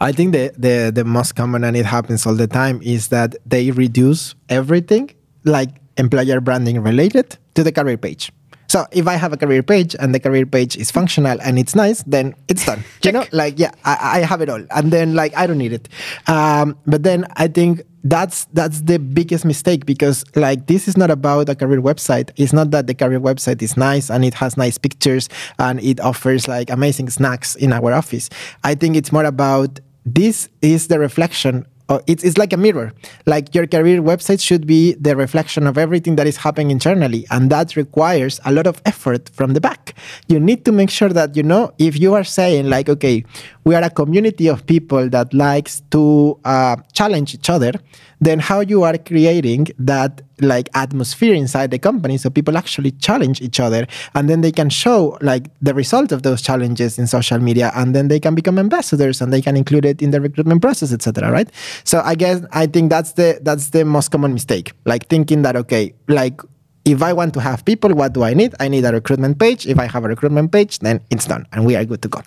I 0.00 0.10
think 0.10 0.32
the, 0.32 0.52
the 0.58 0.90
the 0.92 1.04
most 1.04 1.36
common 1.36 1.62
and 1.62 1.76
it 1.76 1.86
happens 1.86 2.26
all 2.26 2.34
the 2.34 2.48
time 2.48 2.82
is 2.82 3.08
that 3.08 3.36
they 3.46 3.70
reduce 3.70 4.34
everything 4.48 5.14
like 5.44 5.70
employer 5.96 6.40
branding 6.40 6.82
related 6.82 7.38
to 7.54 7.62
the 7.62 7.70
career 7.70 7.96
page. 7.96 8.32
So 8.70 8.86
if 8.92 9.08
I 9.08 9.16
have 9.16 9.32
a 9.32 9.36
career 9.36 9.64
page 9.64 9.96
and 9.98 10.14
the 10.14 10.20
career 10.20 10.46
page 10.46 10.76
is 10.76 10.92
functional 10.92 11.40
and 11.42 11.58
it's 11.58 11.74
nice, 11.74 12.04
then 12.04 12.34
it's 12.46 12.64
done. 12.64 12.84
you 13.02 13.10
know, 13.10 13.24
like 13.32 13.58
yeah, 13.58 13.72
I, 13.84 14.18
I, 14.18 14.18
have 14.20 14.40
it 14.42 14.48
all, 14.48 14.62
and 14.70 14.92
then 14.92 15.14
like 15.14 15.36
I 15.36 15.48
don't 15.48 15.58
need 15.58 15.72
it. 15.72 15.88
Um, 16.28 16.78
but 16.86 17.02
then 17.02 17.26
I 17.34 17.48
think 17.48 17.82
that's 18.04 18.46
that's 18.52 18.82
the 18.82 18.98
biggest 18.98 19.44
mistake 19.44 19.84
because 19.84 20.24
like 20.34 20.66
this 20.66 20.88
is 20.88 20.96
not 20.96 21.10
about 21.10 21.48
a 21.48 21.54
career 21.54 21.80
website. 21.80 22.30
It's 22.36 22.52
not 22.52 22.70
that 22.70 22.86
the 22.86 22.94
career 22.94 23.20
website 23.20 23.60
is 23.62 23.76
nice 23.76 24.10
and 24.10 24.24
it 24.24 24.34
has 24.34 24.56
nice 24.56 24.78
pictures 24.78 25.28
and 25.58 25.80
it 25.80 26.00
offers 26.00 26.48
like 26.48 26.70
amazing 26.70 27.10
snacks 27.10 27.54
in 27.56 27.72
our 27.72 27.92
office. 27.92 28.30
I 28.64 28.74
think 28.74 28.96
it's 28.96 29.12
more 29.12 29.24
about 29.24 29.80
this 30.06 30.48
is 30.62 30.88
the 30.88 30.98
reflection 30.98 31.66
oh, 31.90 32.00
it's, 32.06 32.24
it's 32.24 32.38
like 32.38 32.52
a 32.52 32.56
mirror. 32.56 32.92
Like 33.26 33.54
your 33.54 33.66
career 33.66 34.00
website 34.00 34.40
should 34.40 34.66
be 34.66 34.94
the 34.94 35.16
reflection 35.16 35.66
of 35.66 35.76
everything 35.76 36.16
that 36.16 36.26
is 36.26 36.38
happening 36.38 36.70
internally. 36.70 37.26
And 37.30 37.50
that 37.50 37.76
requires 37.76 38.40
a 38.44 38.52
lot 38.52 38.66
of 38.66 38.80
effort 38.86 39.28
from 39.30 39.52
the 39.52 39.60
back. 39.60 39.94
You 40.28 40.40
need 40.40 40.64
to 40.64 40.72
make 40.72 40.90
sure 40.90 41.10
that, 41.10 41.36
you 41.36 41.42
know, 41.42 41.72
if 41.78 41.98
you 41.98 42.14
are 42.14 42.24
saying, 42.24 42.70
like, 42.70 42.88
okay, 42.88 43.24
we 43.64 43.74
are 43.74 43.82
a 43.82 43.90
community 43.90 44.48
of 44.48 44.64
people 44.66 45.08
that 45.10 45.34
likes 45.34 45.82
to 45.90 46.38
uh, 46.44 46.76
challenge 46.92 47.34
each 47.34 47.50
other, 47.50 47.72
then 48.20 48.38
how 48.38 48.60
you 48.60 48.82
are 48.82 48.98
creating 48.98 49.68
that 49.78 50.22
like 50.40 50.68
atmosphere 50.74 51.34
inside 51.34 51.70
the 51.70 51.78
company 51.78 52.16
so 52.16 52.30
people 52.30 52.56
actually 52.56 52.90
challenge 52.92 53.40
each 53.40 53.60
other 53.60 53.86
and 54.14 54.28
then 54.28 54.40
they 54.40 54.52
can 54.52 54.70
show 54.70 55.18
like 55.20 55.48
the 55.60 55.74
result 55.74 56.12
of 56.12 56.22
those 56.22 56.40
challenges 56.40 56.98
in 56.98 57.06
social 57.06 57.38
media 57.38 57.70
and 57.74 57.94
then 57.94 58.08
they 58.08 58.20
can 58.20 58.34
become 58.34 58.58
ambassadors 58.58 59.20
and 59.20 59.32
they 59.32 59.42
can 59.42 59.56
include 59.56 59.84
it 59.84 60.00
in 60.00 60.10
the 60.10 60.20
recruitment 60.20 60.62
process 60.62 60.92
etc 60.92 61.30
right 61.30 61.50
so 61.84 62.00
i 62.04 62.14
guess 62.14 62.42
i 62.52 62.66
think 62.66 62.90
that's 62.90 63.12
the 63.12 63.38
that's 63.42 63.70
the 63.70 63.84
most 63.84 64.10
common 64.10 64.32
mistake 64.32 64.72
like 64.84 65.06
thinking 65.08 65.42
that 65.42 65.56
okay 65.56 65.92
like 66.08 66.40
if 66.86 67.02
I 67.02 67.12
want 67.12 67.34
to 67.34 67.40
have 67.40 67.64
people, 67.66 67.90
what 67.90 68.14
do 68.14 68.22
I 68.22 68.32
need? 68.32 68.54
I 68.58 68.66
need 68.68 68.86
a 68.86 68.90
recruitment 68.90 69.38
page. 69.38 69.66
If 69.66 69.78
I 69.78 69.86
have 69.86 70.02
a 70.02 70.08
recruitment 70.08 70.50
page, 70.50 70.78
then 70.78 71.00
it's 71.10 71.26
done 71.26 71.46
and 71.52 71.66
we 71.66 71.76
are 71.76 71.84
good 71.84 72.00
to 72.02 72.08
go. 72.08 72.22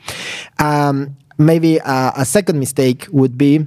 Um, 0.60 1.17
maybe 1.39 1.82
uh, 1.82 2.12
a 2.15 2.23
second 2.23 2.60
mistake 2.60 3.08
would 3.12 3.36
be 3.36 3.65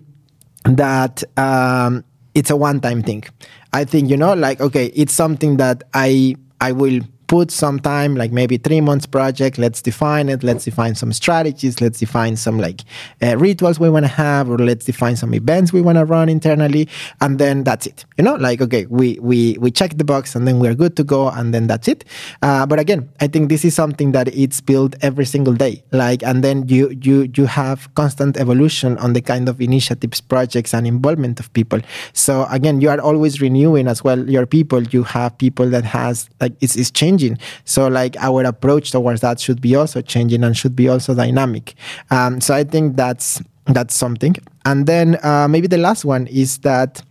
that 0.65 1.23
um, 1.37 2.05
it's 2.37 2.51
a 2.51 2.57
one 2.57 2.81
time 2.81 3.03
thing. 3.03 3.25
I 3.73 3.85
think, 3.85 4.11
you 4.11 4.17
know, 4.17 4.35
like, 4.35 4.61
okay, 4.61 4.87
it's 4.95 5.13
something 5.13 5.57
that 5.57 5.83
I 5.95 6.37
I 6.61 6.73
will 6.73 7.01
put 7.27 7.51
some 7.51 7.81
time 7.81 8.15
like 8.15 8.33
maybe 8.33 8.57
three 8.57 8.81
months 8.81 9.07
project 9.07 9.59
let's 9.59 9.83
define 9.83 10.29
it 10.29 10.43
let's 10.43 10.65
define 10.65 10.95
some 10.95 11.13
strategies 11.13 11.81
let's 11.81 11.99
define 11.99 12.37
some 12.37 12.59
like 12.59 12.83
uh, 13.23 13.37
rituals 13.37 13.81
we 13.81 13.91
want 13.91 14.05
to 14.05 14.09
have 14.09 14.49
or 14.49 14.59
let's 14.59 14.85
define 14.85 15.17
some 15.17 15.35
events 15.35 15.73
we 15.73 15.81
want 15.81 15.99
to 15.99 16.05
run 16.05 16.29
internally 16.29 16.89
and 17.21 17.39
then 17.39 17.65
that's 17.65 17.87
it 17.87 18.05
you 18.17 18.25
know? 18.25 18.35
Like 18.37 18.61
okay 18.61 18.87
we 18.87 19.19
we 19.21 19.57
we 19.59 19.71
check 19.71 19.97
the 19.97 20.05
box 20.05 20.35
and 20.35 20.47
then 20.47 20.59
we're 20.59 20.75
good 20.75 20.97
to 20.97 21.05
go 21.05 21.29
and 21.29 21.53
then 21.53 21.67
that's 21.67 21.89
it. 21.89 22.05
Uh, 22.43 22.67
but 22.67 22.79
again 22.79 23.09
i 23.21 23.27
think 23.27 23.49
this 23.49 23.65
is 23.65 23.75
something 23.75 24.13
that 24.13 24.29
it's 24.29 24.61
built 24.61 24.95
every 25.03 25.25
single 25.27 25.55
day. 25.55 25.83
Like 25.93 26.23
and 26.23 26.45
then 26.45 26.69
you 26.69 26.91
you 27.03 27.31
you 27.35 27.47
have 27.47 27.93
constant 27.95 28.37
evolution 28.37 28.99
on 28.99 29.13
the 29.13 29.21
kind 29.21 29.49
of 29.49 29.61
initiatives 29.61 30.21
projects 30.21 30.75
and 30.75 30.87
involvement 30.87 31.41
of 31.41 31.53
people. 31.53 31.81
So 32.13 32.47
again 32.51 32.81
you 32.81 32.89
are 32.89 33.01
always 33.01 33.41
renewing 33.41 33.89
as 33.89 34.05
well 34.05 34.19
your 34.29 34.47
people. 34.47 34.83
You 34.85 35.03
have 35.05 35.37
people 35.39 35.69
that 35.71 35.85
has 35.85 36.29
like 36.41 36.55
it's, 36.61 36.77
it's 36.77 36.91
changing 36.91 37.16
changing. 37.17 37.39
So 37.65 37.89
like 37.89 38.17
our 38.19 38.45
approach 38.45 38.91
towards 38.91 39.21
that 39.21 39.41
should 39.41 39.61
be 39.61 39.75
also 39.75 40.03
changing 40.03 40.45
and 40.45 40.57
should 40.57 40.77
be 40.77 40.89
also 40.89 41.15
dynamic. 41.15 41.75
Um, 42.11 42.41
so 42.41 42.55
I 42.55 42.65
think 42.65 42.97
that's 42.97 43.43
that's 43.67 43.95
something. 43.95 44.37
And 44.65 44.87
then 44.87 45.19
uh, 45.25 45.49
maybe 45.49 45.67
the 45.67 45.79
last 45.79 46.05
one 46.05 46.27
is 46.29 46.59
that 46.59 47.03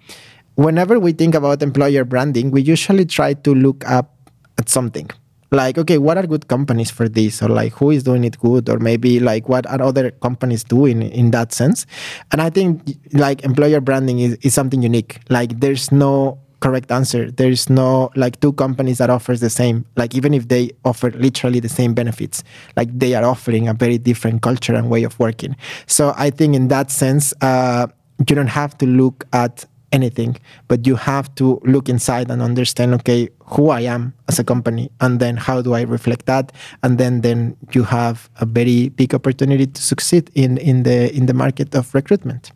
whenever 0.56 1.00
we 1.00 1.12
think 1.12 1.36
about 1.36 1.62
employer 1.62 2.06
branding, 2.06 2.52
we 2.52 2.62
usually 2.62 3.06
try 3.06 3.34
to 3.34 3.54
look 3.54 3.88
up 3.90 4.12
at 4.58 4.70
something 4.70 5.10
like 5.52 5.78
okay 5.78 5.98
what 5.98 6.18
are 6.18 6.26
good 6.26 6.48
companies 6.48 6.90
for 6.90 7.08
this 7.08 7.42
or 7.42 7.50
like 7.50 7.72
who 7.74 7.92
is 7.92 8.04
doing 8.04 8.24
it 8.24 8.38
good 8.40 8.68
or 8.68 8.80
maybe 8.80 9.20
like 9.20 9.48
what 9.48 9.66
are 9.68 9.82
other 9.82 10.12
companies 10.12 10.64
doing 10.64 11.04
in 11.04 11.32
that 11.32 11.54
sense 11.54 11.86
and 12.32 12.42
i 12.42 12.50
think 12.50 12.82
like 13.14 13.44
employer 13.44 13.80
branding 13.80 14.20
is, 14.20 14.34
is 14.42 14.54
something 14.54 14.82
unique 14.82 15.20
like 15.30 15.60
there's 15.60 15.92
no 15.92 16.40
correct 16.66 16.92
answer. 16.92 17.30
There 17.30 17.52
is 17.58 17.70
no 17.70 18.10
like 18.16 18.40
two 18.40 18.54
companies 18.54 18.98
that 18.98 19.12
offers 19.12 19.40
the 19.40 19.52
same. 19.52 19.86
Like 19.96 20.16
even 20.16 20.34
if 20.34 20.48
they 20.48 20.72
offer 20.84 21.12
literally 21.12 21.60
the 21.60 21.70
same 21.70 21.94
benefits, 21.94 22.44
like 22.76 22.90
they 22.98 23.14
are 23.14 23.24
offering 23.24 23.68
a 23.68 23.76
very 23.76 24.00
different 24.00 24.42
culture 24.42 24.74
and 24.74 24.90
way 24.90 25.04
of 25.04 25.14
working. 25.20 25.56
So 25.86 26.14
I 26.18 26.32
think 26.32 26.56
in 26.56 26.70
that 26.70 26.90
sense, 26.90 27.34
uh, 27.42 27.86
you 28.28 28.36
don't 28.36 28.56
have 28.62 28.76
to 28.80 28.88
look 28.88 29.18
at 29.32 29.66
anything, 29.92 30.38
but 30.68 30.88
you 30.88 30.96
have 30.96 31.34
to 31.36 31.62
look 31.64 31.88
inside 31.88 32.32
and 32.32 32.42
understand, 32.42 32.96
okay, 32.96 33.30
who 33.54 33.70
I 33.70 33.82
am 33.82 34.14
as 34.28 34.40
a 34.40 34.44
company, 34.44 34.90
and 35.02 35.20
then 35.20 35.38
how 35.38 35.62
do 35.62 35.76
I 35.76 35.82
reflect 35.84 36.26
that, 36.26 36.52
and 36.82 36.98
then 36.98 37.22
then 37.22 37.56
you 37.76 37.84
have 37.84 38.28
a 38.42 38.46
very 38.46 38.90
big 38.90 39.14
opportunity 39.14 39.68
to 39.68 39.82
succeed 39.82 40.32
in 40.34 40.58
in 40.58 40.84
the 40.84 41.16
in 41.16 41.28
the 41.28 41.34
market 41.34 41.76
of 41.76 41.94
recruitment 41.94 42.52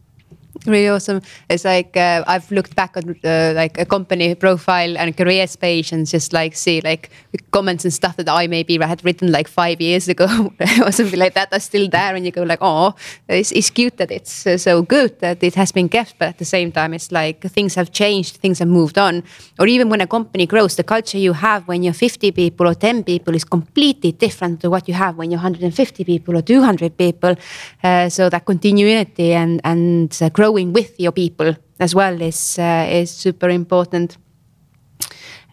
really 0.65 0.89
awesome. 0.89 1.21
It's 1.49 1.65
like 1.65 1.95
uh, 1.95 2.23
I've 2.27 2.49
looked 2.51 2.75
back 2.75 2.97
on 2.97 3.15
uh, 3.23 3.53
like 3.55 3.79
a 3.79 3.85
company 3.85 4.35
profile 4.35 4.97
and 4.97 5.15
careers 5.15 5.55
page 5.55 5.91
and 5.91 6.05
just 6.05 6.33
like 6.33 6.55
see 6.55 6.81
like 6.81 7.09
comments 7.51 7.85
and 7.85 7.93
stuff 7.93 8.17
that 8.17 8.29
I 8.29 8.47
maybe 8.47 8.77
had 8.77 9.03
written 9.05 9.31
like 9.31 9.47
five 9.47 9.79
years 9.81 10.07
ago 10.07 10.25
or 10.85 10.91
something 10.91 11.19
like 11.19 11.33
that 11.33 11.53
are 11.53 11.59
still 11.59 11.87
there, 11.89 12.15
and 12.15 12.25
you 12.25 12.31
go 12.31 12.43
like, 12.43 12.59
oh, 12.61 12.95
it's, 13.27 13.51
it's 13.51 13.69
cute 13.69 13.97
that 13.97 14.11
it's 14.11 14.45
uh, 14.45 14.57
so 14.57 14.81
good 14.81 15.19
that 15.19 15.43
it 15.43 15.55
has 15.55 15.71
been 15.71 15.89
kept, 15.89 16.17
but 16.19 16.29
at 16.29 16.37
the 16.37 16.45
same 16.45 16.71
time, 16.71 16.93
it's 16.93 17.11
like 17.11 17.41
things 17.41 17.75
have 17.75 17.91
changed, 17.91 18.37
things 18.37 18.59
have 18.59 18.67
moved 18.67 18.97
on, 18.97 19.23
or 19.59 19.67
even 19.67 19.89
when 19.89 20.01
a 20.01 20.07
company 20.07 20.45
grows, 20.45 20.75
the 20.75 20.83
culture 20.83 21.17
you 21.17 21.33
have 21.33 21.67
when 21.67 21.83
you're 21.83 21.93
50 21.93 22.31
people 22.31 22.67
or 22.67 22.73
10 22.73 23.03
people 23.03 23.35
is 23.35 23.43
completely 23.43 24.11
different 24.11 24.61
to 24.61 24.69
what 24.69 24.87
you 24.87 24.93
have 24.93 25.17
when 25.17 25.31
you're 25.31 25.39
150 25.39 26.03
people 26.03 26.37
or 26.37 26.41
200 26.41 26.97
people. 26.97 27.35
Uh, 27.83 28.09
so 28.09 28.29
that 28.29 28.45
continuity 28.45 29.33
and 29.33 29.61
and 29.63 30.17
uh, 30.21 30.29
growth 30.29 30.48
growing 30.49 30.73
with 30.73 30.99
your 30.99 31.11
people 31.11 31.55
as 31.79 31.93
well 31.95 32.21
is 32.21 32.57
uh, 32.59 32.99
is 33.01 33.11
super 33.11 33.49
important. 33.49 34.17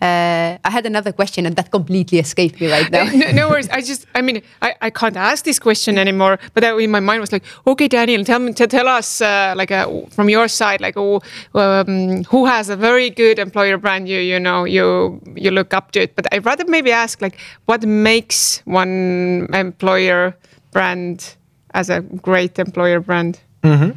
Uh, 0.01 0.59
I 0.63 0.71
had 0.71 0.85
another 0.85 1.13
question 1.13 1.47
and 1.47 1.57
that 1.57 1.71
completely 1.71 2.19
escaped 2.19 2.61
me 2.61 2.71
right 2.71 2.91
now. 2.97 3.05
no, 3.05 3.31
no, 3.33 3.49
worries. 3.49 3.71
I 3.71 3.81
just, 3.81 4.07
I 4.15 4.21
mean, 4.21 4.43
I, 4.61 4.75
I 4.83 4.91
can't 4.91 5.17
ask 5.17 5.43
this 5.45 5.59
question 5.59 5.97
anymore. 5.97 6.39
But 6.53 6.61
that, 6.61 6.77
in 6.77 6.91
my 6.91 7.01
mind 7.01 7.21
was 7.21 7.33
like, 7.33 7.45
okay, 7.67 7.89
Daniel, 7.89 8.23
tell 8.23 8.39
me, 8.39 8.53
to 8.53 8.67
tell 8.67 8.89
us, 8.89 9.23
uh, 9.23 9.55
like, 9.57 9.71
uh, 9.71 10.03
from 10.11 10.29
your 10.29 10.49
side, 10.49 10.83
like, 10.83 10.99
oh, 10.99 11.23
um, 11.55 12.25
who 12.25 12.45
has 12.45 12.69
a 12.69 12.77
very 12.77 13.09
good 13.09 13.39
employer 13.39 13.79
brand 13.79 14.07
you, 14.07 14.21
you 14.21 14.39
know, 14.39 14.67
you 14.67 15.19
you 15.35 15.51
look 15.51 15.73
up 15.73 15.93
to 15.93 16.03
it. 16.03 16.15
But 16.15 16.27
I'd 16.31 16.45
rather 16.45 16.67
maybe 16.69 16.93
ask, 16.93 17.23
like, 17.23 17.39
what 17.65 17.83
makes 17.83 18.61
one 18.67 19.49
employer 19.55 20.37
brand 20.73 21.37
as 21.73 21.89
a 21.89 22.03
great 22.03 22.59
employer 22.59 23.01
brand? 23.01 23.41
Mm 23.63 23.79
-hmm. 23.79 23.93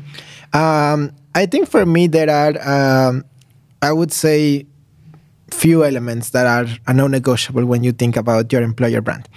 Um, 0.54 1.12
I 1.36 1.46
think 1.46 1.70
for 1.70 1.86
me 1.86 2.08
there 2.08 2.30
are, 2.30 3.10
um, 3.10 3.26
I 3.82 3.92
would 3.92 4.12
say, 4.12 4.66
few 5.52 5.84
elements 5.84 6.30
that 6.32 6.46
are, 6.46 6.94
non-negotiable 6.94 7.66
when 7.66 7.84
you 7.84 7.92
think 7.92 8.16
about 8.16 8.52
your 8.52 8.62
employer 8.62 9.02
brand. 9.02 9.28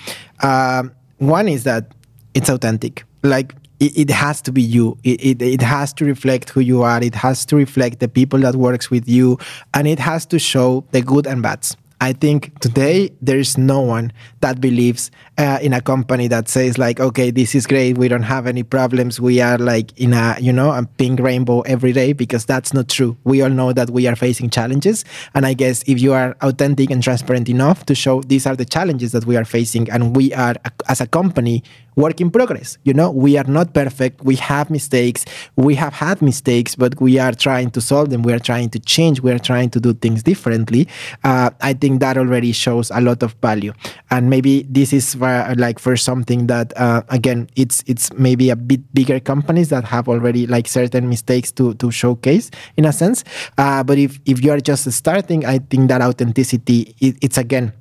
Um, 0.43 0.93
one 1.19 1.49
is 1.49 1.65
that 1.65 1.93
it's 2.35 2.49
authentic. 2.49 3.05
Like 3.23 3.55
it, 3.81 3.97
it 3.97 4.11
has 4.11 4.41
to 4.43 4.53
be 4.53 4.63
you. 4.63 4.99
It, 5.05 5.25
it, 5.25 5.43
it 5.43 5.63
has 5.63 5.93
to 5.95 6.05
reflect 6.05 6.51
who 6.51 6.61
you 6.61 6.83
are. 6.83 7.03
It 7.03 7.15
has 7.15 7.45
to 7.47 7.57
reflect 7.57 8.01
the 8.01 8.09
people 8.09 8.41
that 8.41 8.57
works 8.57 8.91
with 8.91 9.09
you, 9.09 9.39
and 9.75 9.87
it 9.87 9.99
has 9.99 10.27
to 10.27 10.39
show 10.39 10.85
the 10.91 11.03
good 11.03 11.27
and 11.27 11.43
bads. 11.43 11.77
I 12.03 12.13
think 12.13 12.59
today 12.59 13.13
there 13.23 13.39
is 13.39 13.57
no 13.57 13.81
one 13.81 14.13
that 14.41 14.61
believes 14.61 15.13
uh, 15.39 15.61
in 15.63 15.73
a 15.73 15.81
company 15.81 16.27
that 16.27 16.49
says 16.49 16.77
like, 16.77 16.99
okay, 16.99 17.31
this 17.31 17.55
is 17.55 17.65
great. 17.65 17.97
We 17.97 18.09
don't 18.09 18.25
have 18.25 18.49
any 18.49 18.65
problems. 18.65 19.21
We 19.21 19.41
are 19.41 19.57
like 19.57 19.97
in 19.97 20.13
a 20.13 20.37
you 20.41 20.53
know 20.53 20.73
a 20.73 20.85
pink 20.99 21.21
rainbow 21.21 21.61
every 21.61 21.93
day 21.93 22.13
because 22.13 22.45
that's 22.45 22.75
not 22.75 22.89
true. 22.89 23.17
We 23.23 23.41
all 23.41 23.51
know 23.51 23.73
that 23.73 23.91
we 23.91 24.09
are 24.09 24.17
facing 24.17 24.51
challenges, 24.51 25.05
and 25.33 25.47
I 25.47 25.55
guess 25.55 25.85
if 25.87 26.01
you 26.01 26.13
are 26.13 26.37
authentic 26.41 26.91
and 26.91 27.01
transparent 27.05 27.49
enough 27.49 27.87
to 27.87 27.95
show 27.95 28.21
these 28.23 28.49
are 28.49 28.57
the 28.57 28.65
challenges 28.65 29.13
that 29.13 29.25
we 29.25 29.37
are 29.37 29.45
facing, 29.45 29.89
and 29.89 30.17
we 30.17 30.35
are 30.35 30.57
as 30.89 31.01
a 31.01 31.07
company 31.07 31.63
work 31.97 32.21
in 32.21 32.31
progress. 32.31 32.79
You 32.85 32.95
know, 32.95 33.11
we 33.11 33.37
are 33.37 33.45
not 33.45 33.75
perfect. 33.75 34.25
We 34.25 34.37
have 34.37 34.71
mistakes. 34.71 35.25
We 35.57 35.75
have 35.75 35.93
had 35.93 36.23
mistakes, 36.23 36.75
but 36.75 37.01
we 37.01 37.19
are 37.19 37.33
trying 37.33 37.71
to 37.73 37.81
solve 37.81 38.11
them. 38.11 38.23
We 38.23 38.33
are 38.33 38.39
trying 38.39 38.71
to 38.71 38.79
change. 38.81 39.21
We 39.21 39.31
are 39.33 39.39
trying 39.39 39.71
to 39.71 39.81
do 39.81 39.93
things 39.93 40.23
differently. 40.23 40.89
Uh, 41.25 41.51
I 41.61 41.75
think 41.75 42.01
that 42.01 42.17
already 42.17 42.53
shows 42.53 42.91
a 42.91 43.01
lot 43.01 43.23
of 43.23 43.35
value. 43.43 43.73
And 44.11 44.31
maybe 44.31 44.63
this 44.69 44.93
is 44.93 45.15
for, 45.15 45.55
like 45.57 45.79
for 45.79 45.97
something 45.97 46.47
that 46.47 46.73
uh, 46.77 47.03
again, 47.09 47.49
it's 47.57 47.83
it's 47.87 48.13
maybe 48.15 48.51
a 48.51 48.57
bit 48.57 48.81
bigger 48.95 49.21
companies 49.21 49.69
that 49.69 49.85
have 49.85 50.09
already 50.09 50.47
like 50.47 50.69
certain 50.69 51.09
mistakes 51.09 51.53
to 51.53 51.75
to 51.75 51.91
showcase 51.91 52.51
in 52.77 52.85
a 52.85 52.93
sense. 52.93 53.25
Uh, 53.59 53.83
but 53.83 53.99
if 53.99 54.19
if 54.25 54.43
you 54.43 54.51
are 54.51 54.61
just 54.61 54.91
starting, 54.93 55.45
I 55.45 55.59
think 55.59 55.89
that 55.89 56.01
authenticity 56.03 56.95
it, 57.01 57.17
it's 57.21 57.39
again 57.39 57.73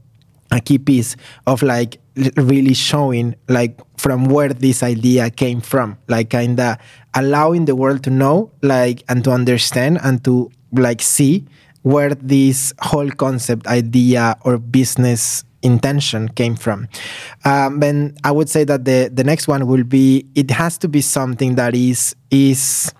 a 0.51 0.59
key 0.59 0.78
piece 0.78 1.16
of 1.47 1.64
like 1.64 2.01
really 2.36 2.74
showing 2.74 3.36
like 3.47 3.80
from 3.97 4.26
where 4.26 4.49
this 4.49 4.84
idea 4.84 5.30
came 5.30 5.62
from. 5.62 5.97
Like 6.07 6.30
kind 6.30 6.59
of 6.59 6.78
allowing 7.14 7.66
the 7.66 7.76
world 7.76 8.03
to 8.03 8.09
know 8.09 8.51
like 8.62 9.03
and 9.09 9.24
to 9.24 9.32
understand 9.32 9.99
and 10.03 10.24
to 10.26 10.51
like 10.74 11.01
see 11.01 11.45
where 11.84 12.14
this 12.14 12.74
whole 12.82 13.09
concept 13.09 13.68
idea 13.68 14.38
or 14.43 14.57
business 14.57 15.43
intention 15.64 16.30
came 16.30 16.55
from. 16.55 16.88
Um, 17.45 17.82
and 17.84 18.18
i 18.24 18.32
would 18.32 18.49
say 18.49 18.64
that 18.64 18.86
the 18.86 19.12
the 19.14 19.24
next 19.24 19.47
one 19.47 19.68
will 19.68 19.84
be 19.84 20.26
it 20.36 20.49
has 20.51 20.78
to 20.80 20.88
be 20.88 21.01
something 21.01 21.55
that 21.55 21.76
is 21.76 22.16
is 22.32 22.93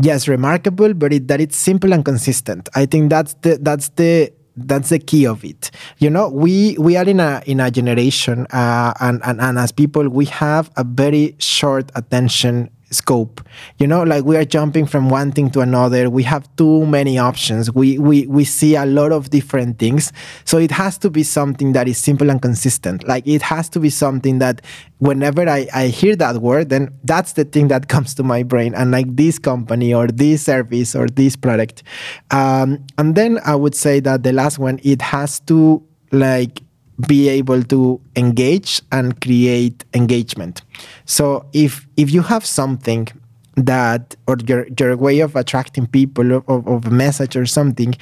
yes 0.00 0.26
remarkable 0.26 0.94
but 0.94 1.12
it, 1.12 1.28
that 1.28 1.40
it's 1.40 1.56
simple 1.56 1.92
and 1.92 2.04
consistent. 2.04 2.68
I 2.74 2.86
think 2.86 3.10
that's 3.10 3.34
the 3.42 3.58
that's 3.60 3.90
the 3.90 4.32
that's 4.66 4.88
the 4.90 4.98
key 4.98 5.26
of 5.26 5.44
it. 5.44 5.70
You 5.98 6.10
know 6.10 6.28
we 6.28 6.76
we 6.78 6.96
are 6.96 7.04
in 7.04 7.20
a 7.20 7.42
in 7.46 7.60
a 7.60 7.70
generation 7.70 8.46
uh, 8.50 8.94
and, 9.00 9.20
and 9.24 9.40
and 9.40 9.58
as 9.58 9.72
people 9.72 10.08
we 10.08 10.26
have 10.26 10.70
a 10.76 10.84
very 10.84 11.36
short 11.38 11.90
attention 11.94 12.70
scope. 12.90 13.46
You 13.78 13.86
know 13.86 14.02
like 14.02 14.24
we 14.24 14.36
are 14.36 14.44
jumping 14.44 14.86
from 14.86 15.08
one 15.10 15.32
thing 15.32 15.50
to 15.50 15.60
another. 15.60 16.10
We 16.10 16.22
have 16.24 16.48
too 16.56 16.86
many 16.86 17.18
options. 17.18 17.72
We 17.72 17.98
we 17.98 18.26
we 18.26 18.44
see 18.44 18.76
a 18.76 18.86
lot 18.86 19.12
of 19.12 19.30
different 19.30 19.78
things. 19.78 20.12
So 20.44 20.58
it 20.58 20.70
has 20.70 20.98
to 20.98 21.10
be 21.10 21.22
something 21.22 21.72
that 21.72 21.88
is 21.88 21.98
simple 21.98 22.30
and 22.30 22.40
consistent. 22.40 23.06
Like 23.06 23.26
it 23.26 23.42
has 23.42 23.68
to 23.70 23.80
be 23.80 23.90
something 23.90 24.38
that 24.38 24.62
whenever 24.98 25.48
i 25.48 25.68
i 25.72 25.86
hear 25.86 26.16
that 26.16 26.38
word 26.38 26.70
then 26.70 26.92
that's 27.04 27.34
the 27.34 27.44
thing 27.44 27.68
that 27.68 27.88
comes 27.94 28.14
to 28.14 28.22
my 28.22 28.42
brain. 28.42 28.74
And 28.74 28.90
like 28.90 29.14
this 29.16 29.38
company 29.38 29.92
or 29.92 30.08
this 30.08 30.42
service 30.44 30.94
or 30.94 31.06
this 31.06 31.36
product. 31.36 31.82
Um, 32.30 32.84
and 32.96 33.14
then 33.14 33.38
i 33.44 33.54
would 33.54 33.74
say 33.74 34.00
that 34.00 34.22
the 34.22 34.32
last 34.32 34.58
one 34.58 34.80
it 34.82 35.02
has 35.02 35.40
to 35.40 35.82
like 36.12 36.62
be 37.06 37.28
able 37.28 37.62
to 37.62 38.00
engage 38.16 38.82
and 38.90 39.20
create 39.20 39.84
engagement. 39.94 40.62
So 41.04 41.46
if 41.52 41.86
if 41.96 42.12
you 42.12 42.22
have 42.22 42.44
something 42.44 43.08
that 43.56 44.16
or 44.26 44.36
your 44.46 44.66
your 44.78 44.96
way 44.96 45.20
of 45.20 45.36
attracting 45.36 45.86
people 45.86 46.32
of, 46.32 46.48
of 46.48 46.86
a 46.86 46.90
message 46.90 47.36
or 47.36 47.46
something 47.46 47.94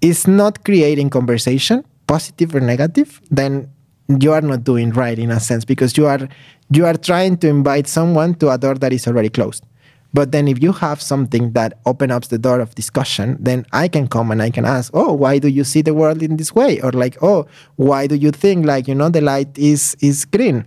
is 0.00 0.26
not 0.26 0.64
creating 0.64 1.10
conversation, 1.10 1.84
positive 2.06 2.54
or 2.54 2.60
negative, 2.60 3.20
then 3.30 3.70
you 4.18 4.32
are 4.32 4.40
not 4.40 4.64
doing 4.64 4.90
right 4.90 5.18
in 5.18 5.30
a 5.30 5.38
sense 5.38 5.64
because 5.64 5.96
you 5.96 6.06
are 6.06 6.28
you 6.70 6.86
are 6.86 6.96
trying 6.96 7.36
to 7.36 7.48
invite 7.48 7.86
someone 7.86 8.34
to 8.34 8.50
a 8.50 8.58
door 8.58 8.74
that 8.74 8.92
is 8.92 9.06
already 9.06 9.28
closed 9.28 9.64
But 10.12 10.32
then 10.32 10.48
if 10.48 10.62
you 10.62 10.72
have 10.72 11.00
something 11.00 11.52
that 11.52 11.78
opens 11.86 12.12
up 12.12 12.24
the 12.24 12.38
door 12.38 12.60
of 12.60 12.74
discussion, 12.74 13.36
then 13.40 13.64
I 13.72 13.88
can 13.88 14.08
come 14.08 14.30
and 14.30 14.42
I 14.42 14.50
can 14.50 14.64
ask, 14.64 14.90
oh, 14.94 15.12
why 15.12 15.38
do 15.38 15.48
you 15.48 15.64
see 15.64 15.82
the 15.82 15.94
world 15.94 16.22
in 16.22 16.36
this 16.36 16.54
way? 16.54 16.80
Or 16.80 16.90
like, 16.90 17.22
oh, 17.22 17.46
why 17.76 18.06
do 18.06 18.16
you 18.16 18.30
think 18.30 18.66
like 18.66 18.88
you 18.88 18.94
know 18.94 19.08
the 19.08 19.20
light 19.20 19.56
is 19.56 19.96
is 20.00 20.24
green? 20.24 20.66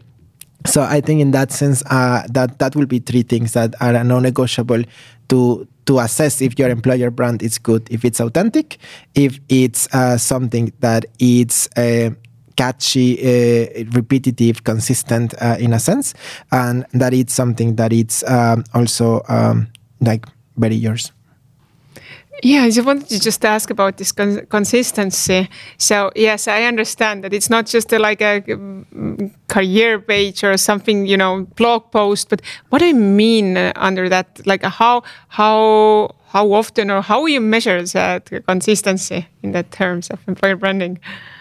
So 0.66 0.82
I 0.82 1.02
think 1.02 1.20
in 1.20 1.32
that 1.32 1.52
sense, 1.52 1.84
uh, 1.88 2.24
that 2.32 2.60
that 2.60 2.76
will 2.76 2.86
be 2.86 3.00
three 3.00 3.24
things 3.24 3.52
that 3.54 3.76
are 3.82 4.02
non-negotiable 4.04 4.84
to 5.30 5.68
to 5.86 6.00
assess 6.00 6.42
if 6.42 6.58
your 6.58 6.70
employer 6.70 7.12
brand 7.12 7.44
is 7.44 7.58
good, 7.58 7.86
if 7.92 8.06
it's 8.06 8.22
authentic, 8.22 8.78
if 9.16 9.40
it's 9.50 9.94
uh, 9.94 10.18
something 10.18 10.72
that 10.80 11.06
it's 11.20 11.68
uh, 11.76 12.12
catchy, 12.56 13.20
uh, 13.20 13.86
repetitive, 13.92 14.64
consistent 14.64 15.34
uh, 15.42 15.58
in 15.60 15.74
a 15.74 15.80
sense, 15.80 16.14
and 16.52 16.86
that 16.94 17.14
it's 17.14 17.34
something 17.34 17.76
that 17.76 17.94
it's 17.94 18.24
um, 18.30 18.64
also 18.74 19.22
um, 19.28 19.68
like 20.02 20.26
very 20.58 20.76
yours. 20.76 21.12
Yeah, 22.42 22.64
I 22.64 22.72
just 22.72 22.86
wanted 22.86 23.08
to 23.08 23.20
just 23.20 23.46
ask 23.46 23.70
about 23.70 23.98
this 23.98 24.12
con- 24.12 24.46
consistency. 24.48 25.50
So 25.78 26.12
yes, 26.16 26.48
I 26.48 26.64
understand 26.64 27.24
that 27.24 27.34
it's 27.34 27.50
not 27.50 27.68
just 27.68 27.94
a, 27.94 28.00
like 28.00 28.22
a 28.22 28.42
mm, 28.42 29.32
career 29.48 30.00
page 30.00 30.44
or 30.44 30.58
something, 30.58 31.06
you 31.06 31.16
know, 31.16 31.48
blog 31.56 31.92
post. 31.92 32.30
But 32.30 32.42
what 32.70 32.80
do 32.80 32.88
you 32.88 32.96
mean 32.96 33.56
uh, 33.56 33.72
under 33.78 34.10
that? 34.10 34.46
Like 34.46 34.64
how 34.64 35.04
how 35.30 36.16
how 36.34 36.52
often 36.52 36.92
or 36.92 37.02
how 37.02 37.28
you 37.28 37.40
measure 37.40 37.82
that 37.82 38.30
consistency 38.46 39.28
in 39.42 39.54
the 39.54 39.64
terms 39.64 40.10
of 40.10 40.20
employer 40.28 40.58
branding? 40.58 41.00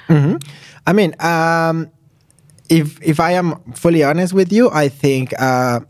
Mm-hmm. 0.08 0.36
I 0.86 0.92
mean, 0.92 1.14
um, 1.20 1.90
if 2.68 3.00
if 3.02 3.20
I 3.20 3.32
am 3.32 3.60
fully 3.74 4.02
honest 4.02 4.32
with 4.32 4.52
you, 4.52 4.70
I 4.70 4.88
think. 4.88 5.32
Uh, 5.38 5.80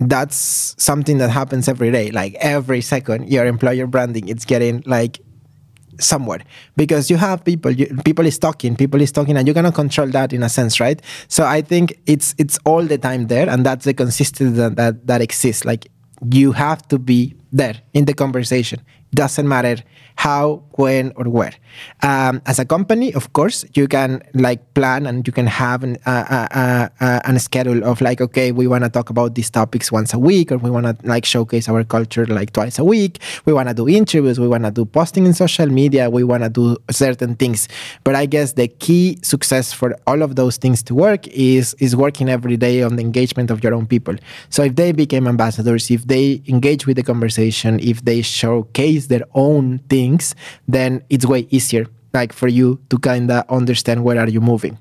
that's 0.00 0.74
something 0.82 1.18
that 1.18 1.28
happens 1.28 1.68
every 1.68 1.90
day. 1.90 2.10
Like 2.10 2.34
every 2.40 2.80
second 2.80 3.30
your 3.30 3.46
employer 3.46 3.86
branding 3.86 4.28
it's 4.28 4.46
getting 4.46 4.82
like 4.86 5.20
somewhere 5.98 6.40
because 6.76 7.10
you 7.10 7.18
have 7.18 7.44
people 7.44 7.70
you, 7.70 7.86
people 8.06 8.24
is 8.24 8.38
talking 8.38 8.74
people 8.74 9.02
is 9.02 9.12
talking 9.12 9.36
and 9.36 9.46
you 9.46 9.52
cannot 9.52 9.74
control 9.74 10.08
that 10.08 10.32
in 10.32 10.42
a 10.42 10.48
sense 10.48 10.80
right? 10.80 11.02
So 11.28 11.44
i 11.44 11.60
think 11.60 12.00
it's 12.06 12.34
it's 12.38 12.58
all 12.64 12.82
the 12.82 12.96
time 12.96 13.26
there 13.26 13.46
and 13.48 13.66
that's 13.66 13.84
the 13.84 13.92
consistency 13.92 14.56
that 14.56 14.76
that, 14.76 15.06
that 15.06 15.20
exists. 15.20 15.66
Like 15.66 15.88
you 16.30 16.52
have 16.52 16.86
to 16.88 16.98
be 16.98 17.36
there 17.52 17.74
in 17.92 18.06
the 18.06 18.14
conversation. 18.14 18.80
Doesn't 19.12 19.46
matter 19.46 19.82
how, 20.20 20.62
when, 20.72 21.12
or 21.16 21.24
where. 21.24 21.54
Um, 22.02 22.42
as 22.44 22.58
a 22.58 22.66
company, 22.66 23.14
of 23.14 23.32
course, 23.32 23.64
you 23.72 23.88
can 23.88 24.22
like 24.34 24.60
plan 24.74 25.06
and 25.06 25.26
you 25.26 25.32
can 25.32 25.46
have 25.46 25.82
an, 25.82 25.96
uh, 26.04 26.46
uh, 26.54 26.88
uh, 27.00 27.20
a 27.24 27.38
schedule 27.40 27.82
of 27.84 28.02
like, 28.02 28.20
okay, 28.20 28.52
we 28.52 28.66
want 28.66 28.84
to 28.84 28.90
talk 28.90 29.08
about 29.08 29.34
these 29.34 29.48
topics 29.48 29.90
once 29.90 30.12
a 30.12 30.18
week, 30.18 30.52
or 30.52 30.58
we 30.58 30.70
want 30.70 30.84
to 30.84 30.94
like 31.08 31.24
showcase 31.24 31.70
our 31.70 31.84
culture 31.84 32.26
like 32.26 32.52
twice 32.52 32.78
a 32.78 32.84
week. 32.84 33.18
We 33.46 33.54
want 33.54 33.68
to 33.70 33.74
do 33.74 33.88
interviews, 33.88 34.38
we 34.38 34.46
want 34.46 34.64
to 34.64 34.70
do 34.70 34.84
posting 34.84 35.24
in 35.24 35.32
social 35.32 35.68
media, 35.68 36.10
we 36.10 36.22
want 36.22 36.42
to 36.42 36.50
do 36.50 36.76
certain 36.90 37.34
things. 37.34 37.66
But 38.04 38.14
I 38.14 38.26
guess 38.26 38.52
the 38.52 38.68
key 38.68 39.18
success 39.22 39.72
for 39.72 39.96
all 40.06 40.20
of 40.20 40.36
those 40.36 40.58
things 40.58 40.82
to 40.82 40.94
work 40.94 41.26
is 41.28 41.72
is 41.78 41.96
working 41.96 42.28
every 42.28 42.58
day 42.58 42.82
on 42.82 42.96
the 42.96 43.02
engagement 43.02 43.50
of 43.50 43.64
your 43.64 43.72
own 43.72 43.86
people. 43.86 44.16
So 44.50 44.64
if 44.64 44.76
they 44.76 44.92
became 44.92 45.26
ambassadors, 45.26 45.90
if 45.90 46.06
they 46.06 46.42
engage 46.46 46.86
with 46.86 46.96
the 46.96 47.04
conversation, 47.04 47.80
if 47.80 48.04
they 48.04 48.20
showcase 48.20 49.06
their 49.06 49.24
own 49.34 49.78
thing 49.88 50.09
things, 50.10 50.34
then 50.68 51.02
it's 51.08 51.26
way 51.26 51.46
easier 51.50 51.86
like 52.12 52.32
for 52.32 52.48
you 52.48 52.78
to 52.90 52.98
kind 52.98 53.30
of 53.30 53.48
understand 53.48 54.04
where 54.04 54.18
are 54.18 54.28
you 54.28 54.40
moving. 54.40 54.78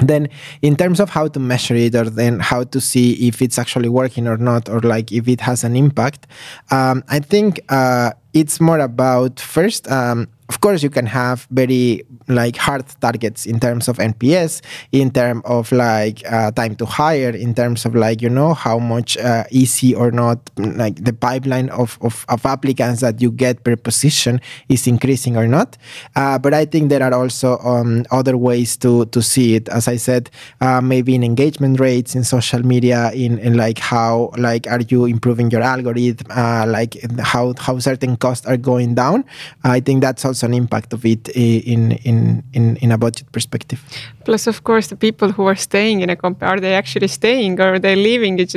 Then 0.00 0.28
in 0.62 0.76
terms 0.76 1.00
of 1.00 1.10
how 1.10 1.28
to 1.28 1.40
measure 1.40 1.74
it 1.74 1.94
or 1.94 2.08
then 2.08 2.38
how 2.40 2.64
to 2.64 2.80
see 2.80 3.28
if 3.28 3.42
it's 3.42 3.58
actually 3.58 3.88
working 3.88 4.28
or 4.28 4.36
not 4.36 4.68
or 4.68 4.80
like 4.80 5.10
if 5.10 5.26
it 5.26 5.40
has 5.40 5.64
an 5.64 5.74
impact 5.74 6.28
um, 6.70 7.02
i 7.08 7.18
think 7.18 7.58
uh, 7.68 8.12
it's 8.32 8.60
more 8.60 8.78
about 8.78 9.40
first 9.40 9.90
um, 9.90 10.28
of 10.48 10.60
course 10.60 10.82
you 10.82 10.90
can 10.90 11.06
have 11.06 11.46
very 11.50 12.02
like 12.28 12.56
hard 12.56 12.84
targets 13.00 13.46
in 13.46 13.60
terms 13.60 13.88
of 13.88 13.98
nps 13.98 14.62
in 14.92 15.10
terms 15.10 15.42
of 15.44 15.70
like 15.72 16.22
uh, 16.30 16.50
time 16.52 16.74
to 16.74 16.86
hire 16.86 17.30
in 17.30 17.54
terms 17.54 17.84
of 17.84 17.94
like 17.94 18.22
you 18.22 18.28
know 18.28 18.54
how 18.54 18.78
much 18.78 19.16
uh, 19.18 19.44
easy 19.50 19.94
or 19.94 20.10
not 20.10 20.38
like 20.56 21.04
the 21.04 21.12
pipeline 21.12 21.68
of, 21.70 21.98
of, 22.00 22.24
of, 22.28 22.44
applicants 22.46 23.00
that 23.00 23.20
you 23.20 23.30
get 23.30 23.62
per 23.64 23.76
position 23.76 24.40
is 24.68 24.86
increasing 24.86 25.36
or 25.36 25.46
not. 25.46 25.76
Uh, 26.16 26.38
but 26.38 26.54
i 26.54 26.64
think 26.64 26.88
there 26.88 27.02
are 27.02 27.12
also 27.12 27.58
um, 27.58 28.04
other 28.10 28.36
ways 28.36 28.76
to 28.76 29.04
to 29.06 29.20
see 29.20 29.54
it. 29.54 29.68
As 29.68 29.88
i 29.88 29.96
said 29.96 30.30
uh, 30.60 30.80
maybe 30.80 31.14
in 31.14 31.22
engagement 31.22 31.80
rates 31.80 32.14
in 32.14 32.24
social 32.24 32.64
media 32.64 33.10
in, 33.12 33.38
in 33.38 33.56
like 33.56 33.78
how 33.78 34.30
like 34.38 34.66
are 34.66 34.80
you 34.80 35.04
improving 35.04 35.50
your 35.50 35.62
algorithm 35.62 36.26
uh, 36.30 36.64
like 36.66 36.96
how 37.20 37.54
how 37.58 37.78
certain 37.78 38.16
costs 38.16 38.46
are 38.46 38.56
going 38.56 38.94
down. 38.94 39.24
I 39.64 39.80
think 39.80 40.00
that's 40.00 40.24
also 40.24 40.37
an 40.42 40.54
impact 40.54 40.92
of 40.92 41.04
it 41.04 41.28
in 41.28 41.92
in 41.92 42.42
in 42.52 42.76
in 42.76 42.92
a 42.92 42.98
budget 42.98 43.30
perspective. 43.32 43.80
Plus, 44.24 44.46
of 44.46 44.62
course, 44.62 44.88
the 44.88 44.96
people 44.96 45.32
who 45.32 45.46
are 45.46 45.56
staying 45.56 46.00
in 46.00 46.10
a 46.10 46.16
company 46.16 46.50
are 46.50 46.60
they 46.60 46.74
actually 46.74 47.08
staying 47.08 47.60
or 47.60 47.74
are 47.74 47.78
they 47.78 47.96
leaving 47.96 48.38
it 48.38 48.54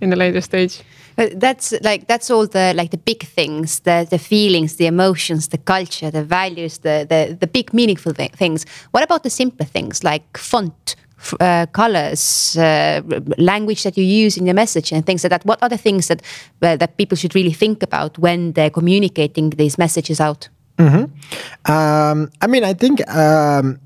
in 0.00 0.10
the 0.10 0.16
later 0.16 0.40
stage? 0.40 0.82
Uh, 1.18 1.26
that's 1.34 1.72
like 1.82 2.06
that's 2.06 2.30
all 2.30 2.46
the 2.46 2.72
like 2.76 2.90
the 2.90 3.02
big 3.04 3.22
things, 3.22 3.80
the 3.80 4.06
the 4.10 4.18
feelings, 4.18 4.76
the 4.76 4.86
emotions, 4.86 5.48
the 5.48 5.58
culture, 5.58 6.10
the 6.10 6.24
values, 6.24 6.78
the 6.78 7.06
the 7.08 7.36
the 7.40 7.46
big 7.46 7.72
meaningful 7.72 8.12
th 8.12 8.30
things. 8.36 8.66
What 8.92 9.02
about 9.02 9.22
the 9.22 9.30
simpler 9.30 9.66
things 9.66 10.02
like 10.02 10.38
font? 10.38 10.96
uh, 11.38 11.66
colors, 11.72 12.56
uh, 12.56 13.02
language 13.38 13.82
that 13.82 13.96
you 13.96 14.04
use 14.04 14.36
in 14.36 14.46
your 14.46 14.54
message, 14.54 14.92
and 14.92 15.04
things 15.04 15.22
like 15.24 15.30
that. 15.30 15.44
What 15.44 15.62
are 15.62 15.68
the 15.68 15.78
things 15.78 16.08
that 16.08 16.22
uh, 16.62 16.76
that 16.76 16.96
people 16.96 17.16
should 17.16 17.34
really 17.34 17.52
think 17.52 17.82
about 17.82 18.18
when 18.18 18.52
they're 18.52 18.70
communicating 18.70 19.50
these 19.50 19.78
messages 19.78 20.20
out? 20.20 20.48
Mm-hmm. 20.80 21.70
Um, 21.70 22.30
I 22.40 22.46
mean, 22.46 22.64
I 22.64 22.72
think 22.72 23.06
um, 23.10 23.78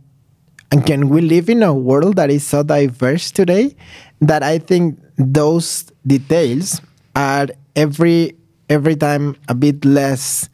again 0.70 1.08
we 1.08 1.20
live 1.22 1.48
in 1.50 1.62
a 1.62 1.74
world 1.74 2.16
that 2.16 2.30
is 2.30 2.46
so 2.46 2.62
diverse 2.62 3.30
today 3.32 3.74
that 4.20 4.42
I 4.42 4.58
think 4.58 4.98
those 5.18 5.90
details 6.06 6.80
are 7.16 7.48
every 7.74 8.36
every 8.70 8.94
time 8.96 9.36
a 9.48 9.54
bit 9.54 9.84
less 9.84 10.48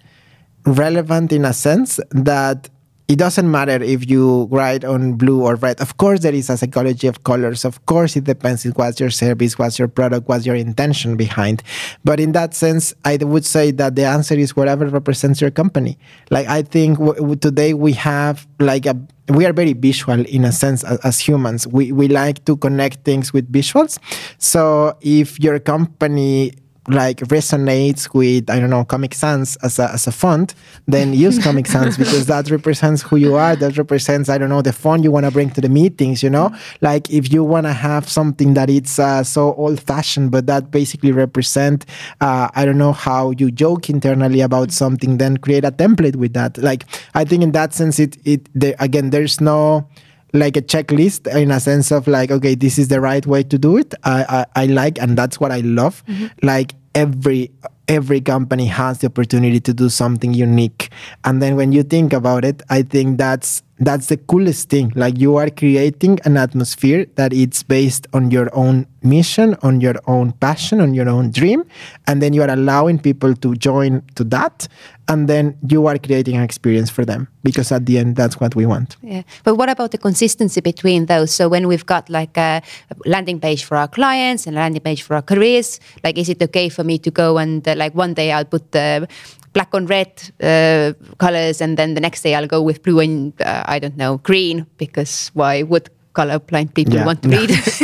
relevant 0.65 1.33
in 1.33 1.45
a 1.45 1.53
sense 1.53 2.01
that 2.11 2.71
it 3.11 3.19
doesn't 3.19 3.51
matter 3.51 3.83
if 3.83 4.09
you 4.09 4.45
write 4.53 4.85
on 4.85 5.15
blue 5.15 5.43
or 5.43 5.57
red. 5.57 5.81
Of 5.81 5.97
course, 5.97 6.21
there 6.21 6.33
is 6.33 6.49
a 6.49 6.57
psychology 6.57 7.09
of 7.09 7.25
colors. 7.25 7.65
Of 7.65 7.85
course, 7.87 8.15
it 8.15 8.23
depends 8.23 8.65
on 8.65 8.71
what's 8.73 9.01
your 9.01 9.11
service, 9.11 9.59
what's 9.59 9.81
your 9.81 9.89
product, 9.89 10.29
what's 10.29 10.47
your 10.47 10.55
intention 10.55 11.17
behind. 11.17 11.65
But 12.05 12.21
in 12.21 12.31
that 12.33 12.55
sense, 12.55 12.95
I 13.05 13.17
would 13.21 13.45
say 13.45 13.73
that 13.73 13.97
the 13.97 14.05
answer 14.05 14.35
is 14.35 14.55
whatever 14.55 14.87
represents 14.87 15.41
your 15.41 15.51
company. 15.51 15.99
Like 16.31 16.47
I 16.47 16.63
think 16.63 17.01
w- 17.01 17.35
today 17.35 17.75
we 17.75 17.95
have 17.95 18.47
like 18.61 18.87
a 18.87 18.97
we 19.29 19.45
are 19.45 19.53
very 19.53 19.73
visual 19.73 20.25
in 20.27 20.45
a 20.45 20.53
sense 20.53 20.85
as, 20.85 20.99
as, 21.01 21.19
humans. 21.19 21.67
We 21.67 21.91
we 21.91 22.07
like 22.07 22.45
to 22.45 22.57
connect 22.57 23.05
things 23.05 23.33
with 23.33 23.51
visuals. 23.51 23.99
So 24.39 24.97
if 25.01 25.41
your 25.41 25.59
company 25.59 26.53
like 26.89 27.19
resonates 27.19 28.13
with 28.15 28.49
I 28.49 28.59
don't 28.59 28.71
know 28.71 28.85
Comic 28.85 29.15
Sans 29.15 29.57
as 29.57 29.79
a, 29.79 29.93
as 29.93 30.07
a 30.07 30.13
font, 30.13 30.55
then 30.87 31.13
use 31.13 31.39
Comic 31.45 31.67
Sans 31.67 31.97
because 31.97 32.27
that 32.27 32.51
represents 32.51 33.03
who 33.03 33.17
you 33.17 33.37
are. 33.37 33.55
That 33.57 33.77
represents 33.77 34.29
I 34.29 34.39
don't 34.39 34.49
know 34.49 34.63
the 34.63 34.73
font 34.73 35.05
you 35.05 35.11
want 35.11 35.27
to 35.27 35.31
bring 35.31 35.51
to 35.51 35.61
the 35.61 35.69
meetings. 35.69 36.23
You 36.23 36.31
know, 36.31 36.55
like 36.81 37.11
if 37.11 37.33
you 37.33 37.45
want 37.45 37.67
to 37.67 37.73
have 37.73 38.09
something 38.09 38.55
that 38.55 38.71
it's 38.71 38.99
uh, 38.99 39.23
so 39.23 39.55
old 39.55 39.81
fashioned, 39.81 40.31
but 40.31 40.47
that 40.47 40.71
basically 40.71 41.13
represent 41.13 41.87
uh, 42.21 42.49
I 42.55 42.65
don't 42.65 42.79
know 42.79 42.93
how 42.93 43.31
you 43.33 43.51
joke 43.51 43.91
internally 43.91 44.41
about 44.41 44.73
something, 44.73 45.19
then 45.19 45.37
create 45.37 45.65
a 45.65 45.73
template 45.73 46.17
with 46.17 46.33
that. 46.35 46.59
Like 46.59 46.85
I 47.15 47.25
think 47.25 47.43
in 47.43 47.53
that 47.53 47.75
sense, 47.75 47.99
it 47.99 48.17
it 48.25 48.49
there, 48.55 48.75
again 48.79 49.11
there's 49.11 49.41
no 49.41 49.87
like 50.33 50.57
a 50.57 50.63
checklist 50.63 51.27
in 51.35 51.51
a 51.51 51.61
sense 51.61 51.91
of 51.91 52.07
like 52.07 52.31
okay 52.31 52.55
this 52.55 52.79
is 52.79 52.89
the 52.89 53.01
right 53.01 53.27
way 53.27 53.43
to 53.43 53.59
do 53.59 53.77
it. 53.77 53.95
I 54.05 54.47
i, 54.55 54.63
I 54.63 54.67
like 54.67 55.01
and 55.01 55.17
that's 55.17 55.41
what 55.41 55.51
i 55.53 55.61
love. 55.61 56.05
Mm-hmm. 56.07 56.47
like 56.47 56.75
every 56.95 57.51
every 57.89 58.21
company 58.21 58.67
has 58.67 58.99
the 59.01 59.07
opportunity 59.09 59.59
to 59.61 59.75
do 59.75 59.89
something 59.89 60.33
unique. 60.33 60.91
And 61.25 61.43
then 61.43 61.57
when 61.57 61.73
you 61.73 61.83
think 61.83 62.13
about 62.13 62.45
it 62.45 62.63
i 62.71 62.83
think 62.83 63.19
that's 63.19 63.63
that's 63.81 64.07
the 64.07 64.19
coolest 64.19 64.69
thing. 64.69 64.93
Like 64.95 65.19
you 65.19 65.37
are 65.37 65.51
creating 65.51 66.21
an 66.25 66.37
atmosphere 66.37 67.07
that 67.17 67.33
it's 67.33 67.63
based 67.63 68.07
on 68.13 68.31
your 68.31 68.49
own 68.55 68.87
mission 69.03 69.57
on 69.63 69.81
your 69.81 69.95
own 70.07 70.33
passion 70.33 70.81
on 70.81 70.95
your 70.95 71.09
own 71.09 71.31
dream 71.31 71.65
and 72.07 72.21
then 72.21 72.33
you 72.33 72.43
are 72.43 72.51
allowing 72.51 72.99
people 72.99 73.35
to 73.35 73.55
join 73.55 74.03
to 74.15 74.25
that 74.25 74.69
and 75.09 75.29
then 75.29 75.57
you 75.69 75.87
are 75.87 75.99
creating 75.99 76.37
an 76.37 76.43
experience 76.43 76.91
for 76.91 77.05
them 77.05 77.27
because 77.43 77.73
at 77.73 77.87
the 77.87 77.99
end 77.99 78.15
that's 78.17 78.39
what 78.39 78.55
we 78.55 78.67
want. 78.67 78.97
Yeah. 79.03 79.23
But 79.43 79.57
what 79.57 79.69
about 79.69 79.91
the 79.91 79.99
consistency 79.99 80.61
between 80.61 81.07
those? 81.07 81.33
So 81.33 81.49
when 81.49 81.67
we've 81.67 81.87
got 81.87 82.09
like 82.11 82.37
a 82.37 82.63
landing 83.07 83.41
page 83.41 83.65
for 83.65 83.77
our 83.77 83.89
clients 83.89 84.47
and 84.47 84.57
a 84.57 84.61
landing 84.61 84.83
page 84.83 85.03
for 85.03 85.15
our 85.15 85.23
careers 85.23 85.81
like 86.05 86.19
is 86.19 86.29
it 86.29 86.43
okay 86.43 86.69
for 86.69 86.85
me 86.85 86.99
to 86.99 87.11
go 87.11 87.39
and 87.39 87.67
uh, 87.67 87.75
like 87.77 87.95
one 87.95 88.15
day 88.15 88.33
i'll 88.33 88.45
put 88.45 88.73
the 88.73 89.09
black 89.53 89.75
on 89.75 89.87
red 89.87 90.13
uh, 90.43 90.93
colors, 91.19 91.61
and 91.61 91.77
then 91.77 91.95
the 91.95 92.01
next 92.01 92.23
day 92.23 92.35
I'll 92.35 92.47
go 92.47 92.63
with 92.63 92.83
blue 92.83 93.01
and 93.01 93.33
uh, 93.41 93.65
I 93.67 93.79
don't 93.79 93.97
know 93.97 94.19
green 94.19 94.67
because 94.77 95.31
why 95.35 95.63
would 95.63 95.91
colorblind 96.15 96.75
people 96.75 96.95
yeah. 96.95 97.07
want 97.07 97.23
to 97.23 97.29
read? 97.29 97.51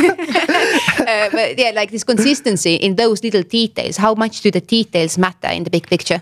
uh, 1.07 1.29
but 1.31 1.57
yeah, 1.57 1.71
like 1.73 1.91
this 1.91 2.03
consistency 2.03 2.75
in 2.75 2.95
those 2.95 3.23
little 3.23 3.43
details. 3.43 3.97
How 3.97 4.15
much 4.15 4.41
do 4.41 4.51
the 4.51 4.61
details 4.61 5.17
matter 5.17 5.49
in 5.49 5.63
the 5.63 5.69
big 5.69 5.87
picture? 5.87 6.21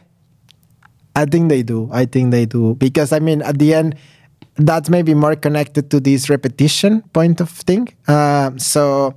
I 1.16 1.26
think 1.26 1.50
they 1.50 1.64
do. 1.64 1.90
I 1.92 2.06
think 2.06 2.32
they 2.32 2.46
do 2.46 2.76
because 2.76 3.14
I 3.14 3.20
mean, 3.20 3.42
at 3.42 3.58
the 3.58 3.74
end, 3.74 3.96
that's 4.58 4.90
maybe 4.90 5.14
more 5.14 5.36
connected 5.36 5.90
to 5.92 6.00
this 6.00 6.30
repetition 6.30 7.02
point 7.14 7.42
of 7.42 7.50
thing. 7.50 7.88
Uh, 8.08 8.52
so 8.58 9.14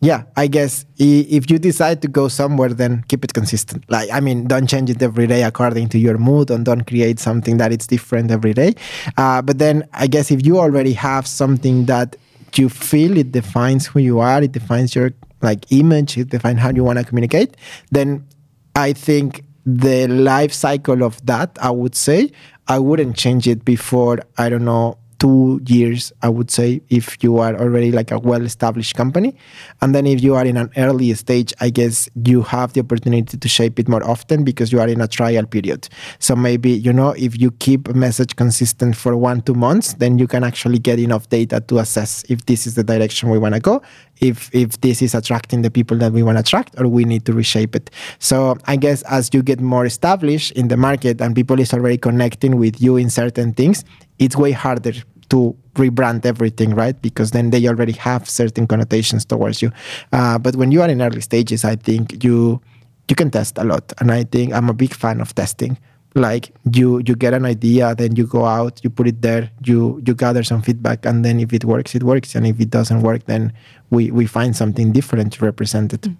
yeah, 0.00 0.24
I 0.36 0.46
guess 0.46 0.86
if 0.98 1.50
you 1.50 1.58
decide 1.58 2.00
to 2.02 2.08
go 2.08 2.28
somewhere, 2.28 2.70
then 2.70 3.04
keep 3.08 3.22
it 3.22 3.34
consistent. 3.34 3.84
Like, 3.90 4.08
I 4.10 4.20
mean, 4.20 4.46
don't 4.46 4.66
change 4.66 4.88
it 4.88 5.02
every 5.02 5.26
day 5.26 5.42
according 5.42 5.90
to 5.90 5.98
your 5.98 6.16
mood 6.16 6.50
and 6.50 6.64
don't 6.64 6.86
create 6.86 7.18
something 7.18 7.58
that 7.58 7.70
it's 7.70 7.86
different 7.86 8.30
every 8.30 8.54
day. 8.54 8.74
Uh, 9.18 9.42
but 9.42 9.58
then 9.58 9.86
I 9.92 10.06
guess 10.06 10.30
if 10.30 10.44
you 10.44 10.58
already 10.58 10.94
have 10.94 11.26
something 11.26 11.84
that 11.84 12.16
you 12.56 12.70
feel 12.70 13.16
it 13.18 13.32
defines 13.32 13.86
who 13.86 14.00
you 14.00 14.20
are, 14.20 14.42
it 14.42 14.52
defines 14.52 14.94
your 14.94 15.12
like 15.42 15.70
image, 15.70 16.16
it 16.16 16.30
defines 16.30 16.60
how 16.60 16.70
you 16.70 16.82
want 16.82 16.98
to 16.98 17.04
communicate, 17.04 17.56
then 17.90 18.26
I 18.74 18.94
think 18.94 19.44
the 19.66 20.08
life 20.08 20.52
cycle 20.52 21.02
of 21.02 21.24
that, 21.26 21.58
I 21.60 21.70
would 21.70 21.94
say, 21.94 22.32
I 22.68 22.78
wouldn't 22.78 23.16
change 23.16 23.46
it 23.46 23.64
before, 23.64 24.20
I 24.38 24.48
don't 24.48 24.64
know, 24.64 24.96
two 25.20 25.60
years, 25.66 26.12
I 26.22 26.30
would 26.30 26.50
say, 26.50 26.80
if 26.88 27.22
you 27.22 27.38
are 27.38 27.54
already 27.54 27.92
like 27.92 28.10
a 28.10 28.18
well 28.18 28.42
established 28.42 28.96
company. 28.96 29.36
And 29.80 29.94
then 29.94 30.06
if 30.06 30.22
you 30.22 30.34
are 30.34 30.44
in 30.44 30.56
an 30.56 30.70
early 30.76 31.12
stage, 31.14 31.52
I 31.60 31.70
guess 31.70 32.08
you 32.24 32.42
have 32.42 32.72
the 32.72 32.80
opportunity 32.80 33.36
to 33.36 33.48
shape 33.48 33.78
it 33.78 33.88
more 33.88 34.02
often 34.02 34.42
because 34.42 34.72
you 34.72 34.80
are 34.80 34.88
in 34.88 35.00
a 35.00 35.06
trial 35.06 35.46
period. 35.46 35.88
So 36.18 36.34
maybe, 36.34 36.70
you 36.70 36.92
know, 36.92 37.10
if 37.10 37.38
you 37.38 37.50
keep 37.52 37.86
a 37.88 37.92
message 37.92 38.34
consistent 38.34 38.96
for 38.96 39.16
one, 39.16 39.42
two 39.42 39.54
months, 39.54 39.92
then 39.94 40.18
you 40.18 40.26
can 40.26 40.42
actually 40.42 40.78
get 40.78 40.98
enough 40.98 41.28
data 41.28 41.60
to 41.60 41.78
assess 41.78 42.24
if 42.30 42.46
this 42.46 42.66
is 42.66 42.74
the 42.74 42.84
direction 42.84 43.28
we 43.28 43.38
want 43.38 43.54
to 43.54 43.60
go, 43.60 43.82
if 44.20 44.50
if 44.54 44.80
this 44.80 45.02
is 45.02 45.14
attracting 45.14 45.62
the 45.62 45.70
people 45.70 45.96
that 45.98 46.12
we 46.12 46.22
want 46.22 46.36
to 46.36 46.40
attract, 46.40 46.78
or 46.78 46.88
we 46.88 47.04
need 47.04 47.24
to 47.26 47.32
reshape 47.32 47.74
it. 47.74 47.90
So 48.18 48.56
I 48.66 48.76
guess 48.76 49.02
as 49.02 49.30
you 49.32 49.42
get 49.42 49.60
more 49.60 49.86
established 49.86 50.52
in 50.52 50.68
the 50.68 50.76
market 50.76 51.20
and 51.20 51.34
people 51.34 51.58
is 51.60 51.72
already 51.72 51.98
connecting 51.98 52.56
with 52.56 52.80
you 52.80 52.96
in 52.96 53.10
certain 53.10 53.52
things, 53.52 53.84
it's 54.18 54.36
way 54.36 54.52
harder 54.52 54.92
to 55.30 55.56
rebrand 55.74 56.26
everything, 56.26 56.74
right? 56.74 57.00
Because 57.00 57.30
then 57.30 57.50
they 57.50 57.66
already 57.68 57.92
have 57.92 58.28
certain 58.28 58.66
connotations 58.66 59.24
towards 59.24 59.62
you. 59.62 59.70
Uh, 60.12 60.38
but 60.38 60.56
when 60.56 60.72
you 60.72 60.82
are 60.82 60.88
in 60.88 61.00
early 61.00 61.20
stages, 61.20 61.64
I 61.64 61.76
think 61.76 62.22
you 62.22 62.60
you 63.08 63.16
can 63.16 63.30
test 63.30 63.58
a 63.58 63.64
lot, 63.64 63.92
and 63.98 64.12
I 64.12 64.22
think 64.24 64.52
I'm 64.52 64.68
a 64.68 64.74
big 64.74 64.94
fan 64.94 65.20
of 65.20 65.34
testing. 65.34 65.78
Like 66.14 66.52
you 66.72 66.98
you 67.06 67.14
get 67.14 67.34
an 67.34 67.44
idea, 67.44 67.94
then 67.94 68.16
you 68.16 68.26
go 68.26 68.44
out, 68.44 68.80
you 68.82 68.90
put 68.90 69.06
it 69.06 69.22
there, 69.22 69.50
you 69.64 70.02
you 70.04 70.14
gather 70.14 70.42
some 70.42 70.60
feedback, 70.60 71.06
and 71.06 71.24
then 71.24 71.38
if 71.38 71.52
it 71.52 71.64
works, 71.64 71.94
it 71.94 72.02
works, 72.02 72.34
and 72.34 72.46
if 72.46 72.58
it 72.58 72.70
doesn't 72.70 73.02
work, 73.02 73.26
then 73.26 73.52
we 73.90 74.10
we 74.10 74.26
find 74.26 74.56
something 74.56 74.90
different 74.92 75.32
to 75.34 75.44
represent 75.44 75.92
it. 75.92 76.00
Mm. 76.02 76.16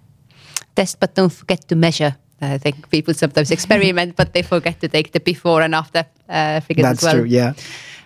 Test, 0.75 0.99
but 0.99 1.15
don't 1.15 1.33
forget 1.33 1.67
to 1.67 1.75
measure. 1.75 2.15
I 2.41 2.57
think 2.57 2.89
people 2.89 3.13
sometimes 3.13 3.51
experiment, 3.57 4.15
but 4.15 4.33
they 4.33 4.41
forget 4.43 4.79
to 4.79 4.87
take 4.87 5.11
the 5.11 5.19
before 5.19 5.61
and 5.61 5.75
after 5.75 6.05
uh, 6.29 6.61
figures 6.61 6.85
That's 6.85 7.03
as 7.03 7.13
well. 7.13 7.21
true. 7.21 7.25
Yeah. 7.25 7.53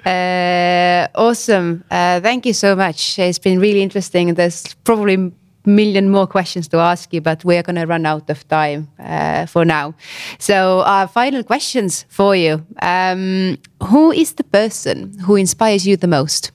Uh, 0.05 1.07
awesome. 1.15 1.83
Uh, 1.89 2.19
thank 2.21 2.45
you 2.45 2.53
so 2.53 2.75
much. 2.75 3.17
It's 3.17 3.39
been 3.39 3.59
really 3.59 3.81
interesting. 3.81 4.33
There's 4.33 4.75
probably 4.83 5.31
million 5.65 6.09
more 6.09 6.27
questions 6.27 6.67
to 6.69 6.77
ask 6.77 7.13
you, 7.13 7.21
but 7.21 7.43
we're 7.43 7.63
going 7.63 7.75
to 7.75 7.85
run 7.85 8.05
out 8.05 8.29
of 8.29 8.47
time 8.47 8.87
uh, 8.99 9.45
for 9.45 9.65
now. 9.65 9.93
So, 10.39 10.81
our 10.81 11.07
final 11.07 11.43
questions 11.43 12.05
for 12.09 12.35
you. 12.35 12.65
Um, 12.81 13.57
who 13.83 14.11
is 14.11 14.33
the 14.33 14.43
person 14.43 15.17
who 15.19 15.35
inspires 15.35 15.87
you 15.87 15.97
the 15.97 16.07
most? 16.07 16.51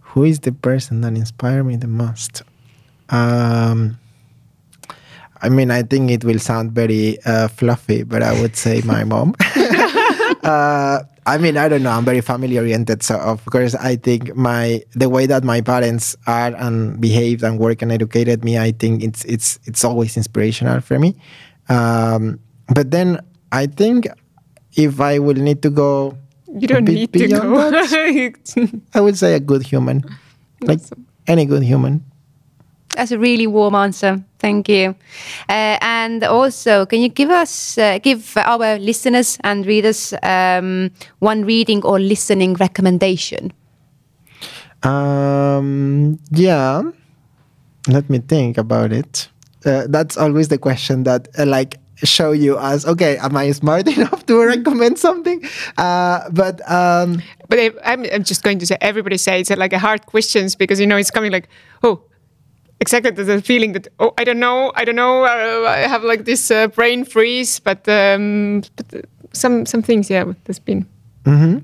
Who 0.00 0.24
is 0.24 0.40
the 0.40 0.52
person 0.52 1.00
that 1.02 1.16
inspires 1.16 1.64
me 1.64 1.76
the 1.76 1.86
most? 1.86 2.42
Um, 3.08 3.98
I 5.40 5.48
mean, 5.48 5.70
I 5.70 5.82
think 5.82 6.10
it 6.10 6.24
will 6.24 6.38
sound 6.38 6.72
very 6.72 7.18
uh, 7.24 7.48
fluffy, 7.48 8.04
but 8.04 8.22
I 8.22 8.40
would 8.40 8.56
say 8.56 8.80
my 8.84 9.04
mom. 9.04 9.34
uh, 10.42 11.02
I 11.26 11.38
mean, 11.38 11.56
I 11.56 11.68
don't 11.68 11.82
know. 11.82 11.90
I'm 11.90 12.04
very 12.04 12.20
family 12.20 12.58
oriented, 12.58 13.02
so 13.02 13.16
of 13.18 13.44
course, 13.46 13.74
I 13.74 13.96
think 13.96 14.34
my 14.34 14.82
the 14.94 15.08
way 15.08 15.26
that 15.26 15.44
my 15.44 15.60
parents 15.60 16.16
are 16.26 16.54
and 16.54 17.00
behaved 17.00 17.42
and 17.42 17.58
work 17.58 17.82
and 17.82 17.92
educated 17.92 18.44
me, 18.44 18.58
I 18.58 18.72
think 18.72 19.02
it's 19.02 19.24
it's 19.24 19.58
it's 19.64 19.84
always 19.84 20.16
inspirational 20.16 20.80
for 20.80 20.98
me. 20.98 21.14
Um, 21.68 22.40
but 22.74 22.90
then 22.90 23.20
I 23.52 23.66
think 23.66 24.08
if 24.74 25.00
I 25.00 25.18
will 25.18 25.38
need 25.38 25.62
to 25.62 25.70
go, 25.70 26.18
you 26.50 26.66
don't 26.66 26.84
need 26.84 27.12
to 27.12 27.28
go. 27.28 27.70
that, 27.70 28.80
I 28.94 29.00
would 29.00 29.16
say 29.16 29.34
a 29.34 29.40
good 29.40 29.62
human, 29.62 30.02
like 30.62 30.80
awesome. 30.80 31.06
any 31.26 31.46
good 31.46 31.62
human. 31.62 32.04
That's 32.96 33.10
a 33.10 33.18
really 33.18 33.46
warm 33.46 33.74
answer. 33.74 34.22
Thank 34.38 34.68
you. 34.68 34.94
Uh, 35.48 35.78
and 35.80 36.24
also, 36.24 36.86
can 36.86 37.00
you 37.00 37.08
give 37.08 37.30
us, 37.30 37.78
uh, 37.78 37.98
give 37.98 38.36
our 38.36 38.78
listeners 38.78 39.38
and 39.44 39.64
readers 39.66 40.14
um, 40.22 40.90
one 41.20 41.44
reading 41.44 41.82
or 41.84 41.98
listening 41.98 42.54
recommendation? 42.54 43.52
Um, 44.82 46.18
yeah. 46.30 46.82
Let 47.88 48.10
me 48.10 48.18
think 48.18 48.58
about 48.58 48.92
it. 48.92 49.28
Uh, 49.64 49.86
that's 49.88 50.16
always 50.16 50.48
the 50.48 50.58
question 50.58 51.04
that, 51.04 51.28
uh, 51.38 51.46
like, 51.46 51.78
show 52.04 52.32
you 52.32 52.58
as 52.58 52.84
okay 52.84 53.16
am 53.18 53.36
i 53.36 53.48
smart 53.52 53.86
enough 53.96 54.26
to 54.26 54.44
recommend 54.44 54.98
something 54.98 55.40
uh, 55.78 56.28
but 56.30 56.60
um, 56.68 57.22
but 57.48 57.58
I'm, 57.84 58.04
I'm 58.12 58.24
just 58.24 58.42
going 58.42 58.58
to 58.58 58.66
say 58.66 58.76
everybody 58.80 59.16
says 59.16 59.52
it 59.52 59.58
like 59.58 59.72
a 59.72 59.78
hard 59.78 60.06
questions 60.06 60.56
because 60.56 60.80
you 60.80 60.86
know 60.86 60.96
it's 60.96 61.12
coming 61.12 61.30
like 61.30 61.48
oh 61.84 62.02
exactly 62.82 63.10
the 63.12 63.40
feeling 63.40 63.72
that 63.72 63.88
oh 63.98 64.12
I 64.18 64.24
don't 64.24 64.40
know 64.40 64.72
I 64.74 64.84
don't 64.84 64.96
know 64.96 65.24
uh, 65.24 65.68
I 65.68 65.88
have 65.94 66.02
like 66.02 66.24
this 66.24 66.50
uh, 66.50 66.66
brain 66.68 67.04
freeze 67.04 67.60
but 67.60 67.88
um, 67.88 68.62
but 68.76 68.86
uh, 68.94 69.00
some 69.32 69.66
some 69.66 69.82
things 69.82 70.10
yeah 70.10 70.24
there's 70.44 70.58
been. 70.58 70.86
Mm-hmm. 71.24 71.58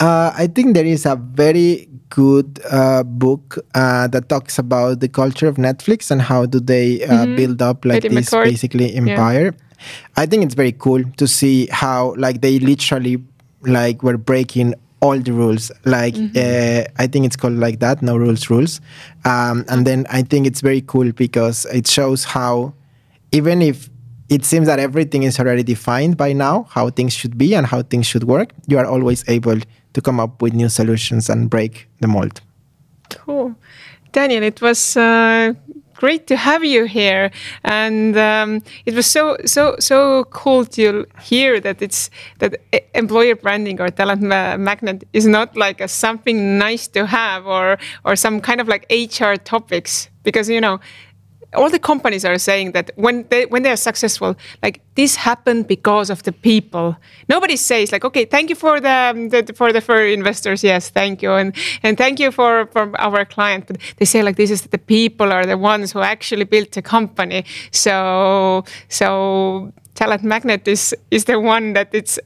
Uh, 0.00 0.32
I 0.34 0.48
think 0.48 0.74
there 0.74 0.84
is 0.84 1.06
a 1.06 1.14
very 1.14 1.88
good 2.10 2.60
uh, 2.70 3.04
book 3.04 3.58
uh, 3.74 4.08
that 4.08 4.28
talks 4.28 4.58
about 4.58 4.98
the 4.98 5.08
culture 5.08 5.46
of 5.46 5.56
Netflix 5.56 6.10
and 6.10 6.20
how 6.20 6.46
do 6.46 6.58
they 6.58 6.98
mm-hmm. 6.98 7.36
build 7.36 7.62
up 7.62 7.84
like 7.84 8.04
Eddie 8.04 8.16
this 8.16 8.30
McCord. 8.30 8.44
basically 8.44 8.94
empire. 8.94 9.54
Yeah. 9.54 9.86
I 10.16 10.26
think 10.26 10.44
it's 10.44 10.54
very 10.54 10.72
cool 10.72 11.04
to 11.16 11.28
see 11.28 11.68
how 11.70 12.14
like 12.16 12.40
they 12.40 12.58
literally 12.58 13.22
like 13.62 14.02
were 14.02 14.18
breaking 14.18 14.74
all 15.04 15.18
the 15.20 15.32
rules. 15.32 15.70
Like 15.84 16.14
mm-hmm. 16.14 16.32
uh, 16.36 17.02
I 17.02 17.06
think 17.06 17.26
it's 17.26 17.36
called 17.36 17.58
like 17.66 17.78
that, 17.80 18.00
no 18.00 18.16
rules 18.16 18.48
rules. 18.48 18.80
Um, 19.24 19.64
and 19.68 19.86
then 19.86 20.06
I 20.08 20.22
think 20.22 20.46
it's 20.46 20.62
very 20.62 20.80
cool 20.80 21.12
because 21.12 21.66
it 21.66 21.86
shows 21.86 22.24
how 22.24 22.74
even 23.30 23.60
if 23.60 23.90
it 24.30 24.44
seems 24.44 24.66
that 24.66 24.78
everything 24.78 25.22
is 25.24 25.38
already 25.38 25.62
defined 25.62 26.16
by 26.16 26.32
now, 26.32 26.66
how 26.70 26.88
things 26.88 27.12
should 27.12 27.36
be 27.36 27.54
and 27.54 27.66
how 27.66 27.82
things 27.82 28.06
should 28.06 28.24
work, 28.24 28.52
you 28.66 28.78
are 28.78 28.86
always 28.86 29.22
able 29.28 29.58
to 29.92 30.00
come 30.00 30.18
up 30.18 30.40
with 30.40 30.54
new 30.54 30.70
solutions 30.70 31.28
and 31.28 31.50
break 31.50 31.86
the 32.00 32.08
mold. 32.08 32.40
Cool. 33.10 33.54
Daniel, 34.12 34.42
it 34.42 34.62
was 34.62 34.96
uh, 34.96 35.52
great 36.04 36.26
to 36.26 36.36
have 36.36 36.62
you 36.62 36.84
here, 36.84 37.30
and 37.64 38.14
um, 38.18 38.62
it 38.84 38.94
was 38.94 39.06
so 39.06 39.24
so 39.46 39.62
so 39.78 40.24
cool 40.40 40.62
to 40.66 41.06
hear 41.30 41.52
that 41.60 41.80
it's 41.80 42.10
that 42.40 42.52
employer 42.94 43.34
branding 43.44 43.80
or 43.80 43.88
talent 43.88 44.20
ma 44.20 44.42
magnet 44.68 44.98
is 45.12 45.26
not 45.26 45.48
like 45.56 45.78
a 45.80 45.88
something 45.88 46.38
nice 46.58 46.84
to 46.96 47.06
have 47.06 47.42
or 47.46 47.78
or 48.04 48.16
some 48.16 48.36
kind 48.48 48.60
of 48.60 48.68
like 48.68 48.84
HR 48.90 49.34
topics. 49.54 50.10
Because 50.24 50.48
you 50.48 50.60
know 50.60 50.78
all 51.54 51.70
the 51.70 51.78
companies 51.78 52.24
are 52.24 52.38
saying 52.38 52.72
that 52.72 52.90
when 52.96 53.26
they 53.30 53.46
when 53.46 53.62
they 53.62 53.70
are 53.70 53.76
successful, 53.76 54.36
like 54.62 54.80
this 54.94 55.16
happened 55.16 55.66
because 55.66 56.10
of 56.10 56.22
the 56.22 56.32
people. 56.32 56.96
Nobody 57.28 57.56
says 57.56 57.92
like, 57.92 58.04
okay, 58.04 58.24
thank 58.24 58.50
you 58.50 58.56
for 58.56 58.80
the, 58.80 58.90
um, 58.90 59.28
the 59.30 59.52
for 59.54 59.72
the 59.72 59.80
for 59.80 60.04
investors, 60.04 60.62
yes, 60.62 60.90
thank 60.90 61.22
you, 61.22 61.32
and 61.32 61.54
and 61.82 61.98
thank 61.98 62.20
you 62.20 62.30
for 62.30 62.66
for 62.72 62.90
our 63.00 63.24
client. 63.24 63.66
But 63.66 63.78
they 63.96 64.04
say 64.04 64.22
like 64.22 64.36
this 64.36 64.50
is 64.50 64.62
the 64.62 64.78
people 64.78 65.32
are 65.32 65.46
the 65.46 65.58
ones 65.58 65.92
who 65.92 66.00
actually 66.00 66.44
built 66.44 66.72
the 66.72 66.82
company. 66.82 67.44
So 67.70 68.64
so 68.88 69.72
talent 69.94 70.22
magnet 70.22 70.66
is 70.66 70.94
is 71.10 71.24
the 71.24 71.38
one 71.38 71.72
that 71.72 71.88
it's 71.92 72.18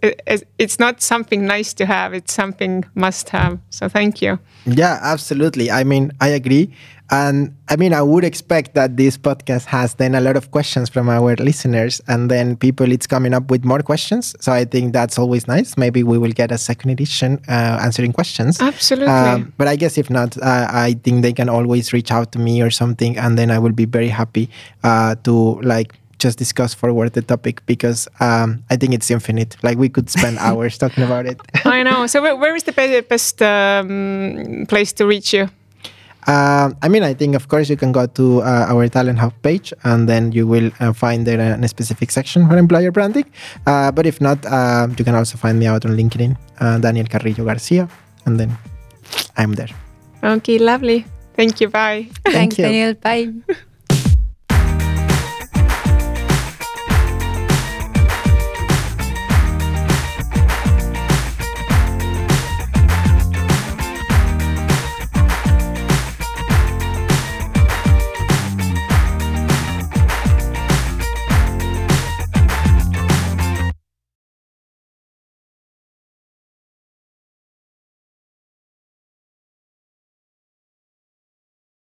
it's 0.59 0.79
not 0.79 1.01
something 1.01 1.47
nice 1.47 1.75
to 1.75 1.87
have 1.87 2.15
it's 2.15 2.33
something 2.33 2.85
must 2.95 3.29
have 3.29 3.59
so 3.71 3.89
thank 3.89 4.23
you 4.23 4.39
yeah 4.67 4.99
absolutely 5.03 5.71
i 5.71 5.85
mean 5.85 6.11
i 6.21 6.29
agree 6.29 6.71
and 7.11 7.55
I 7.69 7.77
mean, 7.77 7.95
I 7.95 8.03
would 8.03 8.25
expect 8.25 8.75
that 8.75 8.97
this 8.97 9.17
podcast 9.17 9.65
has 9.67 9.95
then 9.95 10.15
a 10.15 10.21
lot 10.21 10.37
of 10.37 10.51
questions 10.51 10.91
from 10.91 11.09
our 11.09 11.37
listeners, 11.37 12.03
and 12.07 12.31
then 12.31 12.57
people 12.57 12.93
it's 12.93 13.07
coming 13.07 13.33
up 13.33 13.51
with 13.51 13.65
more 13.65 13.81
questions. 13.81 14.35
So 14.41 14.53
I 14.53 14.67
think 14.67 14.93
that's 14.93 15.19
always 15.19 15.49
nice. 15.49 15.77
Maybe 15.79 16.03
we 16.03 16.19
will 16.19 16.33
get 16.33 16.53
a 16.53 16.59
second 16.59 16.91
edition 16.91 17.41
uh, 17.49 17.81
answering 17.83 18.13
questions. 18.13 18.61
Absolutely. 18.61 19.09
Um, 19.09 19.55
but 19.57 19.69
I 19.69 19.77
guess 19.77 19.97
if 19.97 20.11
not, 20.11 20.37
uh, 20.39 20.69
I 20.71 20.97
think 21.03 21.23
they 21.23 21.33
can 21.33 21.49
always 21.49 21.93
reach 21.93 22.13
out 22.13 22.33
to 22.33 22.39
me 22.39 22.61
or 22.61 22.71
something, 22.71 23.17
and 23.17 23.39
then 23.39 23.51
I 23.51 23.59
will 23.59 23.73
be 23.73 23.87
very 23.87 24.09
happy 24.09 24.51
uh, 24.85 25.15
to 25.25 25.61
like 25.63 25.95
just 26.19 26.39
discuss 26.39 26.75
forward 26.75 27.13
the 27.13 27.23
topic 27.23 27.65
because 27.67 28.09
um, 28.21 28.63
I 28.71 28.77
think 28.77 28.95
it's 28.95 29.11
infinite. 29.11 29.57
Like 29.63 29.79
we 29.79 29.89
could 29.89 30.11
spend 30.11 30.39
hours 30.49 30.79
talking 30.79 31.05
about 31.05 31.27
it. 31.27 31.41
I 31.65 31.83
know. 31.83 32.07
So 32.07 32.23
where, 32.23 32.37
where 32.37 32.57
is 32.57 32.65
the 32.65 32.73
best 33.09 33.43
um, 33.43 34.67
place 34.69 34.93
to 34.95 35.07
reach 35.07 35.33
you? 35.33 35.49
Uh, 36.27 36.71
I 36.83 36.89
mean, 36.89 37.03
I 37.03 37.15
think 37.15 37.35
of 37.35 37.49
course 37.49 37.71
you 37.71 37.77
can 37.77 37.91
go 37.91 38.07
to 38.07 38.43
uh, 38.43 38.67
our 38.69 38.87
TalentHub 38.89 39.33
page 39.43 39.73
and 39.85 40.07
then 40.07 40.33
you 40.33 40.47
will 40.47 40.71
uh, 40.79 40.93
find 40.93 41.27
there 41.27 41.41
a, 41.41 41.69
specific 41.69 42.11
section 42.11 42.47
for 42.47 42.59
employer 42.59 42.91
branding. 42.91 43.25
Uh, 43.67 43.91
but 43.91 44.05
if 44.05 44.21
not, 44.21 44.45
uh, 44.45 44.89
you 44.99 45.05
can 45.05 45.15
also 45.15 45.39
find 45.39 45.59
me 45.59 45.67
out 45.67 45.87
on 45.87 45.97
LinkedIn, 45.97 46.37
uh, 46.61 46.79
Daniel 46.79 47.07
Carrillo 47.07 47.45
Garcia, 47.45 47.89
and 48.27 48.39
then 48.39 48.59
I'm 49.39 49.55
there. 49.55 49.71
Okay, 50.23 50.59
lovely. 50.59 51.07
Thank 51.35 51.61
you. 51.63 51.69
Bye. 51.69 52.09
Thanks, 52.27 52.59
you. 52.59 52.65
Daniel. 52.65 52.95
Bye. 52.95 53.33